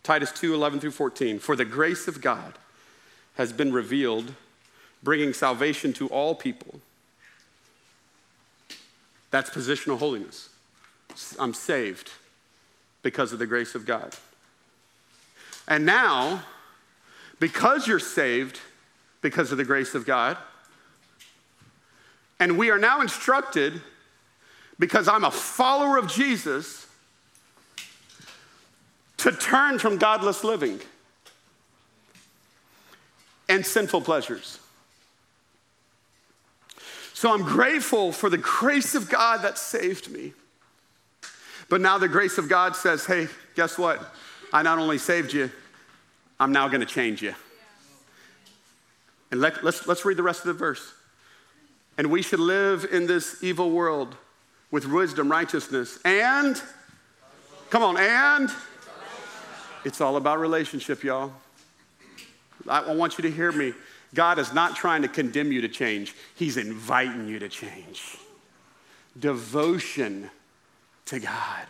Titus 0.04 0.32
2 0.32 0.54
11 0.54 0.80
through 0.80 0.92
14. 0.92 1.38
For 1.40 1.56
the 1.56 1.66
grace 1.66 2.08
of 2.08 2.22
God 2.22 2.54
has 3.36 3.52
been 3.52 3.74
revealed, 3.74 4.34
bringing 5.04 5.34
salvation 5.34 5.94
to 5.94 6.08
all 6.08 6.34
people. 6.34 6.80
That's 9.30 9.50
positional 9.50 10.00
holiness. 10.00 10.50
I'm 11.38 11.54
saved 11.54 12.12
because 13.04 13.34
of 13.34 13.40
the 13.40 13.46
grace 13.46 13.76
of 13.76 13.86
God. 13.86 14.16
And 15.68 15.86
now, 15.86 16.44
because 17.40 17.88
you're 17.88 18.00
saved 18.00 18.60
because 19.22 19.52
of 19.52 19.58
the 19.58 19.66
grace 19.66 19.96
of 19.96 20.06
God, 20.06 20.38
And 22.40 22.58
we 22.58 22.70
are 22.70 22.78
now 22.78 23.02
instructed, 23.02 23.82
because 24.80 25.08
I'm 25.08 25.24
a 25.24 25.32
follower 25.32 25.98
of 25.98 26.08
Jesus, 26.08 26.86
to 29.18 29.32
turn 29.32 29.80
from 29.80 29.98
godless 29.98 30.44
living 30.44 30.80
and 33.50 33.66
sinful 33.66 34.02
pleasures. 34.02 34.60
So 37.14 37.34
I'm 37.34 37.42
grateful 37.42 38.12
for 38.12 38.30
the 38.30 38.38
grace 38.38 38.94
of 38.94 39.10
God 39.10 39.42
that 39.42 39.58
saved 39.58 40.12
me. 40.12 40.34
But 41.68 41.82
now 41.82 41.98
the 41.98 42.08
grace 42.08 42.38
of 42.38 42.48
God 42.48 42.76
says, 42.76 43.06
hey, 43.06 43.28
guess 43.56 43.78
what? 43.78 44.00
I 44.54 44.64
not 44.64 44.80
only 44.80 44.98
saved 44.98 45.34
you, 45.34 45.52
I'm 46.40 46.52
now 46.52 46.68
going 46.68 46.82
to 46.82 46.86
change 46.86 47.22
you. 47.22 47.34
And 49.32 49.42
let, 49.42 49.64
let's, 49.64 49.88
let's 49.88 50.06
read 50.06 50.18
the 50.18 50.24
rest 50.24 50.42
of 50.42 50.48
the 50.48 50.54
verse. 50.54 50.94
And 51.98 52.12
we 52.12 52.22
should 52.22 52.40
live 52.40 52.86
in 52.92 53.08
this 53.08 53.44
evil 53.44 53.72
world 53.72 54.16
with 54.72 54.86
wisdom, 54.86 55.30
righteousness, 55.30 56.00
and, 56.06 56.62
come 57.70 57.84
on, 57.84 57.98
and 57.98 58.50
it's 59.84 60.02
all 60.02 60.18
about 60.18 60.40
relationship, 60.40 61.04
y'all. 61.04 61.34
I 62.68 62.94
want 62.94 63.18
you 63.18 63.22
to 63.24 63.32
hear 63.32 63.52
me. 63.52 63.74
God 64.14 64.40
is 64.40 64.54
not 64.54 64.76
trying 64.76 65.02
to 65.02 65.08
condemn 65.08 65.52
you 65.52 65.62
to 65.62 65.70
change, 65.70 66.14
He's 66.36 66.58
inviting 66.58 67.28
you 67.28 67.40
to 67.40 67.50
change. 67.50 68.18
Devotion 69.18 70.30
to 71.06 71.20
God. 71.20 71.66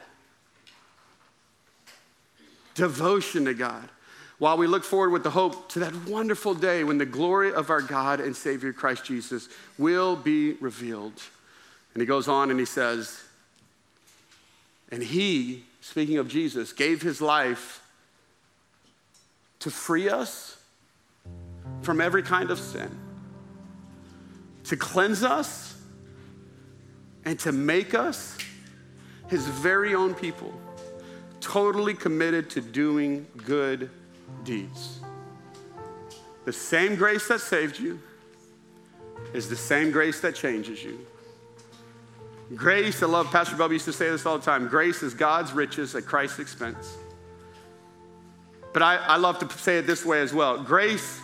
Devotion 2.78 3.46
to 3.46 3.56
God. 3.56 3.90
While 4.38 4.58
we 4.58 4.68
look 4.68 4.84
forward 4.84 5.10
with 5.10 5.24
the 5.24 5.32
hope 5.32 5.68
to 5.70 5.80
that 5.80 5.96
wonderful 6.08 6.54
day 6.54 6.84
when 6.84 7.00
the 7.00 7.08
glory 7.08 7.52
of 7.52 7.72
our 7.72 7.82
God 7.82 8.20
and 8.20 8.36
Savior 8.36 8.72
Christ 8.72 9.04
Jesus 9.04 9.50
will 9.80 10.16
be 10.16 10.54
revealed. 10.54 11.20
And 11.94 12.02
he 12.02 12.06
goes 12.06 12.28
on 12.28 12.52
and 12.52 12.60
he 12.60 12.66
says, 12.66 13.20
and 14.92 15.02
he, 15.02 15.64
speaking 15.82 16.20
of 16.20 16.28
Jesus, 16.28 16.72
gave 16.72 17.02
his 17.02 17.20
life 17.20 17.84
to 19.60 19.72
free 19.72 20.08
us 20.08 20.58
from 21.82 22.00
every 22.00 22.22
kind 22.22 22.52
of 22.52 22.60
sin, 22.60 22.96
to 24.66 24.78
cleanse 24.78 25.24
us, 25.24 25.76
and 27.26 27.40
to 27.40 27.52
make 27.52 27.96
us 27.96 28.38
his 29.30 29.48
very 29.48 29.96
own 29.96 30.14
people, 30.14 30.54
totally 31.40 31.94
committed 31.94 32.50
to 32.52 32.62
doing 32.62 33.28
good 33.46 33.90
deeds. 34.44 35.00
The 36.46 36.54
same 36.54 36.96
grace 36.96 37.28
that 37.28 37.42
saved 37.42 37.80
you 37.80 38.00
is 39.34 39.50
the 39.50 39.56
same 39.56 39.92
grace 39.92 40.22
that 40.22 40.36
changes 40.36 40.84
you. 40.84 41.00
Grace, 42.56 43.04
I 43.04 43.08
love 43.08 43.30
Pastor 43.32 43.56
Bubba 43.56 43.72
used 43.72 43.86
to 43.86 43.94
say 43.94 44.10
this 44.10 44.26
all 44.26 44.38
the 44.38 44.46
time 44.46 44.68
grace 44.68 45.04
is 45.04 45.14
God's 45.14 45.52
riches 45.52 45.96
at 45.96 46.06
Christ's 46.06 46.40
expense. 46.40 46.98
But 48.72 48.82
I, 48.82 48.96
I 48.96 49.18
love 49.18 49.40
to 49.40 49.58
say 49.58 49.80
it 49.80 49.88
this 49.88 50.06
way 50.06 50.22
as 50.22 50.34
well 50.34 50.62
grace 50.64 51.20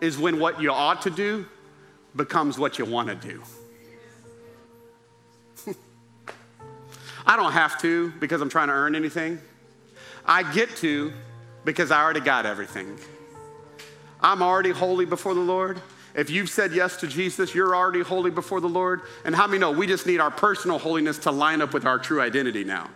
is 0.00 0.18
when 0.18 0.40
what 0.40 0.60
you 0.60 0.72
ought 0.72 1.02
to 1.02 1.10
do 1.10 1.46
becomes 2.16 2.58
what 2.58 2.78
you 2.78 2.84
want 2.84 3.08
to 3.08 3.14
do. 3.14 3.42
I 7.28 7.36
don't 7.36 7.52
have 7.52 7.78
to 7.82 8.10
because 8.18 8.40
I'm 8.40 8.48
trying 8.48 8.68
to 8.68 8.74
earn 8.74 8.94
anything. 8.94 9.38
I 10.24 10.50
get 10.54 10.74
to 10.76 11.12
because 11.64 11.90
I 11.90 12.02
already 12.02 12.20
got 12.20 12.46
everything. 12.46 12.98
I'm 14.20 14.42
already 14.42 14.70
holy 14.70 15.04
before 15.04 15.34
the 15.34 15.40
Lord. 15.40 15.80
If 16.14 16.30
you've 16.30 16.48
said 16.48 16.72
yes 16.72 16.96
to 16.96 17.06
Jesus, 17.06 17.54
you're 17.54 17.76
already 17.76 18.00
holy 18.00 18.30
before 18.30 18.62
the 18.62 18.68
Lord. 18.68 19.02
And 19.26 19.34
how 19.34 19.46
many 19.46 19.58
know 19.58 19.70
we 19.70 19.86
just 19.86 20.06
need 20.06 20.20
our 20.20 20.30
personal 20.30 20.78
holiness 20.78 21.18
to 21.18 21.30
line 21.30 21.60
up 21.60 21.74
with 21.74 21.84
our 21.84 21.98
true 21.98 22.22
identity 22.22 22.64
now? 22.64 22.88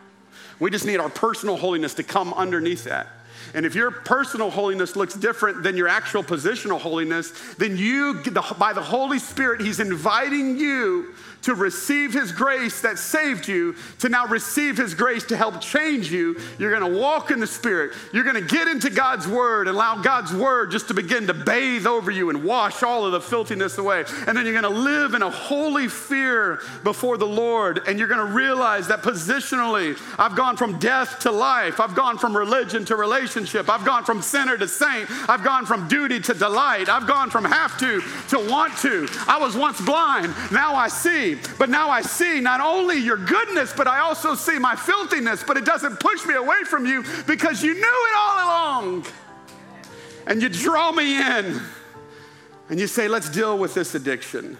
We 0.59 0.71
just 0.71 0.87
need 0.87 0.97
our 0.97 1.11
personal 1.11 1.57
holiness 1.57 1.93
to 1.95 2.03
come 2.03 2.33
underneath 2.33 2.85
that. 2.85 3.09
And 3.55 3.67
if 3.67 3.75
your 3.75 3.91
personal 3.91 4.51
holiness 4.51 4.97
looks 4.97 5.15
different 5.15 5.63
than 5.63 5.77
your 5.77 5.89
actual 5.89 6.23
positional 6.23 6.81
holiness, 6.81 7.31
then 7.55 7.77
you, 7.77 8.23
by 8.59 8.73
the 8.73 8.83
Holy 8.83 9.19
Spirit, 9.19 9.61
He's 9.61 9.81
inviting 9.81 10.57
you 10.59 11.15
to 11.43 11.55
receive 11.55 12.13
His 12.13 12.33
grace 12.33 12.81
that 12.83 12.99
saved 12.99 13.49
you, 13.49 13.75
to 13.99 14.09
now 14.09 14.27
receive 14.27 14.77
His 14.77 14.95
grace 14.95 15.25
to 15.25 15.37
help 15.37 15.61
change 15.61 16.11
you. 16.11 16.41
You're 16.59 16.79
to 16.79 16.99
walk 16.99 17.31
in 17.31 17.41
the 17.41 17.47
Spirit. 17.47 17.93
You're 18.13 18.25
to 18.25 18.41
get 18.41 18.69
into 18.69 18.91
God's 18.91 19.27
Word 19.27 19.69
and 19.69 19.77
allow 19.77 20.01
God's 20.03 20.33
Word 20.33 20.71
just 20.71 20.89
to 20.89 20.95
begin 20.95 21.27
to 21.27 21.35
bathe 21.35 21.87
over 21.87 22.11
you 22.11 22.31
and 22.31 22.45
wash 22.45 22.83
all 22.83 23.05
of 23.05 23.13
the 23.13 23.21
filthiness 23.21 23.79
away. 23.79 24.05
And 24.27 24.37
then 24.37 24.45
you're 24.45 24.55
to 24.63 24.69
live 24.69 25.15
in 25.15 25.23
a 25.23 25.31
holy 25.31 25.89
fear 25.89 26.61
before 26.85 27.17
the 27.17 27.27
Lord. 27.27 27.81
And 27.87 27.99
you're 27.99 28.09
to 28.27 28.35
realize 28.35 28.89
that 28.89 29.03
positionally, 29.03 29.99
I've 30.19 30.37
gone 30.37 30.57
from 30.57 30.79
death 30.79 31.21
to 31.21 31.33
life, 31.33 31.81
I've 31.81 31.95
gone 31.95 32.19
from 32.19 32.37
religion 32.37 32.85
to 32.87 32.97
relationship, 32.97 33.32
I've 33.37 33.85
gone 33.85 34.05
from 34.05 34.23
sinner 34.23 34.57
to 34.57 34.69
saint, 34.69 35.11
I've 35.29 35.45
gone 35.45 35.67
from 35.67 35.89
duty 35.89 36.21
to 36.21 36.35
delight, 36.35 36.89
I've 36.89 37.07
gone 37.07 37.31
from 37.31 37.45
have 37.45 37.79
to 37.79 38.01
to 38.29 38.51
want 38.51 38.77
to. 38.79 39.09
I 39.27 39.39
was 39.39 39.57
once 39.57 39.81
blind, 39.81 40.35
now 40.51 40.75
I 40.75 40.89
see. 40.89 41.39
But 41.59 41.69
now 41.69 41.91
I 41.91 42.03
see 42.03 42.41
not 42.41 42.61
only 42.61 42.97
your 42.97 43.17
goodness, 43.17 43.73
but 43.77 43.87
I 43.87 44.01
also 44.01 44.35
see 44.35 44.59
my 44.59 44.77
filthiness. 44.77 45.45
But 45.45 45.57
it 45.57 45.65
doesn't 45.65 46.01
push 46.01 46.27
me 46.27 46.35
away 46.35 46.63
from 46.67 46.87
you 46.87 47.05
because 47.27 47.63
you 47.63 47.75
knew 47.75 47.81
it 47.81 48.17
all 48.17 48.37
along. 48.37 49.07
And 50.27 50.41
you 50.43 50.49
draw 50.49 50.93
me 50.93 51.17
in 51.21 51.61
and 52.69 52.81
you 52.81 52.87
say, 52.87 53.09
let's 53.09 53.29
deal 53.29 53.59
with 53.59 53.75
this 53.75 53.95
addiction. 53.95 54.57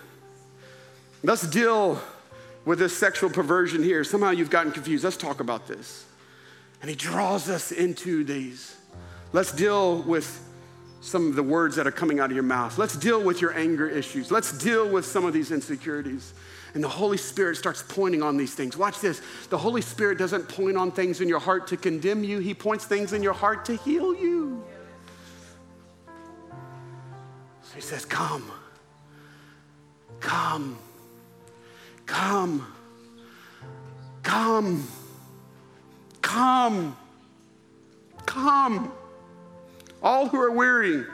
Let's 1.23 1.49
deal 1.49 2.01
with 2.65 2.79
this 2.79 2.97
sexual 2.97 3.31
perversion 3.31 3.83
here. 3.83 4.05
Somehow 4.05 4.31
you've 4.31 4.51
gotten 4.51 4.73
confused. 4.73 5.05
Let's 5.05 5.17
talk 5.17 5.41
about 5.41 5.67
this. 5.67 6.05
And 6.83 6.91
he 6.91 6.97
draws 6.97 7.49
us 7.49 7.73
into 7.73 8.25
these. 8.25 8.77
Let's 9.33 9.53
deal 9.53 10.03
with 10.03 10.47
some 11.01 11.29
of 11.29 11.37
the 11.37 11.43
words 11.43 11.77
that 11.77 11.87
are 11.87 11.93
coming 11.93 12.21
out 12.21 12.27
of 12.27 12.33
your 12.33 12.43
mouth. 12.43 12.77
Let's 12.77 12.97
deal 12.97 13.23
with 13.23 13.41
your 13.41 13.57
anger 13.57 13.89
issues. 13.89 14.31
Let's 14.31 14.57
deal 14.59 14.89
with 14.89 15.07
some 15.07 15.25
of 15.25 15.33
these 15.33 15.51
insecurities. 15.53 16.35
And 16.75 16.83
the 16.83 16.89
Holy 16.89 17.17
Spirit 17.17 17.57
starts 17.57 17.83
pointing 17.87 18.23
on 18.23 18.37
these 18.37 18.55
things. 18.55 18.77
Watch 18.77 19.01
this. 19.01 19.21
The 19.49 19.59
Holy 19.59 19.83
Spirit 19.83 20.19
doesn't 20.19 20.49
point 20.49 20.77
on 20.77 20.91
things 20.91 21.21
in 21.21 21.29
your 21.29 21.39
heart 21.39 21.67
to 21.69 21.77
condemn 21.77 22.25
you, 22.25 22.41
He 22.41 22.55
points 22.55 22.85
things 22.85 23.13
in 23.13 23.23
your 23.23 23.33
heart 23.33 23.65
to 23.67 23.77
heal 23.77 24.15
you. 24.15 24.65
So 27.63 27.75
He 27.75 27.81
says, 27.81 28.05
Come, 28.05 28.51
come, 30.21 30.79
come, 32.07 32.67
come, 34.23 34.89
come, 36.23 36.97
come. 38.25 38.93
All 40.03 40.29
who 40.29 40.41
are 40.41 40.51
weary 40.51 41.05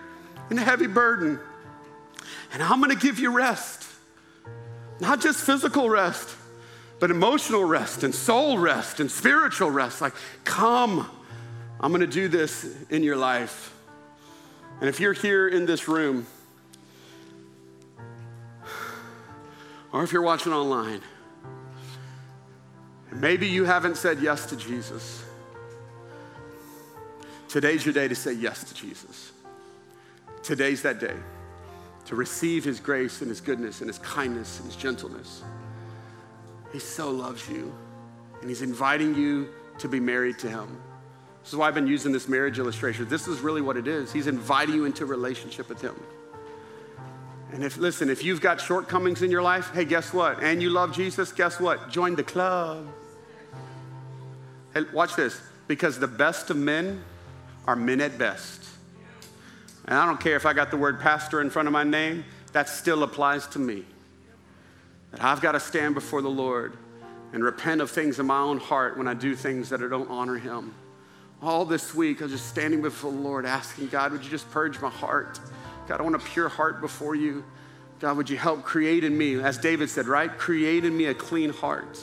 and 0.48 0.58
heavy 0.58 0.86
burden, 0.86 1.38
and 2.52 2.62
I'm 2.62 2.80
going 2.80 2.96
to 2.96 3.06
give 3.06 3.18
you 3.18 3.30
rest. 3.30 3.84
Not 5.00 5.20
just 5.20 5.44
physical 5.44 5.90
rest, 5.90 6.34
but 6.98 7.10
emotional 7.10 7.64
rest 7.64 8.02
and 8.02 8.14
soul 8.14 8.58
rest 8.58 9.00
and 9.00 9.10
spiritual 9.10 9.70
rest. 9.70 10.00
Like, 10.00 10.14
come, 10.44 11.08
I'm 11.80 11.92
gonna 11.92 12.06
do 12.06 12.28
this 12.28 12.66
in 12.90 13.02
your 13.02 13.16
life. 13.16 13.74
And 14.80 14.88
if 14.88 15.00
you're 15.00 15.12
here 15.12 15.48
in 15.48 15.66
this 15.66 15.88
room, 15.88 16.26
or 19.92 20.02
if 20.02 20.12
you're 20.12 20.22
watching 20.22 20.52
online, 20.52 21.00
maybe 23.20 23.46
you 23.46 23.64
haven't 23.64 23.96
said 23.96 24.20
yes 24.20 24.46
to 24.46 24.56
Jesus. 24.56 25.24
Today's 27.48 27.84
your 27.84 27.94
day 27.94 28.08
to 28.08 28.14
say 28.14 28.32
yes 28.32 28.64
to 28.64 28.74
Jesus. 28.74 29.32
Today's 30.42 30.82
that 30.82 31.00
day 31.00 31.16
to 32.06 32.16
receive 32.16 32.64
his 32.64 32.80
grace 32.80 33.20
and 33.20 33.28
his 33.28 33.40
goodness 33.40 33.80
and 33.80 33.88
his 33.88 33.98
kindness 33.98 34.60
and 34.60 34.66
his 34.66 34.76
gentleness. 34.76 35.42
He 36.72 36.78
so 36.78 37.10
loves 37.10 37.48
you, 37.48 37.72
and 38.40 38.48
he's 38.48 38.62
inviting 38.62 39.14
you 39.14 39.48
to 39.78 39.88
be 39.88 40.00
married 40.00 40.38
to 40.38 40.48
him. 40.48 40.80
This 41.42 41.52
is 41.52 41.56
why 41.56 41.68
I've 41.68 41.74
been 41.74 41.86
using 41.86 42.12
this 42.12 42.28
marriage 42.28 42.58
illustration. 42.58 43.08
This 43.08 43.28
is 43.28 43.40
really 43.40 43.62
what 43.62 43.76
it 43.76 43.86
is. 43.86 44.12
He's 44.12 44.26
inviting 44.26 44.74
you 44.74 44.84
into 44.84 45.06
relationship 45.06 45.68
with 45.68 45.80
him. 45.80 45.94
And 47.52 47.64
if, 47.64 47.78
listen, 47.78 48.10
if 48.10 48.22
you've 48.22 48.40
got 48.40 48.60
shortcomings 48.60 49.22
in 49.22 49.30
your 49.30 49.40
life, 49.40 49.70
hey, 49.72 49.86
guess 49.86 50.12
what? 50.12 50.42
And 50.42 50.62
you 50.62 50.68
love 50.68 50.92
Jesus, 50.92 51.32
guess 51.32 51.58
what? 51.58 51.90
Join 51.90 52.14
the 52.14 52.22
club. 52.22 52.86
Hey, 54.78 54.84
watch 54.92 55.16
this. 55.16 55.40
Because 55.66 55.98
the 55.98 56.08
best 56.08 56.50
of 56.50 56.56
men 56.56 57.02
are 57.66 57.76
men 57.76 58.00
at 58.00 58.16
best. 58.18 58.64
And 59.86 59.96
I 59.96 60.06
don't 60.06 60.20
care 60.20 60.36
if 60.36 60.46
I 60.46 60.52
got 60.52 60.70
the 60.70 60.76
word 60.76 61.00
pastor 61.00 61.40
in 61.40 61.50
front 61.50 61.66
of 61.66 61.72
my 61.72 61.84
name, 61.84 62.24
that 62.52 62.68
still 62.68 63.02
applies 63.02 63.46
to 63.48 63.58
me. 63.58 63.84
That 65.10 65.22
I've 65.22 65.40
got 65.40 65.52
to 65.52 65.60
stand 65.60 65.94
before 65.94 66.22
the 66.22 66.30
Lord 66.30 66.76
and 67.32 67.42
repent 67.42 67.80
of 67.80 67.90
things 67.90 68.18
in 68.18 68.26
my 68.26 68.38
own 68.38 68.58
heart 68.58 68.96
when 68.96 69.08
I 69.08 69.14
do 69.14 69.34
things 69.34 69.68
that 69.70 69.80
don't 69.80 70.10
honor 70.10 70.36
Him. 70.36 70.74
All 71.42 71.64
this 71.64 71.94
week, 71.94 72.20
I 72.20 72.24
was 72.24 72.32
just 72.32 72.48
standing 72.48 72.82
before 72.82 73.12
the 73.12 73.18
Lord 73.18 73.46
asking 73.46 73.88
God, 73.88 74.12
would 74.12 74.24
you 74.24 74.30
just 74.30 74.50
purge 74.50 74.80
my 74.80 74.90
heart? 74.90 75.38
God, 75.86 76.00
I 76.00 76.02
want 76.02 76.16
a 76.16 76.20
pure 76.20 76.48
heart 76.48 76.80
before 76.80 77.14
you. 77.14 77.44
God, 78.00 78.16
would 78.16 78.30
you 78.30 78.36
help 78.36 78.62
create 78.64 79.04
in 79.04 79.16
me, 79.16 79.40
as 79.40 79.58
David 79.58 79.90
said, 79.90 80.06
right? 80.06 80.30
Create 80.30 80.84
in 80.84 80.96
me 80.96 81.06
a 81.06 81.14
clean 81.14 81.50
heart. 81.50 81.98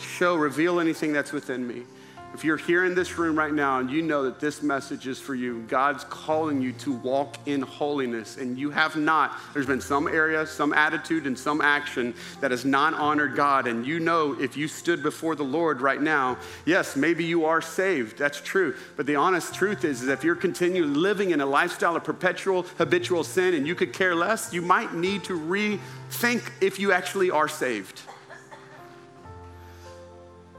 Show, 0.00 0.36
reveal 0.36 0.80
anything 0.80 1.12
that's 1.12 1.32
within 1.32 1.66
me. 1.66 1.84
If 2.32 2.44
you're 2.44 2.56
here 2.56 2.84
in 2.84 2.94
this 2.94 3.18
room 3.18 3.36
right 3.36 3.52
now 3.52 3.80
and 3.80 3.90
you 3.90 4.02
know 4.02 4.22
that 4.22 4.38
this 4.38 4.62
message 4.62 5.08
is 5.08 5.18
for 5.18 5.34
you, 5.34 5.62
God's 5.62 6.04
calling 6.04 6.62
you 6.62 6.72
to 6.74 6.92
walk 6.92 7.36
in 7.46 7.60
holiness, 7.60 8.36
and 8.36 8.56
you 8.56 8.70
have 8.70 8.94
not, 8.94 9.36
there's 9.52 9.66
been 9.66 9.80
some 9.80 10.06
area, 10.06 10.46
some 10.46 10.72
attitude, 10.72 11.26
and 11.26 11.36
some 11.36 11.60
action 11.60 12.14
that 12.40 12.52
has 12.52 12.64
not 12.64 12.94
honored 12.94 13.34
God. 13.34 13.66
And 13.66 13.84
you 13.84 13.98
know 13.98 14.40
if 14.40 14.56
you 14.56 14.68
stood 14.68 15.02
before 15.02 15.34
the 15.34 15.42
Lord 15.42 15.80
right 15.80 16.00
now, 16.00 16.38
yes, 16.64 16.94
maybe 16.94 17.24
you 17.24 17.46
are 17.46 17.60
saved. 17.60 18.16
That's 18.16 18.40
true. 18.40 18.76
But 18.96 19.06
the 19.06 19.16
honest 19.16 19.52
truth 19.52 19.84
is, 19.84 20.00
is 20.02 20.08
if 20.08 20.22
you're 20.22 20.36
continuing 20.36 20.94
living 20.94 21.30
in 21.30 21.40
a 21.40 21.46
lifestyle 21.46 21.96
of 21.96 22.04
perpetual, 22.04 22.62
habitual 22.78 23.24
sin 23.24 23.54
and 23.54 23.66
you 23.66 23.74
could 23.74 23.92
care 23.92 24.14
less, 24.14 24.52
you 24.52 24.62
might 24.62 24.94
need 24.94 25.24
to 25.24 25.38
rethink 25.38 26.48
if 26.60 26.78
you 26.78 26.92
actually 26.92 27.32
are 27.32 27.48
saved. 27.48 28.02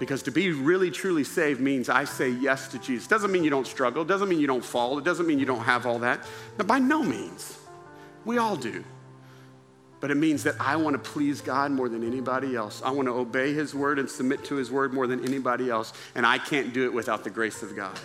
Because 0.01 0.23
to 0.23 0.31
be 0.31 0.51
really 0.51 0.89
truly 0.89 1.23
saved 1.23 1.61
means 1.61 1.87
I 1.87 2.05
say 2.05 2.29
yes 2.29 2.69
to 2.69 2.79
Jesus. 2.79 3.05
Doesn't 3.05 3.31
mean 3.31 3.43
you 3.43 3.51
don't 3.51 3.67
struggle, 3.67 4.03
doesn't 4.03 4.27
mean 4.27 4.39
you 4.39 4.47
don't 4.47 4.65
fall, 4.65 4.97
it 4.97 5.05
doesn't 5.05 5.27
mean 5.27 5.37
you 5.37 5.45
don't 5.45 5.61
have 5.61 5.85
all 5.85 5.99
that. 5.99 6.25
No, 6.57 6.65
by 6.65 6.79
no 6.79 7.03
means. 7.03 7.59
We 8.25 8.39
all 8.39 8.55
do. 8.55 8.83
But 9.99 10.09
it 10.09 10.15
means 10.15 10.41
that 10.41 10.55
I 10.59 10.75
want 10.77 10.95
to 10.95 11.11
please 11.11 11.39
God 11.39 11.69
more 11.69 11.87
than 11.87 12.03
anybody 12.03 12.55
else. 12.55 12.81
I 12.83 12.89
want 12.89 13.09
to 13.09 13.13
obey 13.13 13.53
His 13.53 13.75
word 13.75 13.99
and 13.99 14.09
submit 14.09 14.43
to 14.45 14.55
His 14.55 14.71
word 14.71 14.91
more 14.91 15.05
than 15.05 15.23
anybody 15.23 15.69
else. 15.69 15.93
And 16.15 16.25
I 16.25 16.39
can't 16.39 16.73
do 16.73 16.85
it 16.85 16.93
without 16.93 17.23
the 17.23 17.29
grace 17.29 17.61
of 17.61 17.75
God. 17.75 17.99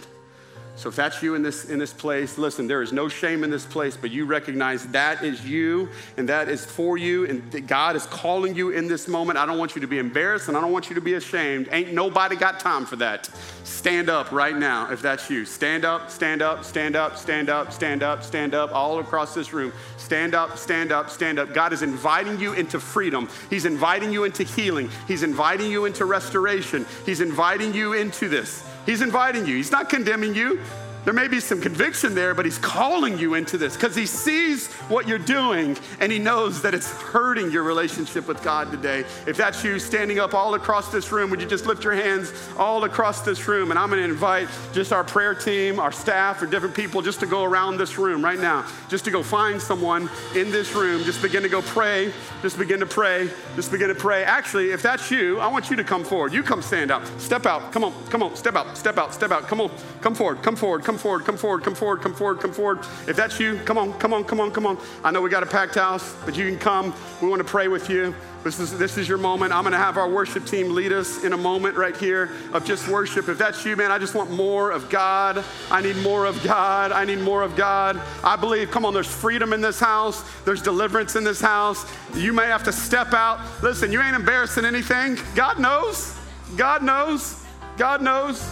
So 0.76 0.90
if 0.90 0.96
that's 0.96 1.22
you 1.22 1.34
in 1.34 1.42
this, 1.42 1.64
in 1.64 1.78
this 1.78 1.94
place, 1.94 2.36
listen, 2.36 2.66
there 2.66 2.82
is 2.82 2.92
no 2.92 3.08
shame 3.08 3.44
in 3.44 3.50
this 3.50 3.64
place, 3.64 3.96
but 3.96 4.10
you 4.10 4.26
recognize 4.26 4.86
that 4.88 5.24
is 5.24 5.44
you 5.46 5.88
and 6.18 6.28
that 6.28 6.50
is 6.50 6.66
for 6.66 6.98
you, 6.98 7.24
and 7.26 7.66
God 7.66 7.96
is 7.96 8.04
calling 8.06 8.54
you 8.54 8.70
in 8.70 8.86
this 8.86 9.08
moment. 9.08 9.38
I 9.38 9.46
don't 9.46 9.58
want 9.58 9.74
you 9.74 9.80
to 9.80 9.86
be 9.86 9.98
embarrassed 9.98 10.48
and 10.48 10.56
I 10.56 10.60
don't 10.60 10.72
want 10.72 10.90
you 10.90 10.94
to 10.94 11.00
be 11.00 11.14
ashamed. 11.14 11.70
Ain't 11.72 11.94
nobody 11.94 12.36
got 12.36 12.60
time 12.60 12.84
for 12.84 12.96
that. 12.96 13.30
Stand 13.64 14.10
up 14.10 14.30
right 14.32 14.54
now 14.54 14.92
if 14.92 15.00
that's 15.00 15.30
you. 15.30 15.46
Stand 15.46 15.86
up, 15.86 16.10
stand 16.10 16.42
up, 16.42 16.62
stand 16.62 16.94
up, 16.94 17.16
stand 17.16 17.48
up, 17.48 17.72
stand 17.72 18.02
up, 18.02 18.22
stand 18.22 18.54
up, 18.54 18.70
all 18.74 18.98
across 18.98 19.34
this 19.34 19.54
room. 19.54 19.72
Stand 19.96 20.34
up, 20.34 20.58
stand 20.58 20.92
up, 20.92 21.08
stand 21.08 21.38
up. 21.38 21.54
God 21.54 21.72
is 21.72 21.80
inviting 21.80 22.38
you 22.38 22.52
into 22.52 22.78
freedom. 22.78 23.30
He's 23.48 23.64
inviting 23.64 24.12
you 24.12 24.24
into 24.24 24.42
healing. 24.42 24.90
He's 25.08 25.22
inviting 25.22 25.70
you 25.70 25.86
into 25.86 26.04
restoration. 26.04 26.84
He's 27.06 27.22
inviting 27.22 27.72
you 27.72 27.94
into 27.94 28.28
this. 28.28 28.62
He's 28.86 29.02
inviting 29.02 29.46
you, 29.46 29.56
He's 29.56 29.72
not 29.72 29.90
condemning 29.90 30.34
you. 30.34 30.60
There 31.06 31.14
may 31.14 31.28
be 31.28 31.38
some 31.38 31.60
conviction 31.60 32.16
there, 32.16 32.34
but 32.34 32.44
he's 32.44 32.58
calling 32.58 33.16
you 33.16 33.34
into 33.34 33.56
this 33.56 33.74
because 33.76 33.94
he 33.94 34.06
sees 34.06 34.72
what 34.88 35.06
you're 35.06 35.20
doing 35.20 35.78
and 36.00 36.10
he 36.10 36.18
knows 36.18 36.62
that 36.62 36.74
it's 36.74 36.90
hurting 36.90 37.52
your 37.52 37.62
relationship 37.62 38.26
with 38.26 38.42
God 38.42 38.72
today. 38.72 39.04
If 39.24 39.36
that's 39.36 39.62
you 39.62 39.78
standing 39.78 40.18
up 40.18 40.34
all 40.34 40.54
across 40.54 40.90
this 40.90 41.12
room, 41.12 41.30
would 41.30 41.40
you 41.40 41.46
just 41.46 41.64
lift 41.64 41.84
your 41.84 41.92
hands 41.92 42.32
all 42.58 42.82
across 42.82 43.20
this 43.22 43.46
room? 43.46 43.70
And 43.70 43.78
I'm 43.78 43.88
going 43.88 44.02
to 44.02 44.08
invite 44.08 44.48
just 44.72 44.92
our 44.92 45.04
prayer 45.04 45.32
team, 45.32 45.78
our 45.78 45.92
staff, 45.92 46.42
or 46.42 46.46
different 46.46 46.74
people 46.74 47.00
just 47.02 47.20
to 47.20 47.26
go 47.26 47.44
around 47.44 47.76
this 47.76 47.98
room 47.98 48.24
right 48.24 48.40
now, 48.40 48.66
just 48.88 49.04
to 49.04 49.12
go 49.12 49.22
find 49.22 49.62
someone 49.62 50.10
in 50.34 50.50
this 50.50 50.74
room. 50.74 51.04
Just 51.04 51.22
begin 51.22 51.44
to 51.44 51.48
go 51.48 51.62
pray. 51.62 52.12
Just 52.42 52.58
begin 52.58 52.80
to 52.80 52.86
pray. 52.86 53.30
Just 53.54 53.70
begin 53.70 53.90
to 53.90 53.94
pray. 53.94 54.24
Actually, 54.24 54.72
if 54.72 54.82
that's 54.82 55.08
you, 55.12 55.38
I 55.38 55.46
want 55.46 55.70
you 55.70 55.76
to 55.76 55.84
come 55.84 56.02
forward. 56.02 56.32
You 56.32 56.42
come 56.42 56.62
stand 56.62 56.90
out. 56.90 57.06
Step 57.20 57.46
out. 57.46 57.70
Come 57.70 57.84
on. 57.84 57.92
Come 58.06 58.24
on. 58.24 58.34
Step 58.34 58.56
out. 58.56 58.76
Step 58.76 58.98
out. 58.98 59.14
Step 59.14 59.30
out. 59.30 59.46
Come 59.46 59.60
on. 59.60 59.70
Come 60.00 60.16
forward. 60.16 60.42
Come 60.42 60.56
forward. 60.56 60.82
Come 60.82 60.95
forward, 60.98 61.24
come 61.24 61.36
forward, 61.36 61.62
come 61.62 61.74
forward, 61.74 62.00
come 62.00 62.14
forward, 62.14 62.40
come 62.40 62.52
forward. 62.52 62.78
If 63.06 63.16
that's 63.16 63.38
you, 63.40 63.58
come 63.64 63.78
on, 63.78 63.92
come 63.98 64.12
on, 64.12 64.24
come 64.24 64.40
on, 64.40 64.50
come 64.50 64.66
on. 64.66 64.78
I 65.04 65.10
know 65.10 65.20
we 65.20 65.30
got 65.30 65.42
a 65.42 65.46
packed 65.46 65.74
house, 65.74 66.14
but 66.24 66.36
you 66.36 66.48
can 66.48 66.58
come. 66.58 66.94
We 67.22 67.28
want 67.28 67.40
to 67.40 67.48
pray 67.48 67.68
with 67.68 67.88
you. 67.88 68.14
This 68.46 68.60
is, 68.60 68.78
this 68.78 68.96
is 68.96 69.08
your 69.08 69.18
moment. 69.18 69.52
I'm 69.52 69.64
going 69.64 69.72
to 69.72 69.78
have 69.78 69.96
our 69.96 70.08
worship 70.08 70.46
team 70.46 70.72
lead 70.72 70.92
us 70.92 71.24
in 71.24 71.32
a 71.32 71.36
moment 71.36 71.76
right 71.76 71.96
here 71.96 72.30
of 72.52 72.64
just 72.64 72.86
worship. 72.86 73.28
If 73.28 73.38
that's 73.38 73.64
you, 73.64 73.74
man, 73.74 73.90
I 73.90 73.98
just 73.98 74.14
want 74.14 74.30
more 74.30 74.70
of 74.70 74.88
God. 74.88 75.44
I 75.68 75.82
need 75.82 75.96
more 75.96 76.26
of 76.26 76.40
God. 76.44 76.92
I 76.92 77.04
need 77.04 77.18
more 77.18 77.42
of 77.42 77.56
God. 77.56 78.00
I 78.22 78.36
believe, 78.36 78.70
come 78.70 78.84
on, 78.84 78.94
there's 78.94 79.08
freedom 79.08 79.52
in 79.52 79.60
this 79.60 79.80
house, 79.80 80.22
there's 80.44 80.62
deliverance 80.62 81.16
in 81.16 81.24
this 81.24 81.40
house. 81.40 81.84
You 82.14 82.32
may 82.32 82.46
have 82.46 82.62
to 82.64 82.72
step 82.72 83.12
out. 83.14 83.40
Listen, 83.64 83.90
you 83.90 84.00
ain't 84.00 84.14
embarrassing 84.14 84.64
anything. 84.64 85.18
God 85.34 85.58
knows. 85.58 86.16
God 86.56 86.84
knows. 86.84 87.44
God 87.76 88.00
knows. 88.00 88.48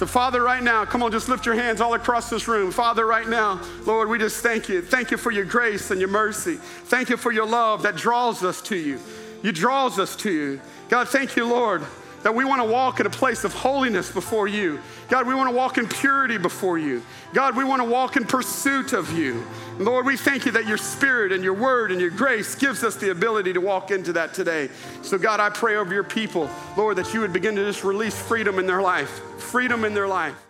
So, 0.00 0.06
Father, 0.06 0.42
right 0.42 0.62
now, 0.62 0.86
come 0.86 1.02
on, 1.02 1.12
just 1.12 1.28
lift 1.28 1.44
your 1.44 1.54
hands 1.54 1.82
all 1.82 1.92
across 1.92 2.30
this 2.30 2.48
room. 2.48 2.70
Father, 2.70 3.04
right 3.04 3.28
now, 3.28 3.60
Lord, 3.84 4.08
we 4.08 4.18
just 4.18 4.42
thank 4.42 4.66
you. 4.66 4.80
Thank 4.80 5.10
you 5.10 5.18
for 5.18 5.30
your 5.30 5.44
grace 5.44 5.90
and 5.90 6.00
your 6.00 6.08
mercy. 6.08 6.54
Thank 6.54 7.10
you 7.10 7.18
for 7.18 7.30
your 7.32 7.44
love 7.44 7.82
that 7.82 7.96
draws 7.96 8.42
us 8.42 8.62
to 8.62 8.76
you. 8.76 8.98
You 9.42 9.52
draws 9.52 9.98
us 9.98 10.16
to 10.16 10.30
you. 10.30 10.60
God, 10.88 11.10
thank 11.10 11.36
you, 11.36 11.44
Lord, 11.46 11.82
that 12.22 12.34
we 12.34 12.46
want 12.46 12.62
to 12.62 12.64
walk 12.66 13.00
in 13.00 13.04
a 13.04 13.10
place 13.10 13.44
of 13.44 13.52
holiness 13.52 14.10
before 14.10 14.48
you. 14.48 14.80
God, 15.10 15.26
we 15.26 15.34
want 15.34 15.50
to 15.50 15.54
walk 15.54 15.76
in 15.76 15.88
purity 15.88 16.38
before 16.38 16.78
you. 16.78 17.02
God, 17.32 17.56
we 17.56 17.64
want 17.64 17.82
to 17.82 17.88
walk 17.88 18.16
in 18.16 18.24
pursuit 18.24 18.92
of 18.92 19.12
you. 19.12 19.44
Lord, 19.78 20.06
we 20.06 20.16
thank 20.16 20.46
you 20.46 20.52
that 20.52 20.68
your 20.68 20.76
spirit 20.76 21.32
and 21.32 21.42
your 21.42 21.54
word 21.54 21.90
and 21.90 22.00
your 22.00 22.10
grace 22.10 22.54
gives 22.54 22.84
us 22.84 22.94
the 22.94 23.10
ability 23.10 23.52
to 23.54 23.60
walk 23.60 23.90
into 23.90 24.12
that 24.12 24.34
today. 24.34 24.68
So, 25.02 25.18
God, 25.18 25.40
I 25.40 25.50
pray 25.50 25.76
over 25.76 25.92
your 25.92 26.04
people, 26.04 26.48
Lord, 26.76 26.96
that 26.96 27.12
you 27.12 27.20
would 27.20 27.32
begin 27.32 27.56
to 27.56 27.64
just 27.64 27.82
release 27.82 28.16
freedom 28.20 28.60
in 28.60 28.66
their 28.66 28.80
life, 28.80 29.20
freedom 29.38 29.84
in 29.84 29.94
their 29.94 30.06
life. 30.06 30.49